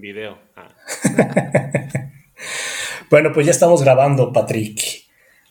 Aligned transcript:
video. 0.00 0.38
Ah. 0.56 0.68
bueno, 3.10 3.32
pues 3.32 3.46
ya 3.46 3.52
estamos 3.52 3.82
grabando, 3.82 4.32
Patrick. 4.32 5.04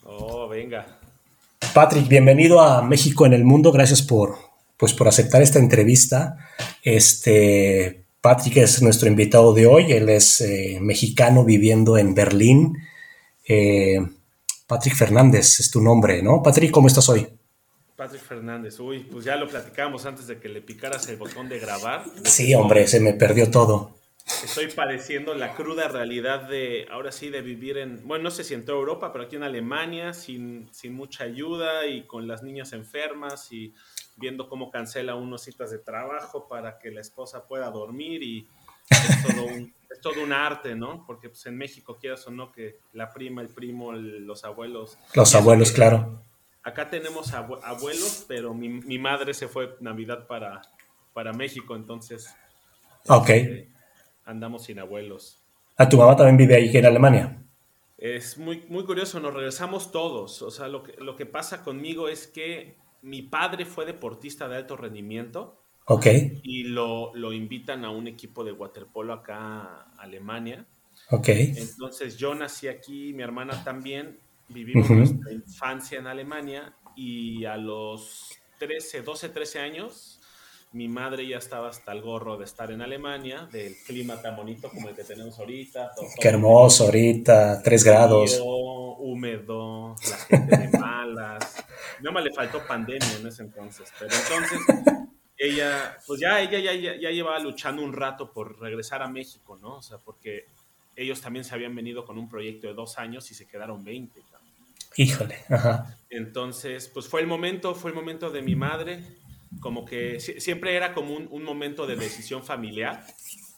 Oh, 0.03 0.47
venga. 0.47 0.99
Patrick, 1.73 2.07
bienvenido 2.07 2.61
a 2.61 2.81
México 2.81 3.25
en 3.25 3.33
el 3.33 3.43
Mundo. 3.43 3.71
Gracias 3.71 4.01
por, 4.01 4.37
pues, 4.77 4.93
por 4.93 5.07
aceptar 5.07 5.41
esta 5.41 5.59
entrevista. 5.59 6.37
Este, 6.83 8.05
Patrick 8.21 8.57
es 8.57 8.81
nuestro 8.81 9.07
invitado 9.07 9.53
de 9.53 9.67
hoy. 9.67 9.91
Él 9.91 10.09
es 10.09 10.41
eh, 10.41 10.79
mexicano 10.81 11.45
viviendo 11.45 11.97
en 11.97 12.15
Berlín. 12.15 12.77
Eh, 13.47 13.99
Patrick 14.67 14.95
Fernández 14.95 15.59
es 15.59 15.71
tu 15.71 15.81
nombre, 15.81 16.21
¿no? 16.21 16.43
Patrick, 16.43 16.71
¿cómo 16.71 16.87
estás 16.87 17.09
hoy? 17.09 17.27
Patrick 17.95 18.21
Fernández, 18.21 18.79
uy, 18.79 18.99
pues 18.99 19.25
ya 19.25 19.35
lo 19.35 19.49
platicamos 19.49 20.05
antes 20.05 20.27
de 20.27 20.39
que 20.39 20.47
le 20.47 20.61
picaras 20.61 21.09
el 21.09 21.17
botón 21.17 21.49
de 21.49 21.59
grabar. 21.59 22.05
Sí, 22.23 22.53
hombre, 22.55 22.87
se 22.87 23.01
me 23.01 23.13
perdió 23.13 23.51
todo. 23.51 23.98
Estoy 24.43 24.67
padeciendo 24.67 25.33
la 25.33 25.53
cruda 25.53 25.87
realidad 25.87 26.47
de, 26.47 26.87
ahora 26.91 27.11
sí, 27.11 27.29
de 27.29 27.41
vivir 27.41 27.77
en, 27.77 28.07
bueno, 28.07 28.25
no 28.25 28.31
sé 28.31 28.43
si 28.43 28.53
en 28.53 28.63
toda 28.63 28.77
Europa, 28.77 29.11
pero 29.11 29.25
aquí 29.25 29.35
en 29.35 29.43
Alemania, 29.43 30.13
sin, 30.13 30.69
sin 30.71 30.93
mucha 30.93 31.25
ayuda 31.25 31.87
y 31.87 32.03
con 32.03 32.27
las 32.27 32.43
niñas 32.43 32.73
enfermas 32.73 33.51
y 33.51 33.73
viendo 34.15 34.47
cómo 34.47 34.69
cancela 34.71 35.15
unos 35.15 35.41
citas 35.41 35.71
de 35.71 35.79
trabajo 35.79 36.47
para 36.47 36.77
que 36.79 36.91
la 36.91 37.01
esposa 37.01 37.47
pueda 37.47 37.69
dormir 37.71 38.23
y 38.23 38.47
es 38.89 39.23
todo 39.23 39.45
un, 39.45 39.73
es 39.89 40.01
todo 40.01 40.23
un 40.23 40.31
arte, 40.31 40.75
¿no? 40.75 41.05
Porque 41.05 41.29
pues, 41.29 41.45
en 41.45 41.57
México, 41.57 41.97
quieras 41.99 42.25
o 42.27 42.31
no, 42.31 42.51
que 42.51 42.77
la 42.93 43.11
prima, 43.11 43.41
el 43.41 43.49
primo, 43.49 43.91
los 43.93 44.43
abuelos. 44.43 44.97
Los 45.15 45.35
abuelos, 45.35 45.71
claro. 45.71 46.23
Acá 46.63 46.89
tenemos 46.89 47.33
abuelos, 47.33 48.25
pero 48.27 48.53
mi, 48.53 48.69
mi, 48.69 48.99
madre 48.99 49.33
se 49.33 49.47
fue 49.47 49.75
Navidad 49.79 50.27
para, 50.27 50.61
para 51.13 51.33
México, 51.33 51.75
entonces. 51.75 52.35
Ok. 53.07 53.29
Este, 53.29 53.78
andamos 54.29 54.65
sin 54.65 54.79
abuelos. 54.79 55.43
¿A 55.75 55.89
tu 55.89 55.97
mamá 55.97 56.15
también 56.15 56.37
vive 56.37 56.55
ahí 56.55 56.75
en 56.75 56.85
Alemania? 56.85 57.43
Es 57.97 58.37
muy, 58.37 58.63
muy 58.69 58.85
curioso, 58.85 59.19
nos 59.19 59.33
regresamos 59.33 59.91
todos. 59.91 60.41
O 60.41 60.51
sea, 60.51 60.67
lo 60.67 60.83
que, 60.83 60.93
lo 60.99 61.15
que 61.15 61.25
pasa 61.25 61.63
conmigo 61.63 62.07
es 62.07 62.27
que 62.27 62.77
mi 63.01 63.23
padre 63.23 63.65
fue 63.65 63.85
deportista 63.85 64.47
de 64.47 64.57
alto 64.57 64.77
rendimiento. 64.77 65.61
Ok. 65.85 66.05
Y 66.43 66.63
lo, 66.63 67.13
lo 67.15 67.33
invitan 67.33 67.83
a 67.83 67.89
un 67.89 68.07
equipo 68.07 68.43
de 68.43 68.51
waterpolo 68.51 69.13
acá 69.13 69.37
a 69.37 69.91
Alemania. 69.97 70.65
Ok. 71.09 71.29
Entonces 71.29 72.17
yo 72.17 72.35
nací 72.35 72.67
aquí, 72.67 73.13
mi 73.13 73.23
hermana 73.23 73.63
también, 73.63 74.19
vivimos 74.49 74.89
nuestra 74.89 75.31
infancia 75.31 75.97
en 75.97 76.07
Alemania 76.07 76.73
y 76.95 77.45
a 77.45 77.57
los 77.57 78.29
13, 78.59 79.01
12, 79.01 79.29
13 79.29 79.59
años 79.59 80.18
mi 80.71 80.87
madre 80.87 81.27
ya 81.27 81.37
estaba 81.37 81.69
hasta 81.69 81.91
el 81.91 82.01
gorro 82.01 82.37
de 82.37 82.45
estar 82.45 82.71
en 82.71 82.81
Alemania, 82.81 83.47
del 83.51 83.75
clima 83.85 84.21
tan 84.21 84.35
bonito 84.35 84.69
como 84.69 84.89
el 84.89 84.95
que 84.95 85.03
tenemos 85.03 85.39
ahorita. 85.39 85.91
Qué 86.19 86.27
hermoso 86.27 86.85
ahorita, 86.85 87.63
3 87.63 87.83
grados. 87.83 88.39
Húmedo, 88.43 89.95
la 90.09 90.17
gente 90.17 90.57
de 90.57 90.77
malas. 90.77 91.63
No 92.01 92.11
me 92.11 92.21
le 92.21 92.31
faltó 92.31 92.65
pandemia 92.67 93.17
en 93.19 93.27
ese 93.27 93.43
entonces, 93.43 93.91
pero 93.97 94.13
entonces 94.13 94.59
ella, 95.37 95.97
pues 96.05 96.19
ya 96.19 96.39
ella 96.39 96.59
ya, 96.59 96.73
ya, 96.73 97.09
llevaba 97.09 97.39
luchando 97.39 97.81
un 97.81 97.93
rato 97.93 98.31
por 98.31 98.59
regresar 98.59 99.01
a 99.01 99.07
México, 99.07 99.57
¿no? 99.59 99.77
O 99.77 99.81
sea, 99.81 99.97
porque 99.97 100.45
ellos 100.95 101.19
también 101.21 101.45
se 101.45 101.55
habían 101.55 101.73
venido 101.73 102.05
con 102.05 102.19
un 102.19 102.29
proyecto 102.29 102.67
de 102.67 102.73
dos 102.73 102.99
años 102.99 103.31
y 103.31 103.33
se 103.33 103.47
quedaron 103.47 103.83
20. 103.83 104.21
Híjole, 104.97 105.39
ajá. 105.49 105.97
Entonces, 106.09 106.89
pues 106.93 107.07
fue 107.07 107.21
el 107.21 107.27
momento, 107.27 107.73
fue 107.73 107.91
el 107.91 107.95
momento 107.95 108.29
de 108.29 108.41
mi 108.41 108.55
madre 108.55 109.01
como 109.59 109.85
que 109.85 110.19
siempre 110.19 110.75
era 110.75 110.93
como 110.93 111.15
un, 111.15 111.43
momento 111.43 111.87
de 111.87 111.95
decisión 111.95 112.43
familiar, 112.43 113.05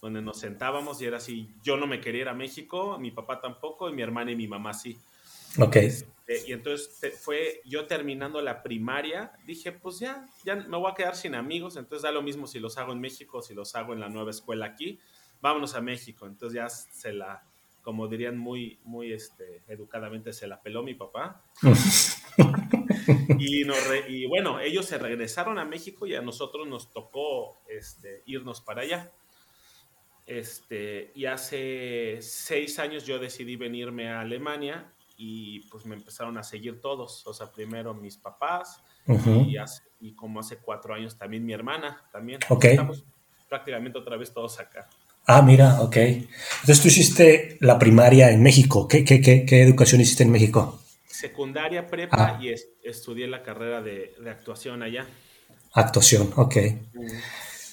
donde 0.00 0.22
nos 0.22 0.38
sentábamos 0.38 1.00
y 1.00 1.06
era 1.06 1.18
así, 1.18 1.48
yo 1.62 1.76
no 1.76 1.86
me 1.86 2.00
quería 2.00 2.22
ir 2.22 2.28
a 2.28 2.34
México, 2.34 2.98
mi 2.98 3.10
papá 3.10 3.40
tampoco, 3.40 3.88
y 3.88 3.92
mi 3.92 4.02
hermana 4.02 4.32
y 4.32 4.36
mi 4.36 4.48
mamá 4.48 4.74
sí. 4.74 4.98
Ok. 5.58 5.76
Este, 5.76 6.48
y 6.48 6.52
entonces 6.52 6.98
fue 7.20 7.60
yo 7.64 7.86
terminando 7.86 8.40
la 8.40 8.62
primaria, 8.62 9.32
dije, 9.46 9.72
pues 9.72 9.98
ya, 9.98 10.26
ya 10.44 10.56
me 10.56 10.76
voy 10.76 10.90
a 10.90 10.94
quedar 10.94 11.14
sin 11.14 11.34
amigos, 11.34 11.76
entonces 11.76 12.02
da 12.02 12.10
lo 12.10 12.22
mismo 12.22 12.46
si 12.46 12.58
los 12.58 12.78
hago 12.78 12.92
en 12.92 13.00
México 13.00 13.42
si 13.42 13.54
los 13.54 13.74
hago 13.74 13.92
en 13.92 14.00
la 14.00 14.08
nueva 14.08 14.30
escuela 14.30 14.66
aquí, 14.66 14.98
vámonos 15.40 15.74
a 15.74 15.80
México. 15.82 16.26
Entonces 16.26 16.56
ya 16.56 16.68
se 16.68 17.12
la, 17.12 17.44
como 17.82 18.08
dirían 18.08 18.38
muy, 18.38 18.78
muy 18.84 19.12
este, 19.12 19.62
educadamente, 19.68 20.32
se 20.32 20.46
la 20.46 20.62
peló 20.62 20.82
mi 20.82 20.94
papá. 20.94 21.42
y, 23.38 23.62
y, 24.08 24.26
bueno, 24.26 24.60
ellos 24.60 24.86
se 24.86 24.98
regresaron 24.98 25.58
a 25.58 25.64
México 25.64 26.06
y 26.06 26.14
a 26.14 26.22
nosotros 26.22 26.66
nos 26.66 26.92
tocó 26.92 27.62
este, 27.68 28.22
irnos 28.26 28.60
para 28.60 28.82
allá. 28.82 29.12
Este, 30.26 31.12
y 31.14 31.26
hace 31.26 32.18
seis 32.20 32.78
años 32.78 33.04
yo 33.04 33.18
decidí 33.18 33.56
venirme 33.56 34.08
a 34.08 34.20
Alemania 34.20 34.92
y 35.16 35.60
pues 35.70 35.84
me 35.84 35.94
empezaron 35.94 36.38
a 36.38 36.42
seguir 36.42 36.80
todos. 36.80 37.26
O 37.26 37.34
sea, 37.34 37.50
primero 37.50 37.94
mis 37.94 38.16
papás 38.16 38.82
y, 39.06 39.56
y, 40.00 40.14
como 40.14 40.40
hace 40.40 40.58
cuatro 40.58 40.94
años 40.94 41.16
también 41.16 41.44
mi 41.44 41.52
hermana. 41.52 42.02
También 42.12 42.40
estamos 42.62 43.04
prácticamente 43.48 43.98
otra 43.98 44.16
vez 44.16 44.32
todos 44.32 44.58
acá. 44.60 44.88
Ah, 45.26 45.42
mira, 45.42 45.80
ok. 45.80 45.96
Entonces 45.96 46.80
tú 46.82 46.88
hiciste 46.88 47.56
la 47.60 47.78
primaria 47.78 48.30
en 48.30 48.42
México. 48.42 48.88
¿Qué, 48.88 49.04
qué, 49.04 49.20
qué, 49.20 49.44
qué 49.44 49.62
educación 49.62 50.00
hiciste 50.00 50.24
en 50.24 50.32
México? 50.32 50.81
Secundaria, 51.12 51.86
prepa 51.86 52.36
ah. 52.36 52.40
y 52.42 52.54
estudié 52.82 53.26
la 53.28 53.42
carrera 53.42 53.82
de, 53.82 54.14
actuación 54.28 54.82
allá. 54.82 55.06
Actuación, 55.74 56.32
ok. 56.36 56.56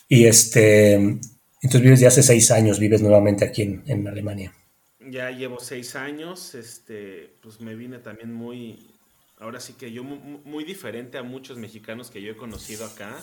Y 0.08 0.26
este, 0.26 0.94
entonces 0.94 1.82
vives 1.82 2.00
de 2.02 2.08
hace 2.08 2.24
seis 2.24 2.52
años, 2.52 2.80
vives 2.80 3.02
nuevamente 3.02 3.46
aquí 3.46 3.62
en, 3.86 4.08
Alemania. 4.08 4.54
Ya 5.00 5.32
llevo 5.32 5.60
seis 5.60 5.96
años, 5.96 6.56
este, 6.56 7.38
pues 7.42 7.62
me 7.62 7.76
vine 7.76 8.00
también 8.00 8.34
muy, 8.34 8.92
ahora 9.38 9.60
sí 9.60 9.74
que 9.74 9.92
yo 9.92 10.04
muy, 10.04 10.64
diferente 10.64 11.18
a 11.18 11.24
muchos 11.24 11.58
mexicanos 11.58 12.12
que 12.12 12.22
yo 12.22 12.32
he 12.32 12.38
conocido 12.38 12.86
acá. 12.86 13.16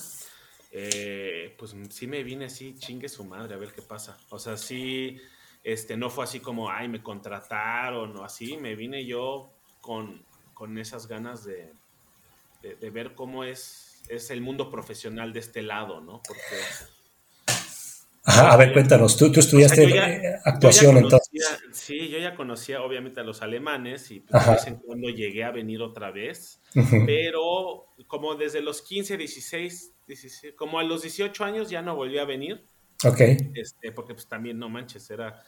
Eh, 0.73 1.55
pues 1.59 1.75
sí 1.91 2.07
me 2.07 2.23
vine 2.23 2.47
así, 2.47 2.75
chingue 2.79 3.09
su 3.09 3.25
madre, 3.25 3.55
a 3.55 3.59
ver 3.59 3.73
qué 3.73 3.83
pasa. 3.83 4.19
O 4.31 4.39
sea, 4.39 4.57
sí, 4.57 5.19
este, 5.63 5.97
no 5.97 6.11
fue 6.11 6.25
así 6.25 6.41
como, 6.41 6.71
ay, 6.71 6.89
me 6.89 7.03
contrataron 7.03 8.17
o 8.17 8.25
así, 8.25 8.57
me 8.57 8.75
vine 8.75 9.07
yo 9.07 9.56
con, 9.87 10.79
esas 10.79 11.07
ganas 11.07 11.45
de, 11.45 11.73
ver 12.91 13.15
cómo 13.15 13.45
es, 13.45 14.03
es 14.09 14.31
el 14.31 14.41
mundo 14.41 14.71
profesional 14.71 15.33
de 15.33 15.41
este 15.41 15.63
lado, 15.63 16.01
¿no? 16.01 16.21
Porque... 16.27 16.57
a 18.25 18.57
ver, 18.57 18.73
cuéntanos, 18.73 19.17
tú, 19.17 19.31
tú 19.31 19.39
estudiaste 19.39 20.41
actuación 20.45 20.97
entonces. 20.97 21.61
Sí, 21.73 22.09
yo 22.09 22.19
ya 22.19 22.35
conocía 22.35 22.83
obviamente 22.83 23.21
a 23.21 23.23
los 23.23 23.43
alemanes 23.43 24.11
y 24.11 24.21
pues, 24.21 24.45
de 24.45 24.51
vez 24.51 24.67
en 24.67 24.77
cuando 24.77 25.09
llegué 25.09 25.45
a 25.45 25.53
venir 25.53 25.81
otra 25.83 26.11
vez, 26.11 26.61
pero 27.07 27.87
como 28.09 28.35
desde 28.35 28.61
los 28.61 28.83
15, 28.83 29.17
16, 29.17 29.93
16, 30.09 30.55
como 30.57 30.81
a 30.81 30.83
los 30.83 31.03
18 31.03 31.45
años 31.45 31.71
ya 31.71 31.81
no 31.83 31.95
volví 31.95 32.19
a 32.19 32.25
venir. 32.25 32.67
Ok. 33.05 33.21
Este, 33.55 33.93
porque 33.93 34.15
pues 34.15 34.27
también, 34.27 34.59
no 34.59 34.69
manches, 34.69 35.09
era 35.11 35.45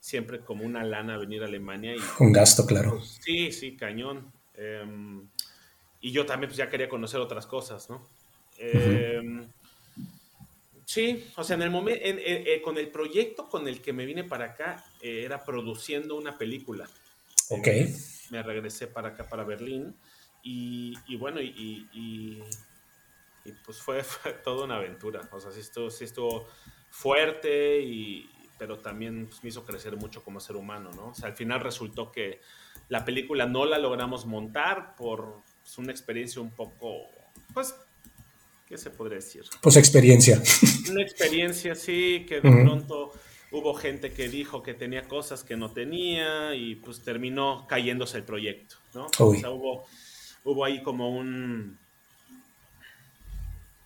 siempre 0.00 0.40
como 0.40 0.64
una 0.64 0.84
lana 0.84 1.16
venir 1.18 1.42
a 1.42 1.46
Alemania. 1.46 1.94
Y, 1.94 2.00
Un 2.20 2.32
gasto, 2.32 2.66
claro. 2.66 2.96
Pues, 2.96 3.18
sí, 3.22 3.52
sí, 3.52 3.76
cañón. 3.76 4.32
Em, 4.54 5.28
y 6.00 6.12
yo 6.12 6.26
también 6.26 6.48
pues, 6.48 6.58
ya 6.58 6.68
quería 6.68 6.88
conocer 6.88 7.20
otras 7.20 7.46
cosas, 7.46 7.88
¿no? 7.90 8.06
Em, 8.58 9.48
sí, 10.84 11.30
o 11.36 11.44
sea, 11.44 11.56
en 11.56 11.62
el 11.62 11.70
momento, 11.70 12.00
eh, 12.04 12.60
con 12.62 12.78
el 12.78 12.88
proyecto 12.88 13.48
con 13.48 13.68
el 13.68 13.80
que 13.80 13.92
me 13.92 14.06
vine 14.06 14.24
para 14.24 14.46
acá, 14.46 14.84
eh, 15.00 15.22
era 15.24 15.44
produciendo 15.44 16.16
una 16.16 16.36
película. 16.38 16.88
Ok. 17.50 17.66
Eh, 17.66 17.96
me 18.30 18.42
regresé 18.42 18.86
para 18.86 19.10
acá, 19.10 19.28
para 19.28 19.44
Berlín, 19.44 19.94
y, 20.42 21.16
bueno, 21.16 21.40
y, 21.42 21.86
y, 21.92 22.42
pues 23.64 23.78
fue, 23.78 24.02
fue, 24.04 24.32
toda 24.32 24.64
una 24.64 24.76
aventura. 24.76 25.28
O 25.32 25.40
sea, 25.40 25.50
sí 25.52 25.60
estuvo, 25.60 25.90
sí 25.90 26.04
estuvo 26.04 26.46
fuerte 26.90 27.80
y, 27.80 28.28
pero 28.58 28.78
también 28.78 29.26
pues, 29.26 29.42
me 29.42 29.50
hizo 29.50 29.64
crecer 29.64 29.96
mucho 29.96 30.22
como 30.22 30.40
ser 30.40 30.56
humano, 30.56 30.90
¿no? 30.94 31.08
O 31.08 31.14
sea, 31.14 31.28
al 31.28 31.36
final 31.36 31.60
resultó 31.60 32.10
que 32.10 32.40
la 32.88 33.04
película 33.04 33.46
no 33.46 33.64
la 33.64 33.78
logramos 33.78 34.26
montar 34.26 34.96
por 34.96 35.42
pues, 35.62 35.78
una 35.78 35.92
experiencia 35.92 36.42
un 36.42 36.50
poco, 36.50 37.06
pues, 37.54 37.74
¿qué 38.66 38.76
se 38.76 38.90
podría 38.90 39.16
decir? 39.16 39.44
Pues 39.62 39.76
experiencia. 39.76 40.42
Una 40.90 41.02
experiencia, 41.02 41.74
sí, 41.74 42.24
que 42.28 42.40
de 42.40 42.50
pronto 42.50 43.12
hubo 43.50 43.74
gente 43.74 44.12
que 44.12 44.28
dijo 44.28 44.62
que 44.62 44.74
tenía 44.74 45.02
cosas 45.08 45.42
que 45.42 45.56
no 45.56 45.70
tenía 45.70 46.54
y 46.54 46.74
pues 46.76 47.02
terminó 47.02 47.66
cayéndose 47.66 48.18
el 48.18 48.24
proyecto, 48.24 48.76
¿no? 48.94 49.06
O 49.18 49.34
sea, 49.34 49.50
hubo, 49.50 49.86
hubo 50.44 50.64
ahí 50.64 50.82
como 50.82 51.16
un... 51.16 51.78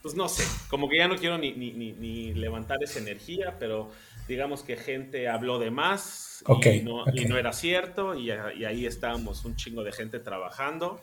Pues 0.02 0.17
no 0.17 0.29
sé, 0.29 0.43
como 0.69 0.88
que 0.88 0.96
ya 0.96 1.06
no 1.06 1.17
quiero 1.17 1.38
ni, 1.38 1.52
ni, 1.52 1.70
ni 1.70 2.35
levantar 2.35 2.82
esa 2.82 2.99
energía, 2.99 3.56
pero 3.61 3.93
digamos 4.28 4.62
que 4.62 4.76
gente 4.76 5.28
habló 5.28 5.58
de 5.58 5.70
más 5.70 6.44
y, 6.62 6.80
no, 6.80 7.04
era 7.38 7.52
cierto 7.52 8.14
y, 8.14 8.30
ahí 8.30 8.86
estábamos 8.86 9.44
un 9.44 9.56
chingo 9.56 9.82
de 9.82 9.92
gente 9.92 10.19
trabajando 10.20 11.00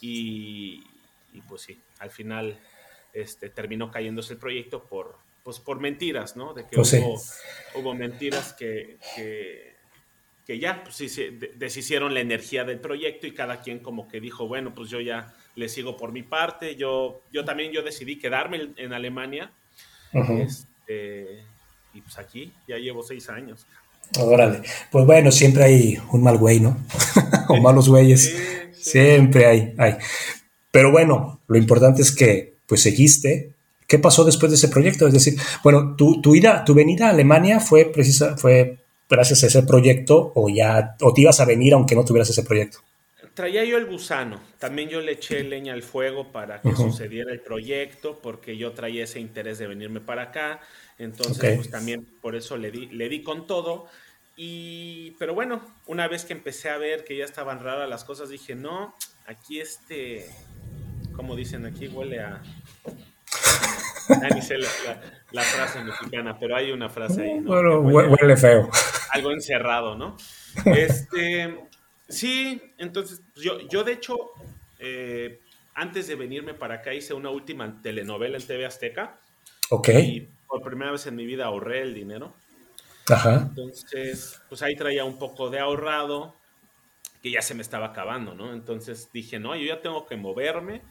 y, 0.00 0.84
pues 1.48 1.62
sí, 1.62 1.80
al 1.98 2.10
final 2.10 2.58
este, 3.12 3.50
terminó 3.50 3.90
cayéndose 3.90 4.34
el 4.34 4.38
proyecto 4.38 4.84
por, 4.84 5.16
pues 5.42 5.58
por 5.60 5.80
mentiras, 5.80 6.36
¿no? 6.36 6.54
De 6.54 6.66
que 6.66 6.76
Pues 6.76 6.88
sí. 6.88 6.98
hubo, 6.98 7.20
hubo 7.74 7.94
mentiras 7.94 8.52
que, 8.52 8.98
que, 9.16 9.76
que 10.46 10.58
ya 10.58 10.82
pues, 10.82 10.96
sí, 10.96 11.08
se 11.08 11.30
deshicieron 11.30 12.14
la 12.14 12.20
energía 12.20 12.64
del 12.64 12.80
proyecto 12.80 13.26
y 13.26 13.34
cada 13.34 13.60
quien 13.60 13.80
como 13.80 14.08
que 14.08 14.20
dijo, 14.20 14.46
bueno, 14.46 14.74
pues 14.74 14.90
yo 14.90 15.00
ya 15.00 15.34
le 15.56 15.68
sigo 15.68 15.96
por 15.96 16.12
mi 16.12 16.22
parte. 16.22 16.76
Yo, 16.76 17.22
yo 17.32 17.44
también 17.44 17.72
yo 17.72 17.82
decidí 17.82 18.18
quedarme 18.18 18.70
en, 18.76 18.92
Alemania. 18.92 19.52
Ujú. 20.14 20.38
este, 20.38 21.44
y 21.98 22.00
pues 22.00 22.18
aquí 22.18 22.52
ya 22.66 22.76
llevo 22.76 23.02
seis 23.02 23.28
años. 23.28 23.66
Órale. 24.18 24.62
Pues 24.90 25.04
bueno, 25.04 25.30
siempre 25.30 25.64
hay 25.64 25.98
un 26.12 26.22
mal 26.22 26.38
güey, 26.38 26.60
¿no? 26.60 26.78
o 27.48 27.56
malos 27.58 27.88
güeyes. 27.88 28.24
Sí, 28.24 28.36
sí. 28.72 28.90
Siempre 28.90 29.46
hay, 29.46 29.74
hay. 29.76 29.96
Pero 30.70 30.90
bueno, 30.90 31.40
lo 31.46 31.58
importante 31.58 32.02
es 32.02 32.12
que 32.12 32.54
pues 32.66 32.82
seguiste. 32.82 33.52
¿Qué 33.86 33.98
pasó 33.98 34.24
después 34.24 34.52
de 34.52 34.56
ese 34.56 34.68
proyecto? 34.68 35.06
Es 35.06 35.14
decir, 35.14 35.38
bueno, 35.64 35.96
tu, 35.96 36.20
tu 36.20 36.34
ida, 36.34 36.64
tu 36.64 36.74
venida 36.74 37.06
a 37.06 37.10
Alemania 37.10 37.58
fue 37.58 37.86
precisa, 37.86 38.36
fue 38.36 38.78
gracias 39.08 39.42
a 39.42 39.46
ese 39.46 39.62
proyecto 39.62 40.32
o 40.34 40.48
ya, 40.48 40.94
o 41.00 41.14
te 41.14 41.22
ibas 41.22 41.40
a 41.40 41.46
venir 41.46 41.72
aunque 41.72 41.94
no 41.94 42.04
tuvieras 42.04 42.28
ese 42.28 42.42
proyecto. 42.42 42.78
Traía 43.32 43.64
yo 43.64 43.78
el 43.78 43.86
gusano, 43.86 44.40
también 44.58 44.88
yo 44.88 45.00
le 45.00 45.12
eché 45.12 45.44
leña 45.44 45.72
al 45.72 45.84
fuego 45.84 46.32
para 46.32 46.60
que 46.60 46.74
sucediera 46.74 47.32
el 47.32 47.40
proyecto, 47.40 48.18
porque 48.20 48.56
yo 48.56 48.72
traía 48.72 49.04
ese 49.04 49.20
interés 49.20 49.58
de 49.58 49.68
venirme 49.68 50.00
para 50.00 50.22
acá, 50.22 50.60
entonces 50.98 51.56
pues 51.56 51.70
también 51.70 52.04
por 52.20 52.34
eso 52.36 52.56
le 52.56 52.70
di, 52.70 52.86
le 52.86 53.08
di 53.08 53.22
con 53.22 53.46
todo. 53.46 53.86
Y, 54.36 55.12
pero 55.18 55.34
bueno, 55.34 55.60
una 55.86 56.06
vez 56.06 56.24
que 56.24 56.32
empecé 56.32 56.70
a 56.70 56.78
ver 56.78 57.04
que 57.04 57.16
ya 57.16 57.24
estaban 57.24 57.58
raras 57.60 57.88
las 57.88 58.04
cosas, 58.04 58.28
dije, 58.28 58.54
no, 58.54 58.94
aquí 59.26 59.60
este, 59.60 60.26
como 61.16 61.34
dicen, 61.34 61.66
aquí 61.66 61.88
huele 61.88 62.20
a... 62.20 62.40
Ya 64.08 64.28
ni 64.30 64.40
sé 64.40 64.56
la, 64.58 64.68
la- 64.86 65.00
la 65.32 65.42
frase 65.42 65.82
mexicana, 65.84 66.38
pero 66.38 66.56
hay 66.56 66.70
una 66.72 66.88
frase 66.88 67.22
ahí, 67.22 67.40
¿no? 67.40 67.50
Bueno, 67.50 67.80
huele 67.80 68.36
feo. 68.36 68.70
algo 69.12 69.30
encerrado, 69.32 69.94
¿no? 69.96 70.16
Este, 70.64 71.58
sí, 72.08 72.62
entonces 72.78 73.20
yo, 73.36 73.58
yo 73.68 73.84
de 73.84 73.92
hecho, 73.92 74.16
eh, 74.78 75.40
antes 75.74 76.06
de 76.06 76.14
venirme 76.14 76.54
para 76.54 76.76
acá 76.76 76.94
hice 76.94 77.12
una 77.12 77.28
última 77.30 77.82
telenovela 77.82 78.38
en 78.38 78.46
TV 78.46 78.64
Azteca 78.64 79.20
Ok. 79.68 79.88
y 79.90 80.28
por 80.48 80.62
primera 80.62 80.90
vez 80.90 81.06
en 81.06 81.14
mi 81.16 81.26
vida 81.26 81.44
ahorré 81.46 81.82
el 81.82 81.94
dinero. 81.94 82.34
Ajá. 83.08 83.46
Entonces, 83.48 84.40
pues 84.48 84.62
ahí 84.62 84.74
traía 84.76 85.04
un 85.04 85.18
poco 85.18 85.50
de 85.50 85.60
ahorrado 85.60 86.34
que 87.22 87.30
ya 87.30 87.42
se 87.42 87.54
me 87.54 87.62
estaba 87.62 87.86
acabando, 87.86 88.34
¿no? 88.34 88.52
Entonces 88.52 89.10
dije, 89.12 89.38
no, 89.38 89.56
yo 89.56 89.66
ya 89.66 89.80
tengo 89.80 90.06
que 90.06 90.16
moverme. 90.16 90.82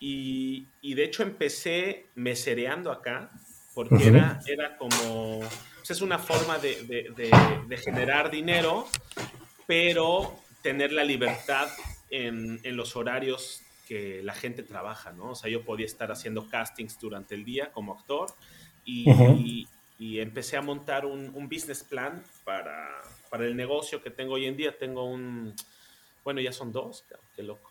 Y, 0.00 0.66
y 0.82 0.94
de 0.94 1.04
hecho 1.04 1.22
empecé 1.22 2.06
mesereando 2.14 2.90
acá, 2.92 3.30
porque 3.74 3.94
Ujú. 3.94 4.04
era, 4.08 4.40
era 4.46 4.76
como, 4.76 5.40
pues 5.76 5.90
es 5.90 6.00
una 6.02 6.18
forma 6.18 6.58
de, 6.58 6.82
de- 6.84 7.10
de- 7.16 7.60
de 7.66 7.76
generar 7.78 8.30
dinero, 8.30 8.86
pero 9.66 10.38
tener 10.62 10.92
la 10.92 11.04
libertad 11.04 11.68
en, 12.10 12.60
en 12.62 12.76
los 12.76 12.96
horarios 12.96 13.62
que 13.88 14.22
la 14.22 14.34
gente 14.34 14.62
trabaja, 14.62 15.12
¿no? 15.12 15.30
O 15.30 15.34
sea, 15.34 15.50
yo 15.50 15.62
podía 15.64 15.86
estar 15.86 16.10
haciendo 16.10 16.48
castings 16.48 16.98
durante 16.98 17.34
el 17.34 17.44
día 17.44 17.70
como 17.72 17.92
actor 17.94 18.34
y, 18.84 19.10
Ujú. 19.10 19.32
y- 19.38 19.68
y 19.98 20.18
empecé 20.20 20.56
a 20.56 20.60
montar 20.62 21.06
un, 21.06 21.30
un 21.34 21.48
business 21.48 21.84
plan 21.84 22.22
para, 22.44 23.00
para 23.30 23.44
el 23.46 23.56
negocio 23.56 24.02
que 24.02 24.10
tengo 24.10 24.34
hoy 24.34 24.46
en 24.46 24.56
día. 24.56 24.76
Tengo 24.76 25.04
un, 25.04 25.54
bueno, 26.24 26.40
ya 26.40 26.52
son 26.52 26.72
dos, 26.72 27.04
qué 27.36 27.42
loco. 27.44 27.70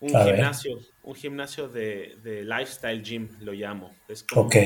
Un 0.00 0.14
A 0.14 0.24
ver. 0.24 0.34
gimnasio, 0.34 0.78
un 1.02 1.14
gimnasio 1.14 1.68
de, 1.68 2.16
de 2.22 2.44
lifestyle 2.44 3.02
gym, 3.02 3.28
lo 3.40 3.52
llamo. 3.52 3.94
Es 4.08 4.22
como, 4.24 4.42
Ok. 4.42 4.56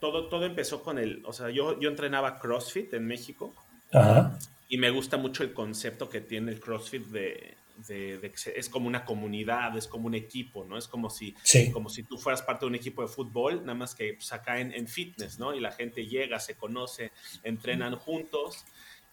todo, 0.00 0.28
todo 0.28 0.44
empezó 0.44 0.82
con 0.82 0.98
el, 0.98 1.22
o 1.26 1.32
sea, 1.32 1.50
yo, 1.50 1.78
yo 1.80 1.88
entrenaba 1.88 2.38
CrossFit 2.38 2.92
en 2.94 3.06
México 3.06 3.54
Ajá. 3.92 4.38
y 4.68 4.78
me 4.78 4.90
gusta 4.90 5.16
mucho 5.16 5.42
el 5.42 5.52
concepto 5.52 6.08
que 6.08 6.20
tiene 6.20 6.52
el 6.52 6.60
CrossFit 6.60 7.06
de, 7.06 7.55
de- 7.88 8.18
de 8.18 8.32
es 8.54 8.68
como 8.68 8.86
una 8.88 9.04
comunidad, 9.04 9.76
es 9.76 9.86
como 9.86 10.06
un 10.06 10.14
equipo, 10.14 10.64
¿no? 10.64 10.76
Es 10.78 10.88
como 10.88 11.10
si, 11.10 11.34
Sí. 11.42 11.70
como 11.72 11.88
si 11.90 12.02
tú 12.02 12.18
fueras 12.18 12.42
parte 12.42 12.64
de 12.64 12.68
un 12.68 12.74
equipo 12.74 13.02
de 13.02 13.08
fútbol, 13.08 13.60
nada 13.60 13.74
más 13.74 13.94
que 13.94 14.14
pues, 14.14 14.32
acá 14.32 14.60
en, 14.60 14.72
en 14.72 14.86
fitness, 14.88 15.38
¿no? 15.38 15.54
Y 15.54 15.60
la 15.60 15.72
gente 15.72 16.06
llega, 16.06 16.40
se 16.40 16.54
conoce, 16.56 17.12
entrenan 17.42 17.96
juntos 17.96 18.64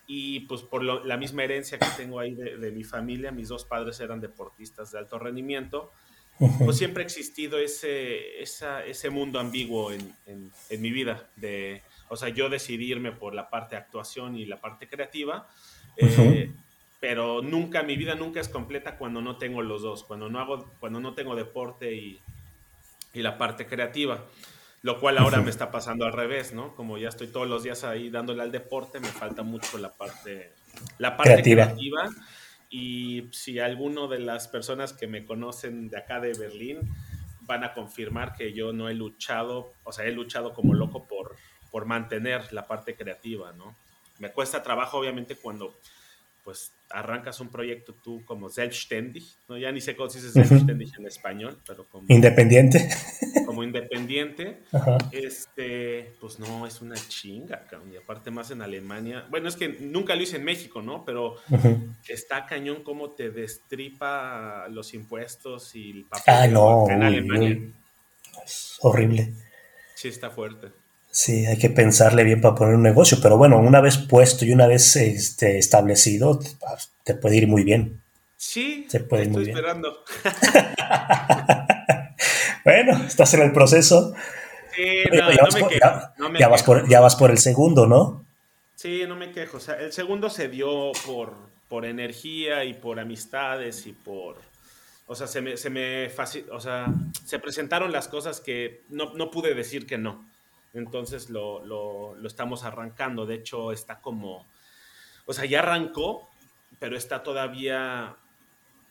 y 0.08 0.42
pues 0.42 0.62
por 0.62 0.84
lo- 0.84 1.04
la 1.04 1.18
misma 1.18 1.44
herencia 1.44 1.78
que 1.80 1.88
tengo 1.98 2.20
ahí 2.20 2.34
de, 2.36 2.58
de 2.58 2.72
mi 2.72 2.84
familia, 2.84 3.32
mis 3.32 3.48
dos 3.50 3.66
padres 3.66 4.00
eran 4.00 4.20
deportistas 4.22 4.92
de 4.92 5.00
alto 5.00 5.18
rendimiento, 5.20 5.92
pues 6.60 6.78
siempre 6.78 7.04
ha 7.04 7.06
existido 7.06 7.60
ese, 7.60 8.42
esa- 8.42 8.84
ese 8.86 9.10
mundo 9.10 9.40
ambiguo 9.40 9.92
en, 9.92 10.14
en- 10.26 10.52
en 10.70 10.82
mi 10.82 10.90
vida. 10.92 11.30
De, 11.36 11.84
o 12.10 12.16
sea, 12.16 12.30
yo 12.30 12.50
decidí 12.50 12.86
irme 12.92 13.12
por 13.12 13.34
la 13.36 13.50
parte 13.50 13.76
de 13.76 13.82
actuación 13.82 14.36
y 14.36 14.46
la 14.46 14.60
parte 14.60 14.88
creativa, 14.88 15.48
eh, 15.96 16.52
pero 17.04 17.42
nunca, 17.42 17.84
mi 17.84 17.98
vida 17.98 18.16
nunca 18.16 18.40
es 18.40 18.48
completa 18.48 18.98
cuando 18.98 19.22
no 19.22 19.36
tengo 19.36 19.62
los 19.62 19.82
dos, 19.82 20.06
cuando 20.06 20.30
no, 20.30 20.40
hago, 20.40 20.72
cuando 20.80 21.02
no 21.02 21.14
tengo 21.14 21.36
deporte 21.36 21.94
y, 21.94 22.22
y 23.14 23.22
la 23.22 23.38
parte 23.38 23.68
creativa. 23.68 24.24
Lo 24.84 25.02
cual 25.02 25.18
ahora 25.18 25.42
me 25.42 25.50
está 25.50 25.70
pasando 25.70 26.06
al 26.06 26.14
revés, 26.14 26.54
¿no? 26.54 26.74
Como 26.76 26.98
ya 26.98 27.10
estoy 27.10 27.28
todos 27.28 27.46
los 27.46 27.62
días 27.62 27.84
ahí 27.84 28.10
dándole 28.10 28.42
al 28.42 28.54
deporte, 28.54 29.02
me 29.02 29.10
falta 29.10 29.44
mucho 29.44 29.78
la 29.80 29.92
parte, 29.92 30.54
la 30.98 31.18
parte 31.18 31.34
Creativa. 31.34 31.66
creativa. 31.66 32.10
Y 32.70 33.28
si 33.34 33.60
alguno 33.60 34.08
de 34.08 34.20
las 34.20 34.48
personas 34.48 34.94
que 34.94 35.08
me 35.08 35.26
conocen 35.26 35.90
de 35.90 35.98
acá 35.98 36.22
de 36.22 36.32
Berlín 36.32 36.80
van 37.42 37.66
a 37.66 37.74
confirmar 37.74 38.34
que 38.34 38.54
yo 38.54 38.72
no 38.72 38.88
he 38.88 38.94
luchado, 38.94 39.74
o 39.84 39.92
sea, 39.92 40.06
he 40.06 40.14
luchado 40.14 40.54
como 40.54 40.74
loco 40.74 41.06
por, 41.06 41.36
por 41.70 41.84
mantener 41.84 42.54
la 42.54 42.66
parte 42.66 42.96
creativa, 42.96 43.52
¿no? 43.52 43.76
Me 44.20 44.32
cuesta 44.32 44.64
trabajo, 44.64 45.00
obviamente, 45.00 45.36
cuando 45.36 45.76
pues 46.44 46.74
arrancas 46.90 47.40
un 47.40 47.50
proyecto 47.50 47.94
tú 48.04 48.24
como 48.26 48.50
selbstständig, 48.50 49.24
¿no? 49.48 49.58
Ya 49.58 49.72
ni 49.72 49.82
sé 49.82 49.96
cómo 49.96 50.10
se 50.10 50.20
dice 50.20 50.32
selbstständig 50.32 50.92
en 51.00 51.08
español, 51.08 51.58
pero 51.66 51.88
como, 51.88 52.06
Independiente. 52.10 52.88
como 53.46 53.64
independiente, 53.64 54.62
este, 55.12 56.14
pues 56.20 56.40
no, 56.40 56.68
es 56.68 56.82
una 56.82 56.96
chinga, 56.96 57.66
cabrón. 57.70 57.94
Y 57.94 57.98
aparte 57.98 58.30
más 58.32 58.52
en 58.52 58.62
Alemania. 58.62 59.26
Bueno, 59.30 59.48
es 59.48 59.56
que 59.56 59.70
nunca 59.70 60.16
lo 60.16 60.22
hice 60.22 60.36
en 60.38 60.44
México, 60.44 60.82
¿no? 60.82 61.06
Pero 61.06 61.38
está 62.08 62.46
cañón 62.46 62.84
cómo 62.84 63.12
te 63.12 63.32
destripa 63.32 64.68
los 64.70 64.94
impuestos 64.94 65.76
y 65.76 65.92
el 65.92 66.06
papel. 66.06 66.24
Ah, 66.28 66.48
no, 66.48 66.90
En 66.90 67.00
uy, 67.00 67.06
Alemania. 67.06 67.50
uy. 67.50 67.74
Es 68.46 68.78
horrible. 68.82 69.34
Sí, 69.96 70.10
está 70.10 70.30
fuerte. 70.30 70.72
Sí, 71.16 71.46
hay 71.46 71.60
que 71.60 71.70
pensarle 71.70 72.24
bien 72.24 72.42
para 72.42 72.56
poner 72.56 72.74
un 72.74 72.82
negocio, 72.82 73.20
pero 73.22 73.38
bueno, 73.38 73.60
una 73.60 73.82
vez 73.82 73.98
puesto 74.00 74.46
y 74.46 74.52
una 74.52 74.66
vez 74.66 74.96
este, 74.96 75.60
establecido, 75.60 76.40
te 77.04 77.14
puede 77.14 77.38
ir 77.38 77.48
muy 77.48 77.64
bien. 77.64 78.02
Sí, 78.36 78.88
puede 79.08 79.24
ir 79.26 79.28
estoy 79.30 79.30
muy 79.30 79.44
bien. 79.46 79.58
esperando. 79.58 79.96
Bueno, 82.66 83.04
estás 83.06 83.34
en 83.34 83.42
el 83.42 83.52
proceso. 83.52 84.14
Sí, 84.76 85.04
no, 85.12 85.30
ya, 85.32 85.36
no 85.36 85.44
vas 85.44 85.54
me 85.54 85.60
por, 85.60 85.70
quejo. 85.70 85.80
ya- 85.82 86.14
no 86.18 86.30
me 86.30 86.40
ya 86.40 86.48
vas 86.48 86.64
por, 86.64 86.90
ya 86.90 87.00
vas 87.02 87.16
por 87.16 87.30
el 87.30 87.38
segundo, 87.38 87.86
¿no? 87.86 88.26
Sí, 88.76 89.04
no 89.08 89.16
me 89.16 89.32
quejo. 89.32 89.58
O 89.58 89.60
sea, 89.60 89.76
el 89.76 89.92
segundo 89.92 90.30
se 90.30 90.48
dio 90.48 90.92
por, 91.06 91.34
por 91.68 91.86
energía 91.86 92.64
y 92.64 92.74
por 92.74 93.00
amistades 93.00 93.86
y 93.86 93.92
por. 93.94 94.38
O 95.06 95.16
sea, 95.16 95.28
se 95.28 95.42
me, 95.42 95.58
se 95.58 95.70
me 95.70 96.10
o 96.52 96.60
sea, 96.60 96.86
se 97.26 97.38
presentaron 97.40 97.92
las 97.92 98.08
cosas 98.08 98.40
que 98.40 98.84
no, 98.90 99.14
no 99.14 99.30
pude 99.30 99.54
decir 99.54 99.86
que 99.86 99.98
no. 99.98 100.26
Entonces 100.74 101.30
lo, 101.30 101.64
lo, 101.66 102.16
lo 102.16 102.28
estamos 102.28 102.64
arrancando. 102.64 103.26
De 103.26 103.36
hecho, 103.36 103.72
está 103.72 104.02
como. 104.02 104.46
O 105.26 105.34
sea, 105.34 105.46
ya 105.46 105.60
arrancó, 105.60 106.30
pero 106.80 106.98
está 106.98 107.24
todavía. 107.24 108.16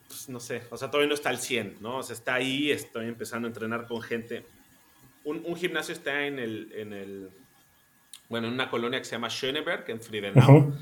pues, 0.09 0.29
no 0.29 0.41
sé, 0.41 0.62
o 0.71 0.77
sea, 0.77 0.91
todavía 0.91 1.09
no 1.09 1.15
está 1.15 1.31
al 1.31 1.39
100, 1.39 1.79
¿no? 1.81 1.99
O 1.99 2.03
sea, 2.03 2.15
está 2.15 2.35
ahí, 2.35 2.71
estoy 2.71 3.09
empezando 3.09 3.47
a 3.47 3.51
entrenar 3.51 3.87
con 3.87 4.01
gente. 4.01 4.47
Un, 5.25 5.43
un 5.45 5.57
gimnasio 5.57 5.95
está 5.95 6.27
en 6.27 6.39
el, 6.39 6.73
en 6.75 6.93
el, 6.93 7.31
bueno, 8.29 8.49
en 8.49 8.55
una 8.55 8.71
colonia 8.71 8.99
que 8.99 9.05
se 9.05 9.12
llama 9.12 9.29
Schöneberg, 9.29 9.85
en 9.89 10.01
Friedenau, 10.01 10.75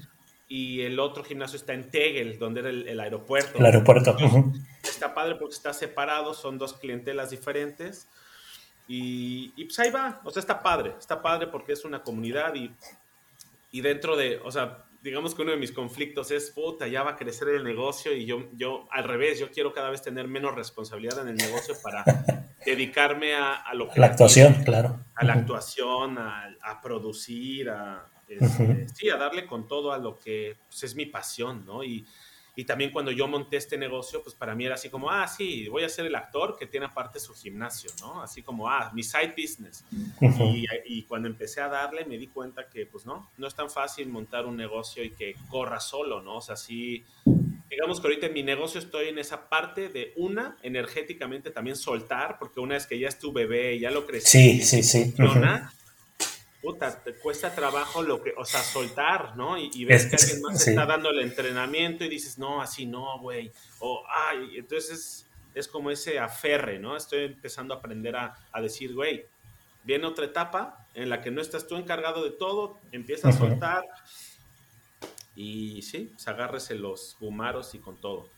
y 0.48 0.80
el 0.80 0.98
otro 0.98 1.22
gimnasio 1.24 1.56
está 1.56 1.74
en 1.74 1.90
Tegel, 1.90 2.38
donde 2.38 2.60
era 2.60 2.70
el, 2.70 2.88
el 2.88 3.00
aeropuerto. 3.00 3.58
El 3.58 3.66
aeropuerto. 3.66 4.16
Está 4.82 5.14
padre 5.14 5.36
porque 5.36 5.54
está 5.54 5.72
separado, 5.72 6.34
son 6.34 6.58
dos 6.58 6.74
clientelas 6.74 7.30
diferentes. 7.30 8.08
Y, 8.92 9.52
y 9.54 9.66
pues 9.66 9.78
ahí 9.78 9.88
va, 9.92 10.20
o 10.24 10.32
sea, 10.32 10.40
está 10.40 10.60
padre, 10.60 10.94
está 10.98 11.22
padre 11.22 11.46
porque 11.46 11.74
es 11.74 11.84
una 11.84 12.02
comunidad 12.02 12.52
y, 12.56 12.74
y 13.70 13.82
dentro 13.82 14.16
de, 14.16 14.40
o 14.42 14.50
sea, 14.50 14.84
digamos 15.00 15.32
que 15.32 15.42
uno 15.42 15.52
de 15.52 15.58
mis 15.58 15.70
conflictos 15.70 16.32
es, 16.32 16.50
puta, 16.50 16.88
ya 16.88 17.04
va 17.04 17.12
a 17.12 17.16
crecer 17.16 17.50
el 17.50 17.62
negocio 17.62 18.12
y 18.12 18.26
yo, 18.26 18.48
yo 18.54 18.88
al 18.90 19.04
revés, 19.04 19.38
yo 19.38 19.48
quiero 19.52 19.72
cada 19.72 19.90
vez 19.90 20.02
tener 20.02 20.26
menos 20.26 20.56
responsabilidad 20.56 21.20
en 21.20 21.28
el 21.28 21.36
negocio 21.36 21.76
para 21.80 22.02
dedicarme 22.66 23.36
a, 23.36 23.54
a 23.54 23.74
lo 23.74 23.88
que 23.88 24.00
La 24.00 24.06
actuación, 24.08 24.54
claro. 24.64 24.98
a 25.14 25.24
la 25.24 25.34
Ujú. 25.34 25.40
actuación, 25.42 26.18
a, 26.18 26.52
a 26.60 26.80
producir, 26.80 27.70
a, 27.70 28.08
este, 28.26 28.44
Ujú. 28.64 28.86
sí, 28.92 29.08
a 29.08 29.16
darle 29.16 29.46
con 29.46 29.68
todo 29.68 29.92
a 29.92 29.98
lo 29.98 30.18
que 30.18 30.56
pues, 30.66 30.82
es 30.82 30.96
mi 30.96 31.06
pasión, 31.06 31.64
¿no? 31.64 31.84
Y, 31.84 32.04
y 32.60 32.64
también 32.66 32.90
cuando 32.90 33.10
yo 33.10 33.26
monté 33.26 33.56
este 33.56 33.78
negocio, 33.78 34.22
pues 34.22 34.34
para 34.34 34.54
mí 34.54 34.66
era 34.66 34.74
así 34.74 34.90
como, 34.90 35.10
ah, 35.10 35.26
sí, 35.26 35.66
voy 35.68 35.82
a 35.82 35.88
ser 35.88 36.04
el 36.04 36.14
actor 36.14 36.58
que 36.58 36.66
tiene 36.66 36.84
aparte 36.84 37.18
su 37.18 37.32
gimnasio, 37.32 37.90
¿no? 38.02 38.20
Así 38.20 38.42
como, 38.42 38.68
ah, 38.68 38.90
mi 38.92 39.02
side 39.02 39.34
business. 39.34 39.82
y, 40.20 40.66
y, 40.84 41.04
cuando 41.04 41.26
empecé 41.26 41.62
a 41.62 41.68
darle, 41.68 42.04
me 42.04 42.18
di 42.18 42.26
cuenta 42.26 42.68
que, 42.68 42.84
pues 42.84 43.06
no, 43.06 43.30
no 43.38 43.46
es 43.46 43.54
tan 43.54 43.70
fácil 43.70 44.10
montar 44.10 44.44
un 44.44 44.58
negocio 44.58 45.02
y 45.02 45.08
que 45.08 45.34
corra 45.48 45.80
solo, 45.80 46.20
¿no? 46.20 46.36
O 46.36 46.40
sea, 46.42 46.54
sí, 46.54 47.02
digamos 47.70 47.98
que 47.98 48.08
ahorita 48.08 48.26
en 48.26 48.34
mi 48.34 48.42
negocio 48.42 48.78
estoy 48.78 49.08
en 49.08 49.18
esa 49.18 49.48
parte 49.48 49.88
de 49.88 50.12
una, 50.16 50.58
energéticamente 50.62 51.50
también 51.50 51.76
soltar, 51.76 52.36
porque 52.38 52.60
una 52.60 52.74
vez 52.74 52.86
que 52.86 52.98
ya 52.98 53.08
es 53.08 53.18
tu 53.18 53.32
bebé, 53.32 53.78
ya 53.78 53.90
lo 53.90 54.04
crecí, 54.06 54.60
sí, 54.60 54.82
sí, 54.82 54.82
sí. 54.82 55.14
Puta, 56.60 57.02
te 57.02 57.14
cuesta 57.14 57.54
trabajo 57.54 58.02
lo 58.02 58.22
que, 58.22 58.32
o 58.36 58.44
sea, 58.44 58.62
soltar, 58.62 59.36
¿no? 59.36 59.56
Y, 59.58 59.84
ves 59.84 60.06
que 60.06 60.16
alguien 60.16 60.42
más 60.42 60.66
está 60.66 60.86
dando 60.86 61.10
el 61.10 61.20
entrenamiento 61.20 62.04
y 62.04 62.08
dices, 62.08 62.38
no, 62.38 62.60
así 62.60 62.86
no, 62.86 63.18
güey. 63.20 63.50
O, 63.78 64.02
ay, 64.08 64.58
entonces 64.58 65.26
es, 65.54 65.68
como 65.68 65.90
ese 65.90 66.18
aferre, 66.18 66.78
¿no? 66.78 66.96
Estoy 66.96 67.24
empezando 67.24 67.74
a 67.74 67.78
aprender 67.78 68.16
a, 68.16 68.34
a 68.52 68.60
decir, 68.60 68.94
güey, 68.94 69.24
viene 69.84 70.06
otra 70.06 70.26
etapa 70.26 70.86
en 70.94 71.08
la 71.08 71.20
que 71.20 71.30
no 71.30 71.40
estás 71.40 71.66
tú 71.66 71.76
encargado 71.76 72.22
de 72.24 72.30
todo, 72.30 72.78
empieza 72.92 73.28
a 73.28 73.32
soltar 73.32 73.84
y 75.34 75.82
sí, 75.82 76.12
se 76.16 76.30
agárrese 76.30 76.74
los 76.74 77.16
humaros 77.20 77.74
y 77.74 77.78
con 77.78 77.96
todo. 78.00 78.28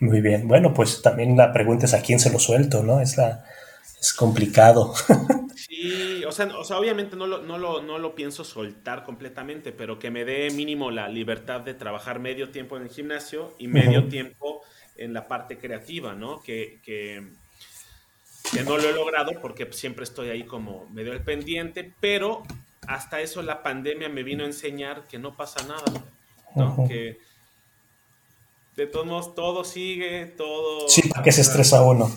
Muy 0.00 0.20
bien. 0.20 0.46
Bueno, 0.46 0.74
pues 0.74 1.02
también 1.02 1.36
la 1.36 1.52
pregunta 1.52 1.86
es 1.86 1.94
a 1.94 2.02
quién 2.02 2.20
se 2.20 2.30
lo 2.30 2.38
suelto, 2.38 2.82
¿no? 2.82 3.00
Es 3.00 3.16
la 3.16 3.44
es 4.00 4.12
complicado. 4.12 4.94
Sí, 5.58 6.24
o 6.24 6.32
sea, 6.32 6.46
o 6.56 6.64
sea 6.64 6.78
obviamente 6.78 7.16
no 7.16 7.26
lo, 7.26 7.42
no, 7.42 7.58
lo, 7.58 7.82
no 7.82 7.98
lo 7.98 8.14
pienso 8.14 8.44
soltar 8.44 9.04
completamente, 9.04 9.72
pero 9.72 9.98
que 9.98 10.10
me 10.10 10.24
dé 10.24 10.50
mínimo 10.50 10.90
la 10.90 11.08
libertad 11.08 11.60
de 11.60 11.74
trabajar 11.74 12.20
medio 12.20 12.50
tiempo 12.50 12.76
en 12.76 12.84
el 12.84 12.90
gimnasio 12.90 13.54
y 13.58 13.66
medio 13.66 14.08
tiempo 14.08 14.62
en 14.96 15.12
la 15.12 15.26
parte 15.26 15.58
creativa, 15.58 16.14
¿no? 16.14 16.40
Que, 16.40 16.80
que, 16.84 17.28
que, 18.52 18.62
no 18.62 18.78
lo 18.78 18.88
he 18.88 18.92
logrado 18.92 19.32
porque 19.40 19.68
siempre 19.72 20.04
estoy 20.04 20.30
ahí 20.30 20.44
como 20.44 20.88
medio 20.90 21.12
al 21.12 21.22
pendiente, 21.22 21.92
pero 22.00 22.44
hasta 22.86 23.20
eso 23.20 23.42
la 23.42 23.62
pandemia 23.62 24.08
me 24.08 24.22
vino 24.22 24.44
a 24.44 24.46
enseñar 24.46 25.06
que 25.08 25.18
no 25.18 25.36
pasa 25.36 25.66
nada, 25.66 25.84
¿no? 26.54 26.86
Que 26.88 27.18
de 28.76 28.86
todos 28.86 29.06
modos 29.06 29.34
todo 29.34 29.64
sigue, 29.64 30.26
todo... 30.36 30.88
Sí, 30.88 31.08
¿para 31.08 31.24
qué 31.24 31.32
se 31.32 31.40
estresa 31.40 31.82
uno? 31.82 32.16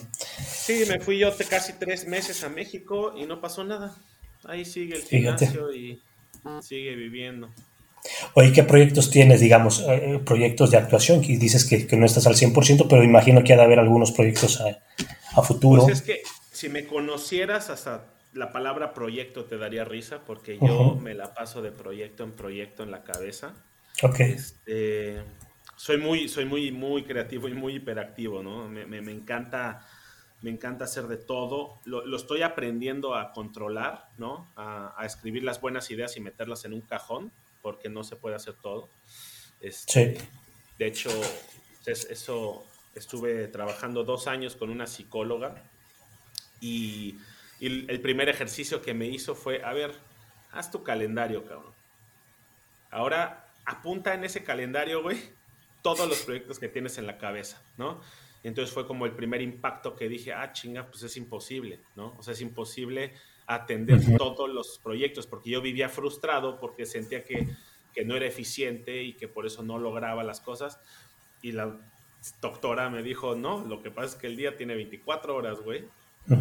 Sí, 0.71 0.85
me 0.89 0.99
fui 0.99 1.17
yo 1.17 1.29
casi 1.49 1.73
tres 1.73 2.07
meses 2.07 2.43
a 2.43 2.49
México 2.49 3.13
y 3.17 3.25
no 3.25 3.41
pasó 3.41 3.63
nada. 3.63 3.95
Ahí 4.45 4.65
sigue 4.65 4.95
el 4.95 5.03
gimnasio 5.03 5.73
y 5.73 6.01
sigue 6.61 6.95
viviendo. 6.95 7.49
Oye, 8.33 8.51
¿qué 8.51 8.63
proyectos 8.63 9.11
tienes, 9.11 9.41
digamos, 9.41 9.81
eh, 9.81 10.15
eh, 10.15 10.19
proyectos 10.25 10.71
de 10.71 10.77
actuación? 10.77 11.21
Que 11.21 11.37
dices 11.37 11.65
que, 11.65 11.95
no 11.95 12.05
estás 12.05 12.25
al 12.25 12.35
100%, 12.35 12.87
pero 12.89 13.03
imagino 13.03 13.43
que 13.43 13.53
ha 13.53 13.57
de 13.57 13.63
haber 13.63 13.79
algunos 13.79 14.11
proyectos 14.11 14.61
a, 14.61 15.41
futuro. 15.43 15.83
Pues 15.83 15.99
es 15.99 16.01
que 16.01 16.21
si 16.51 16.69
me 16.69 16.85
conocieras, 16.85 17.69
hasta 17.69 18.05
la 18.33 18.51
palabra 18.51 18.93
proyecto 18.93 19.45
te 19.45 19.57
daría 19.57 19.85
risa, 19.85 20.21
porque 20.25 20.57
yo 20.59 20.95
me 20.95 21.13
la 21.13 21.33
paso 21.33 21.61
de 21.61 21.71
proyecto 21.71 22.23
en 22.23 22.31
proyecto 22.31 22.83
en 22.83 22.91
la 22.91 23.03
cabeza. 23.03 23.53
Ok. 24.01 24.19
Este, 24.21 25.21
soy 25.75 25.97
muy, 25.97 26.27
soy 26.27 26.45
muy, 26.45 26.71
muy 26.71 27.03
creativo 27.03 27.47
y 27.47 27.53
muy 27.53 27.75
hiperactivo, 27.75 28.41
¿no? 28.41 28.67
Me, 28.67 28.85
me, 28.85 29.11
encanta, 29.11 29.85
me 30.41 30.49
encanta 30.49 30.85
hacer 30.85 31.07
de 31.07 31.17
todo. 31.17 31.79
Lo, 31.85 32.05
lo 32.05 32.17
estoy 32.17 32.41
aprendiendo 32.41 33.15
a 33.15 33.31
controlar, 33.31 34.09
¿no? 34.17 34.51
A, 34.55 34.93
a, 34.97 35.05
escribir 35.05 35.43
las 35.43 35.61
buenas 35.61 35.89
ideas 35.91 36.17
y 36.17 36.19
meterlas 36.19 36.65
en 36.65 36.73
un 36.73 36.81
cajón, 36.81 37.31
porque 37.61 37.89
no 37.89 38.03
se 38.03 38.15
puede 38.15 38.35
hacer 38.35 38.55
todo. 38.55 38.89
Este, 39.59 40.17
sí. 40.17 40.27
De 40.77 40.87
hecho, 40.87 41.09
eso 41.85 42.65
estuve 42.95 43.47
trabajando 43.47 44.03
dos 44.03 44.27
años 44.27 44.55
con 44.55 44.69
una 44.69 44.87
psicóloga 44.87 45.63
y, 46.59 47.17
y 47.59 47.89
el 47.89 48.01
primer 48.01 48.29
ejercicio 48.29 48.81
que 48.81 48.93
me 48.93 49.07
hizo 49.07 49.35
fue, 49.35 49.63
a 49.63 49.73
ver, 49.73 49.93
haz 50.51 50.71
tu 50.71 50.83
calendario, 50.83 51.45
cabrón. 51.45 51.73
Ahora 52.89 53.47
apunta 53.65 54.13
en 54.13 54.23
ese 54.23 54.43
calendario, 54.43 55.01
güey, 55.01 55.17
todos 55.81 56.07
los 56.07 56.21
proyectos 56.21 56.59
que 56.59 56.67
tienes 56.67 56.97
en 56.97 57.07
la 57.07 57.17
cabeza, 57.17 57.61
¿no? 57.77 58.01
Y 58.43 58.47
entonces 58.47 58.73
fue 58.73 58.87
como 58.87 59.05
el 59.05 59.13
primer 59.13 59.41
impacto 59.41 59.95
que 59.95 60.09
dije, 60.09 60.33
ah, 60.33 60.51
chinga, 60.51 60.87
pues 60.87 61.03
es 61.03 61.15
imposible, 61.17 61.79
¿no? 61.95 62.15
O 62.17 62.23
sea, 62.23 62.33
es 62.33 62.41
imposible 62.41 63.13
atender 63.45 63.99
todos 64.17 64.49
los 64.49 64.79
proyectos, 64.79 65.27
porque 65.27 65.49
yo 65.49 65.61
vivía 65.61 65.89
frustrado 65.89 66.59
porque 66.59 66.85
sentía 66.85 67.23
que, 67.23 67.47
que, 67.93 68.05
no 68.05 68.15
era 68.15 68.25
eficiente 68.25 69.03
y 69.03 69.13
que 69.13 69.27
por 69.27 69.45
eso 69.45 69.61
no 69.63 69.77
lograba 69.77 70.23
las 70.23 70.41
cosas. 70.41 70.79
Y 71.41 71.51
la 71.51 71.77
doctora 72.41 72.89
me 72.89 73.03
dijo, 73.03 73.35
no, 73.35 73.65
lo 73.65 73.81
que 73.81 73.91
pasa 73.91 74.15
es 74.15 74.15
que 74.15 74.27
el 74.27 74.37
día 74.37 74.55
tiene 74.55 74.75
24 74.75 75.35
horas, 75.35 75.59
güey, 75.61 75.85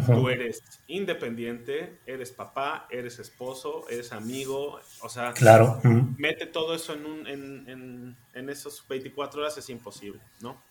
Tú 0.05 0.29
eres 0.29 0.61
independiente, 0.87 1.97
eres 2.05 2.31
papá, 2.31 2.87
eres 2.91 3.19
esposo, 3.19 3.85
eres 3.89 4.11
amigo, 4.13 4.79
o 5.01 5.09
sea, 5.09 5.33
claro. 5.33 5.81
mete 6.17 6.45
todo 6.45 6.75
eso 6.75 6.93
en, 6.93 7.05
un, 7.05 7.27
en, 7.27 8.15
en, 8.33 8.49
esos 8.49 8.87
24 8.87 9.41
horas 9.41 9.57
es 9.57 9.69
imposible, 9.69 10.21
¿no? 10.39 10.61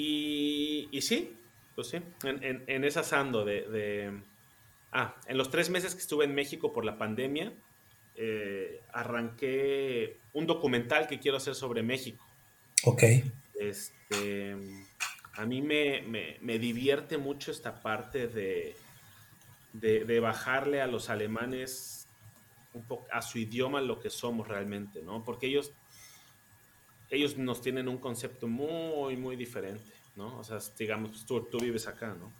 Y, 0.00 0.88
y 0.90 1.00
sí, 1.02 1.36
pues 1.74 1.88
sí, 1.88 1.98
en, 2.22 2.64
en, 2.66 2.84
esa 2.84 3.02
sando 3.02 3.44
de, 3.44 3.68
de, 3.68 4.20
Ah, 4.92 5.14
en 5.26 5.38
los 5.38 5.50
tres 5.50 5.70
meses 5.70 5.94
que 5.94 6.00
estuve 6.00 6.24
en 6.24 6.34
México 6.34 6.72
por 6.72 6.84
la 6.84 6.98
pandemia, 6.98 7.52
eh, 8.16 8.80
arranqué 8.92 10.16
un 10.32 10.46
documental 10.46 11.06
que 11.06 11.20
quiero 11.20 11.36
hacer 11.36 11.54
sobre 11.54 11.82
México. 11.82 12.24
Ok. 12.84 13.02
Este 13.54 14.56
a 15.34 15.46
mí 15.46 15.62
me, 15.62 16.58
divierte 16.58 17.16
mucho 17.16 17.50
esta 17.50 17.80
parte 17.80 18.26
de, 18.26 18.76
de, 19.72 20.20
bajarle 20.20 20.82
a 20.82 20.86
los 20.86 21.08
alemanes 21.08 22.08
un 22.74 22.84
poco 22.84 23.06
a 23.12 23.22
su 23.22 23.38
idioma 23.38 23.80
lo 23.80 24.00
que 24.00 24.10
somos 24.10 24.48
realmente, 24.48 25.02
¿no? 25.02 25.24
Porque 25.24 25.46
ellos, 25.46 25.72
ellos 27.10 27.36
nos 27.36 27.60
tienen 27.60 27.88
un 27.88 27.98
concepto 27.98 28.46
muy, 28.46 29.16
muy 29.16 29.36
diferente, 29.36 29.92
¿no? 30.16 30.38
O 30.38 30.44
sea, 30.44 30.58
digamos, 30.78 31.26
tú, 31.26 31.42
tú 31.50 31.58
vives 31.58 31.86
acá, 31.86 32.16
¿no? 32.18 32.32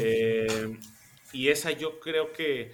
Eh, 0.00 0.78
y 1.32 1.48
esa 1.48 1.70
yo 1.70 2.00
creo 2.00 2.32
que, 2.32 2.72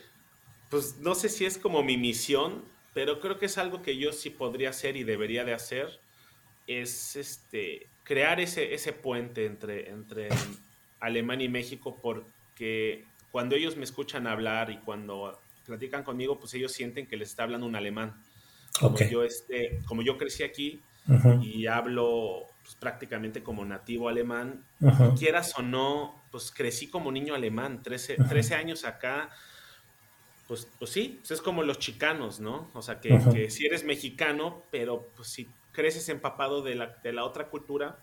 pues 0.71 0.99
no 0.99 1.15
sé 1.15 1.29
si 1.29 1.45
es 1.45 1.59
como 1.59 1.83
mi 1.83 1.97
misión, 1.97 2.65
pero 2.95 3.21
creo 3.21 3.39
que 3.39 3.47
es 3.47 3.59
algo 3.59 3.83
que 3.83 3.97
yo 3.97 4.13
sí 4.13 4.31
podría 4.31 4.71
hacer 4.71 4.97
y 4.97 5.05
debería 5.05 5.45
de 5.45 5.55
hacer, 5.55 6.01
es 6.67 7.17
este, 7.17 7.89
crear 8.05 8.41
ese, 8.41 8.75
ese 8.75 8.93
puente 8.93 9.47
entre, 9.47 9.91
entre 9.91 10.29
Alemania 11.01 11.47
y 11.47 11.49
México 11.49 11.99
porque 12.01 13.05
cuando 13.33 13.57
ellos 13.57 13.77
me 13.77 13.85
escuchan 13.85 14.27
hablar 14.27 14.71
y 14.71 14.79
cuando 14.79 15.41
platican 15.65 16.05
conmigo, 16.05 16.39
pues 16.39 16.55
ellos 16.55 16.73
sienten 16.73 17.07
que 17.07 17.17
les 17.17 17.31
está 17.31 17.45
hablando 17.45 17.67
un 17.67 17.75
alemán. 17.75 18.23
Como, 18.79 18.99
yo, 18.99 19.25
este, 19.25 19.81
como 19.87 20.03
yo 20.03 20.17
crecí 20.17 20.43
aquí 20.43 20.81
y 21.43 21.67
hablo 21.67 22.47
pues, 22.63 22.75
prácticamente 22.77 23.43
como 23.43 23.65
nativo 23.65 24.09
alemán, 24.09 24.65
quieras 25.19 25.57
o 25.59 25.63
no, 25.63 26.23
pues 26.31 26.51
crecí 26.51 26.89
como 26.89 27.11
niño 27.11 27.35
alemán, 27.35 27.83
13, 27.83 28.17
13 28.29 28.55
años 28.55 28.85
acá, 28.85 29.31
pues, 30.49 30.69
pues 30.79 30.91
sí, 30.91 31.19
pues 31.21 31.31
es 31.33 31.41
como 31.41 31.63
los 31.63 31.79
chicanos, 31.79 32.41
¿no? 32.41 32.71
O 32.75 32.83
sea, 32.83 33.01
que, 33.01 33.19
que 33.33 33.51
si 33.51 33.67
eres 33.67 33.85
mexicano, 33.85 34.63
pero 34.71 35.09
pues 35.17 35.29
si 35.29 35.49
creces 35.73 36.09
empapado 36.09 36.63
de 36.63 36.75
la, 36.75 36.99
de 37.03 37.13
la 37.13 37.25
otra 37.25 37.49
cultura, 37.49 37.99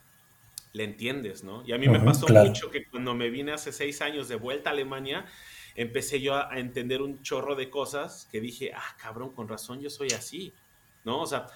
le 0.74 0.84
entiendes, 0.84 1.44
¿no? 1.44 1.64
Y 1.66 1.74
a 1.74 1.78
mí 1.78 1.88
me 1.88 2.00
pasó 2.00 2.28
mucho 2.28 2.70
que 2.70 2.86
cuando 2.86 3.16
me 3.16 3.30
vine 3.30 3.52
hace 3.52 3.72
seis 3.72 4.02
años 4.02 4.28
de 4.28 4.36
vuelta 4.36 4.70
a 4.70 4.74
Alemania, 4.74 5.26
empecé 5.76 6.22
yo 6.22 6.36
a, 6.36 6.60
entender 6.60 7.02
un 7.02 7.22
chorro 7.22 7.56
de 7.56 7.70
cosas 7.70 8.28
que 8.32 8.40
dije, 8.40 8.72
ah, 8.76 8.96
cabrón, 9.02 9.34
con 9.34 9.48
razón 9.48 9.80
yo 9.80 9.90
soy 9.90 10.10
así, 10.10 10.54
¿no? 11.06 11.22
O 11.22 11.26
sea, 11.26 11.48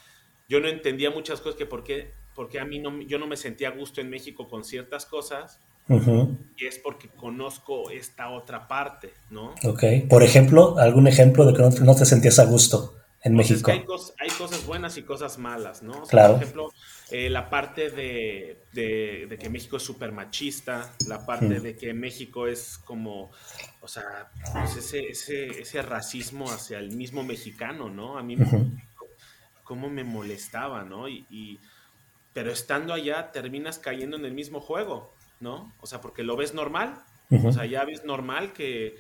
yo 0.47 0.59
no 0.59 0.67
entendía 0.67 1.09
muchas 1.11 1.41
cosas 1.41 1.57
que 1.57 1.65
por 1.65 1.83
qué, 1.83 2.11
porque 2.35 2.59
a 2.59 2.65
mí 2.65 2.79
no, 2.79 3.01
yo 3.01 3.19
no 3.19 3.27
me 3.27 3.37
sentía 3.37 3.69
a 3.69 3.71
gusto 3.71 4.01
en 4.01 4.09
México 4.09 4.47
con 4.47 4.63
ciertas 4.63 5.05
cosas, 5.05 5.59
y 5.89 6.65
es 6.65 6.79
porque 6.79 7.09
conozco 7.09 7.89
esta 7.89 8.29
otra 8.29 8.67
parte, 8.67 9.13
¿no? 9.29 9.53
Ok, 9.65 9.83
por 10.09 10.23
ejemplo, 10.23 10.77
algún 10.77 11.07
ejemplo 11.07 11.45
de 11.45 11.53
que 11.53 11.61
no, 11.61 11.69
no 11.69 11.95
te 11.95 12.05
sentías 12.05 12.39
a 12.39 12.45
gusto 12.45 12.95
en 13.23 13.35
México. 13.35 13.71
hay, 13.71 14.29
cosas 14.37 14.65
buenas 14.65 14.97
y 14.97 15.03
cosas 15.03 15.37
malas, 15.37 15.81
¿no? 15.81 16.03
claro. 16.03 16.33
Por 16.33 16.43
ejemplo, 16.43 16.73
eh, 17.09 17.29
la 17.29 17.49
parte 17.49 17.89
de, 17.89 18.63
de, 18.73 19.37
que 19.39 19.49
México 19.49 19.77
es 19.77 19.83
súper 19.83 20.11
machista, 20.11 20.93
la 21.07 21.25
parte 21.25 21.59
de 21.59 21.75
que 21.75 21.93
México 21.93 22.47
es 22.47 22.77
como, 22.77 23.31
o 23.81 23.87
sea, 23.87 24.31
pues 24.53 24.75
ese, 24.77 25.09
ese, 25.09 25.61
ese, 25.61 25.81
racismo 25.81 26.49
hacia 26.49 26.79
el 26.79 26.95
mismo 26.95 27.23
mexicano, 27.23 27.89
¿no? 27.89 28.17
A 28.17 28.23
mí, 28.23 28.35
cómo 29.63 29.89
me 29.89 30.03
molestaba, 30.03 30.83
¿no? 30.83 31.07
Y, 31.07 31.25
y, 31.29 31.59
pero 32.33 32.51
estando 32.51 32.93
allá 32.93 33.31
terminas 33.31 33.79
cayendo 33.79 34.17
en 34.17 34.25
el 34.25 34.33
mismo 34.33 34.59
juego, 34.59 35.13
¿no? 35.39 35.71
O 35.81 35.87
sea, 35.87 36.01
porque 36.01 36.23
lo 36.23 36.35
ves 36.35 36.53
normal, 36.53 37.03
o 37.43 37.51
sea, 37.51 37.65
ya 37.65 37.83
ves 37.83 38.03
normal 38.03 38.53
que 38.53 38.97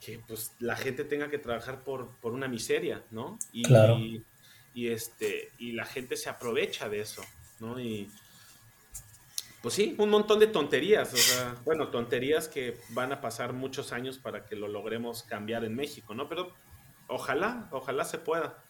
que 0.00 0.20
pues 0.26 0.52
la 0.60 0.76
gente 0.76 1.04
tenga 1.04 1.28
que 1.28 1.38
trabajar 1.38 1.82
por, 1.82 2.16
una 2.22 2.48
miseria, 2.48 3.02
¿no? 3.10 3.38
Y, 3.52 3.64
claro. 3.64 3.98
y, 3.98 4.24
este, 4.74 5.50
y 5.58 5.72
la 5.72 5.84
gente 5.84 6.16
se 6.16 6.30
aprovecha 6.30 6.88
de 6.88 7.00
eso, 7.00 7.22
¿no? 7.58 7.80
Y 7.80 8.08
pues 9.60 9.74
sí, 9.74 9.96
un 9.98 10.10
montón 10.10 10.38
de 10.38 10.46
tonterías, 10.46 11.12
o 11.12 11.16
sea, 11.16 11.56
bueno, 11.64 11.88
tonterías 11.88 12.46
que 12.46 12.78
van 12.90 13.12
a 13.12 13.20
pasar 13.20 13.52
muchos 13.52 13.92
años 13.92 14.18
para 14.18 14.44
que 14.44 14.54
lo 14.54 14.68
logremos 14.68 15.24
cambiar 15.24 15.64
en 15.64 15.74
México, 15.74 16.14
¿no? 16.14 16.28
Pero 16.28 16.52
ojalá, 17.08 17.68
ojalá 17.72 18.04
se 18.04 18.18
pueda. 18.18 18.62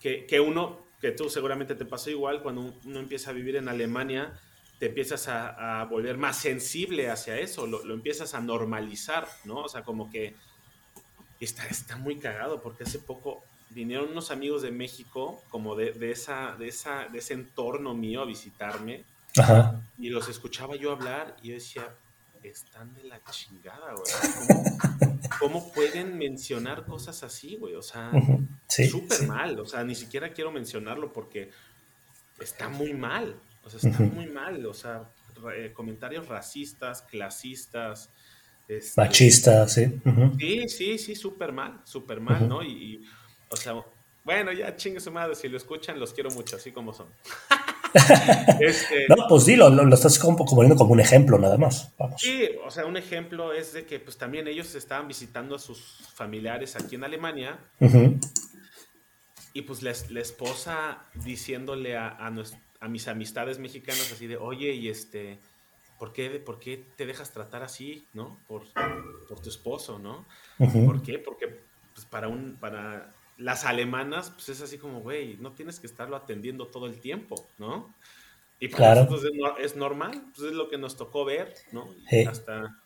Que, 0.00 0.26
que 0.26 0.40
uno, 0.40 0.86
que 1.00 1.12
tú 1.12 1.28
seguramente 1.28 1.74
te 1.74 1.84
pasó 1.84 2.10
igual, 2.10 2.42
cuando 2.42 2.74
uno 2.84 3.00
empieza 3.00 3.30
a 3.30 3.32
vivir 3.32 3.56
en 3.56 3.68
Alemania, 3.68 4.38
te 4.78 4.86
empiezas 4.86 5.26
a, 5.28 5.84
volver 5.84 6.16
más 6.16 6.38
sensible 6.38 7.10
hacia 7.10 7.38
eso, 7.38 7.66
lo, 7.66 7.84
lo, 7.84 7.94
empiezas 7.94 8.34
a 8.34 8.40
normalizar, 8.40 9.28
¿no? 9.44 9.62
O 9.62 9.68
sea, 9.68 9.82
como 9.82 10.10
que 10.10 10.34
está, 11.40 11.66
está 11.66 11.96
muy 11.96 12.16
cagado, 12.16 12.62
porque 12.62 12.84
hace 12.84 12.98
poco 12.98 13.42
vinieron 13.70 14.10
unos 14.10 14.30
amigos 14.30 14.62
de 14.62 14.70
México, 14.70 15.42
como 15.50 15.74
de, 15.74 15.92
de 15.92 16.10
esa, 16.10 16.54
de, 16.56 16.68
esa, 16.68 17.08
de 17.08 17.18
ese 17.18 17.34
entorno 17.34 17.94
mío 17.94 18.22
a 18.22 18.24
visitarme, 18.24 19.04
Ajá. 19.36 19.82
y 19.98 20.10
los 20.10 20.28
escuchaba 20.28 20.76
yo 20.76 20.92
hablar 20.92 21.36
y 21.42 21.48
yo 21.48 21.54
decía, 21.54 21.88
están 22.42 22.94
de 22.94 23.04
la 23.04 23.22
chingada, 23.30 23.92
güey. 23.92 25.20
¿Cómo, 25.38 25.72
pueden 25.72 26.18
mencionar 26.18 26.84
cosas 26.84 27.22
así, 27.22 27.56
güey? 27.56 27.74
O 27.74 27.82
sea, 27.82 28.10
súper 28.68 29.26
mal. 29.26 29.58
O 29.60 29.66
sea, 29.66 29.84
ni 29.84 29.94
siquiera 29.94 30.32
quiero 30.32 30.50
mencionarlo 30.50 31.12
porque 31.12 31.50
está 32.40 32.68
muy 32.68 32.94
mal. 32.94 33.36
O 33.64 33.70
sea, 33.70 33.90
está 33.90 34.02
muy 34.02 34.26
mal. 34.26 34.64
O 34.66 34.74
sea, 34.74 35.10
comentarios 35.74 36.28
racistas, 36.28 37.02
clasistas. 37.02 38.10
Este, 38.66 39.00
Machistas, 39.00 39.72
sí. 39.72 40.00
Sí, 40.38 40.68
sí, 40.68 40.98
sí, 40.98 41.14
súper 41.14 41.52
mal, 41.52 41.80
súper 41.84 42.20
mal, 42.20 42.48
¿no? 42.48 42.62
Y, 42.62 43.02
o 43.48 43.56
sea, 43.56 43.82
bueno, 44.24 44.52
ya 44.52 44.76
chingue 44.76 45.00
su 45.00 45.10
madre, 45.10 45.34
si 45.34 45.48
lo 45.48 45.56
escuchan, 45.56 45.98
los 45.98 46.12
quiero 46.12 46.30
mucho, 46.30 46.56
así 46.56 46.70
como 46.70 46.92
son. 46.92 47.08
este, 48.60 49.06
no, 49.08 49.16
pues 49.28 49.46
dilo, 49.46 49.70
lo, 49.70 49.94
estás 49.94 50.18
como, 50.18 50.44
poniendo 50.44 50.76
como 50.76 50.92
un 50.92 51.00
ejemplo 51.00 51.38
nada 51.38 51.56
más. 51.56 51.94
Vamos. 51.98 52.20
Sí, 52.20 52.48
o 52.64 52.70
sea, 52.70 52.86
un 52.86 52.96
ejemplo 52.96 53.52
es 53.52 53.72
de 53.72 53.86
que 53.86 54.00
pues 54.00 54.16
también 54.16 54.48
ellos 54.48 54.74
estaban 54.74 55.08
visitando 55.08 55.54
a 55.54 55.58
sus 55.58 56.08
familiares 56.14 56.76
aquí 56.76 56.96
en 56.96 57.04
Alemania 57.04 57.58
y 59.52 59.62
pues 59.62 59.82
la, 59.82 59.92
la, 60.10 60.20
esposa 60.20 60.98
diciéndole 61.14 61.96
a, 61.96 62.08
a, 62.08 62.32
a, 62.80 62.88
mis 62.88 63.08
amistades 63.08 63.58
mexicanas 63.58 64.12
así 64.12 64.26
de, 64.26 64.36
oye, 64.36 64.72
y 64.72 64.88
este, 64.88 65.38
¿por 65.98 66.12
qué, 66.12 66.30
por 66.38 66.58
qué 66.58 66.84
te 66.96 67.06
dejas 67.06 67.32
tratar 67.32 67.62
así, 67.62 68.06
no? 68.12 68.38
Por, 68.46 68.64
por 69.28 69.40
tu 69.40 69.48
esposo, 69.48 69.98
¿no? 69.98 70.26
¿Por 70.58 71.02
qué? 71.02 71.18
Porque 71.18 71.60
pues, 71.94 72.06
para 72.06 72.28
un, 72.28 72.56
para 72.60 73.12
las 73.38 73.64
alemanas, 73.64 74.32
pues 74.34 74.48
es 74.50 74.60
así 74.60 74.78
como, 74.78 75.00
güey, 75.00 75.36
no 75.40 75.52
tienes 75.52 75.78
que 75.78 75.86
estarlo 75.86 76.16
atendiendo 76.16 76.66
todo 76.66 76.86
el 76.86 77.00
tiempo, 77.00 77.48
¿no? 77.58 77.94
Y 78.60 78.68
para 78.68 78.96
nosotros 78.96 79.22
es, 79.60 79.76
normal, 79.76 80.24
pues 80.34 80.48
es 80.48 80.54
lo 80.54 80.68
que 80.68 80.76
nos 80.76 80.96
tocó 80.96 81.24
ver, 81.24 81.54
¿no? 81.72 81.88
Sí. 82.10 82.24
Hasta... 82.24 82.76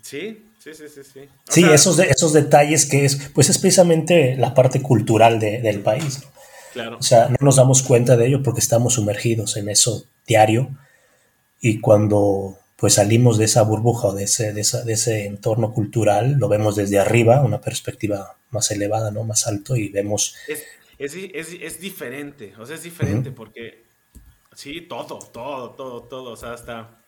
Sí, 0.00 0.46
sí, 0.58 0.74
sí, 0.74 0.84
sí, 0.88 1.00
sí. 1.02 1.28
sí, 1.48 1.64
esos, 1.64 1.96
de, 1.96 2.04
esos 2.04 2.34
detalles 2.34 2.84
que 2.86 3.06
es, 3.06 3.30
pues 3.34 3.48
es 3.48 3.58
precisamente 3.58 4.36
la 4.36 4.54
parte 4.54 4.82
cultural 4.82 5.40
de, 5.40 5.62
del 5.62 5.80
país. 5.80 6.22
¿no? 6.22 6.30
Claro. 6.74 6.98
O 6.98 7.02
sea, 7.02 7.30
no 7.30 7.36
nos 7.40 7.56
damos 7.56 7.82
cuenta 7.82 8.16
de 8.16 8.26
ello 8.26 8.42
porque 8.42 8.60
estamos 8.60 8.94
sumergidos 8.94 9.56
en 9.56 9.70
eso 9.70 10.06
diario 10.26 10.68
y 11.60 11.80
cuando 11.80 12.58
pues 12.84 12.96
salimos 12.96 13.38
de 13.38 13.46
esa 13.46 13.62
burbuja 13.62 14.08
o 14.08 14.12
de 14.12 14.24
ese, 14.24 14.52
de, 14.52 14.60
esa, 14.60 14.84
de 14.84 14.92
ese 14.92 15.24
entorno 15.24 15.72
cultural, 15.72 16.36
lo 16.38 16.50
vemos 16.50 16.76
desde 16.76 16.98
arriba, 16.98 17.40
una 17.40 17.62
perspectiva 17.62 18.36
más 18.50 18.70
elevada, 18.72 19.10
¿no? 19.10 19.24
Más 19.24 19.46
alto 19.46 19.74
y 19.74 19.88
vemos... 19.88 20.36
Es, 20.46 20.64
es, 20.98 21.14
es, 21.14 21.56
es 21.58 21.80
diferente, 21.80 22.52
o 22.58 22.66
sea, 22.66 22.76
es 22.76 22.82
diferente 22.82 23.30
porque, 23.30 23.84
sí, 24.52 24.82
todo, 24.82 25.18
todo, 25.18 25.70
todo, 25.70 26.02
todo, 26.02 26.32
o 26.32 26.36
sea, 26.36 26.52
hasta, 26.52 27.02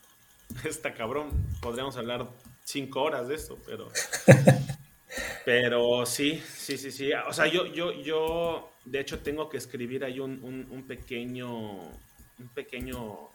hasta 0.67 0.95
cabrón, 0.95 1.29
podríamos 1.61 1.95
hablar 1.99 2.27
cinco 2.65 3.03
horas 3.03 3.29
de 3.29 3.35
esto, 3.35 3.59
pero... 3.67 3.91
pero 5.45 6.07
sí, 6.07 6.43
sí, 6.57 6.79
sí, 6.79 6.91
sí, 6.91 7.11
o 7.13 7.35
sea, 7.35 7.49
yo, 7.49 7.67
yo, 7.67 7.93
yo, 7.93 8.71
de 8.87 9.01
hecho, 9.01 9.19
tengo 9.19 9.51
que 9.51 9.59
escribir 9.59 10.05
ahí 10.05 10.21
un, 10.21 10.43
un, 10.43 10.69
un 10.71 10.87
pequeño, 10.87 11.51
un 11.83 12.49
pequeño, 12.55 13.29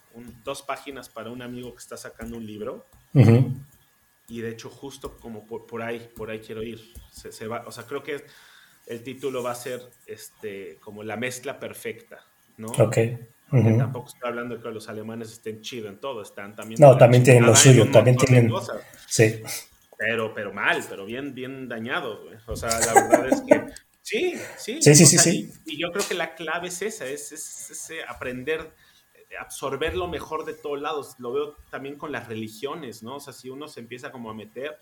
dos 0.44 0.62
páginas 0.62 1.10
para 1.10 1.30
un 1.30 1.42
amigo 1.42 1.74
que 1.74 1.80
está 1.80 1.98
sacando 1.98 2.38
un 2.38 2.46
libro. 2.46 2.86
Uh 3.14 3.52
y 4.32 4.40
de 4.40 4.50
hecho 4.50 4.70
justo 4.70 5.18
como 5.18 5.46
por, 5.46 5.82
ahí, 5.82 6.10
por 6.16 6.32
ahí 6.32 6.40
quiero 6.40 6.64
ir. 6.64 6.80
Se, 7.12 7.48
va, 7.48 7.66
o 7.68 7.72
sea, 7.72 7.84
creo 7.84 8.02
que 8.02 8.24
el 8.88 9.04
título 9.04 9.44
va 9.44 9.52
a 9.52 9.56
ser 9.56 9.82
este, 10.08 10.78
como 10.80 11.04
la 11.04 11.18
mezcla 11.18 11.60
perfecta, 11.60 12.26
¿no? 12.56 12.68
Ok. 12.68 12.98
Tampoco 13.52 14.08
estoy 14.08 14.30
hablando 14.30 14.56
de 14.56 14.64
que 14.64 14.70
los 14.70 14.88
alemanes 14.88 15.34
estén 15.34 15.60
chido 15.60 15.90
en 15.90 16.00
todo, 16.00 16.22
están 16.22 16.56
también... 16.56 16.80
No, 16.80 16.98
también 16.98 17.24
tienen 17.24 17.46
lo 17.46 17.54
suyo, 17.54 17.92
también 17.92 18.16
tienen... 18.16 18.50
Sí. 19.06 19.44
Pero, 19.98 20.34
pero 20.34 20.54
mal, 20.54 20.82
pero 20.90 21.06
bien, 21.06 21.36
bien 21.36 21.68
dañado, 21.68 22.24
O 22.48 22.56
sea, 22.56 22.70
la 22.80 22.94
verdad 22.94 23.28
es 23.28 23.42
que 23.42 23.66
sí, 24.02 24.36
sí. 24.58 24.82
Sí, 24.82 24.96
sí, 24.96 25.06
sí, 25.06 25.18
sí. 25.18 25.54
Y, 25.66 25.78
yo 25.78 25.92
creo 25.92 26.08
que 26.08 26.14
la 26.14 26.36
clave 26.36 26.70
es 26.70 26.82
esa, 26.82 27.06
es, 27.06 27.34
es, 27.34 27.92
aprender 28.08 28.72
absorber 29.40 29.96
lo 29.96 30.08
mejor 30.08 30.46
de 30.46 30.54
todos 30.54 30.82
lados. 30.82 31.16
Lo 31.20 31.32
veo 31.32 31.56
también 31.70 31.98
con 31.98 32.12
las 32.12 32.28
religiones, 32.28 33.04
¿no? 33.04 33.16
O 33.16 33.20
sea, 33.20 33.34
si 33.34 33.50
uno 33.50 33.68
se 33.68 33.80
empieza 33.80 34.12
como 34.12 34.30
a 34.30 34.34
meter, 34.34 34.78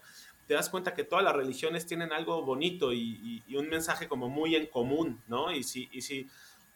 te 0.49 0.55
das 0.55 0.69
cuenta 0.69 0.95
que 0.95 1.03
todas 1.03 1.23
las 1.23 1.35
religiones 1.35 1.85
tienen 1.85 2.11
algo 2.11 2.41
bonito 2.41 2.91
y, 2.91 3.43
un 3.55 3.69
mensaje 3.69 4.07
como 4.07 4.29
muy 4.29 4.55
en 4.55 4.65
común, 4.65 5.21
¿no? 5.27 5.51
Y 5.51 5.63
si, 5.63 5.87
y 5.91 6.01
si, 6.01 6.27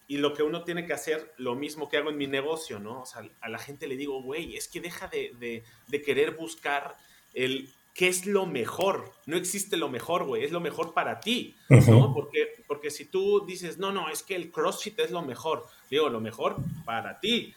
y 0.07 0.17
lo 0.17 0.35
que 0.35 0.43
uno 0.43 0.63
tiene 0.63 0.85
que 0.85 0.93
hacer, 0.93 1.33
lo 1.37 1.55
mismo 1.55 1.89
que 1.89 1.97
hago 1.97 2.11
en 2.11 2.17
mi 2.17 2.27
negocio, 2.27 2.79
¿no? 2.79 3.01
O 3.01 3.05
sea, 3.07 3.27
a 3.41 3.49
la 3.49 3.57
gente 3.57 3.87
le 3.87 3.97
digo, 3.97 4.21
güey, 4.21 4.55
es 4.55 4.67
que 4.67 4.79
deja 4.79 5.07
de, 5.07 5.63
de, 5.87 6.01
querer 6.03 6.35
buscar 6.35 6.95
el 7.33 7.73
qué 7.95 8.09
es 8.09 8.27
lo 8.27 8.45
mejor. 8.45 9.11
No 9.25 9.37
existe 9.37 9.75
lo 9.75 9.89
mejor, 9.89 10.25
güey, 10.25 10.43
es 10.43 10.51
lo 10.51 10.59
mejor 10.59 10.93
para 10.93 11.19
ti, 11.19 11.55
¿no? 11.69 12.13
Porque, 12.13 12.63
porque 12.67 12.91
si 12.91 13.05
tú 13.05 13.43
dices, 13.43 13.79
no, 13.79 13.91
no, 13.91 14.09
es 14.09 14.21
que 14.21 14.35
el 14.35 14.51
CrossFit 14.51 14.99
es 14.99 15.09
lo 15.09 15.23
mejor, 15.23 15.65
digo, 15.89 16.09
lo 16.09 16.19
mejor 16.19 16.57
para 16.85 17.19
ti. 17.19 17.55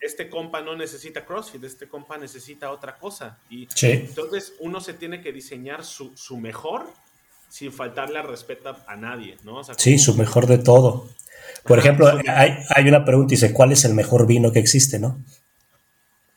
Este 0.00 0.28
compa 0.28 0.60
no 0.60 0.74
necesita 0.76 1.24
CrossFit, 1.24 1.62
este 1.62 1.88
compa 1.88 2.18
necesita 2.18 2.72
otra 2.72 2.98
cosa. 2.98 3.38
Y 3.48 3.68
entonces 3.82 4.54
uno 4.58 4.80
se 4.80 4.94
tiene 4.94 5.20
que 5.20 5.32
diseñar 5.32 5.84
su, 5.84 6.12
mejor 6.36 6.86
sin 7.48 7.72
faltarle 7.72 8.18
al 8.18 8.26
respeto 8.26 8.76
a 8.86 8.96
nadie, 8.96 9.36
¿no? 9.44 9.62
sí, 9.76 9.98
su 9.98 10.14
mejor 10.14 10.46
de 10.46 10.58
todo. 10.58 11.08
Por 11.64 11.78
ejemplo, 11.78 12.08
hay, 12.08 12.56
hay, 12.68 12.88
una 12.88 13.04
pregunta 13.04 13.34
y 13.34 13.36
dice, 13.36 13.52
¿cuál 13.52 13.72
es 13.72 13.84
el 13.84 13.94
mejor 13.94 14.26
vino 14.26 14.50
que 14.50 14.58
existe, 14.58 14.98
no? 14.98 15.22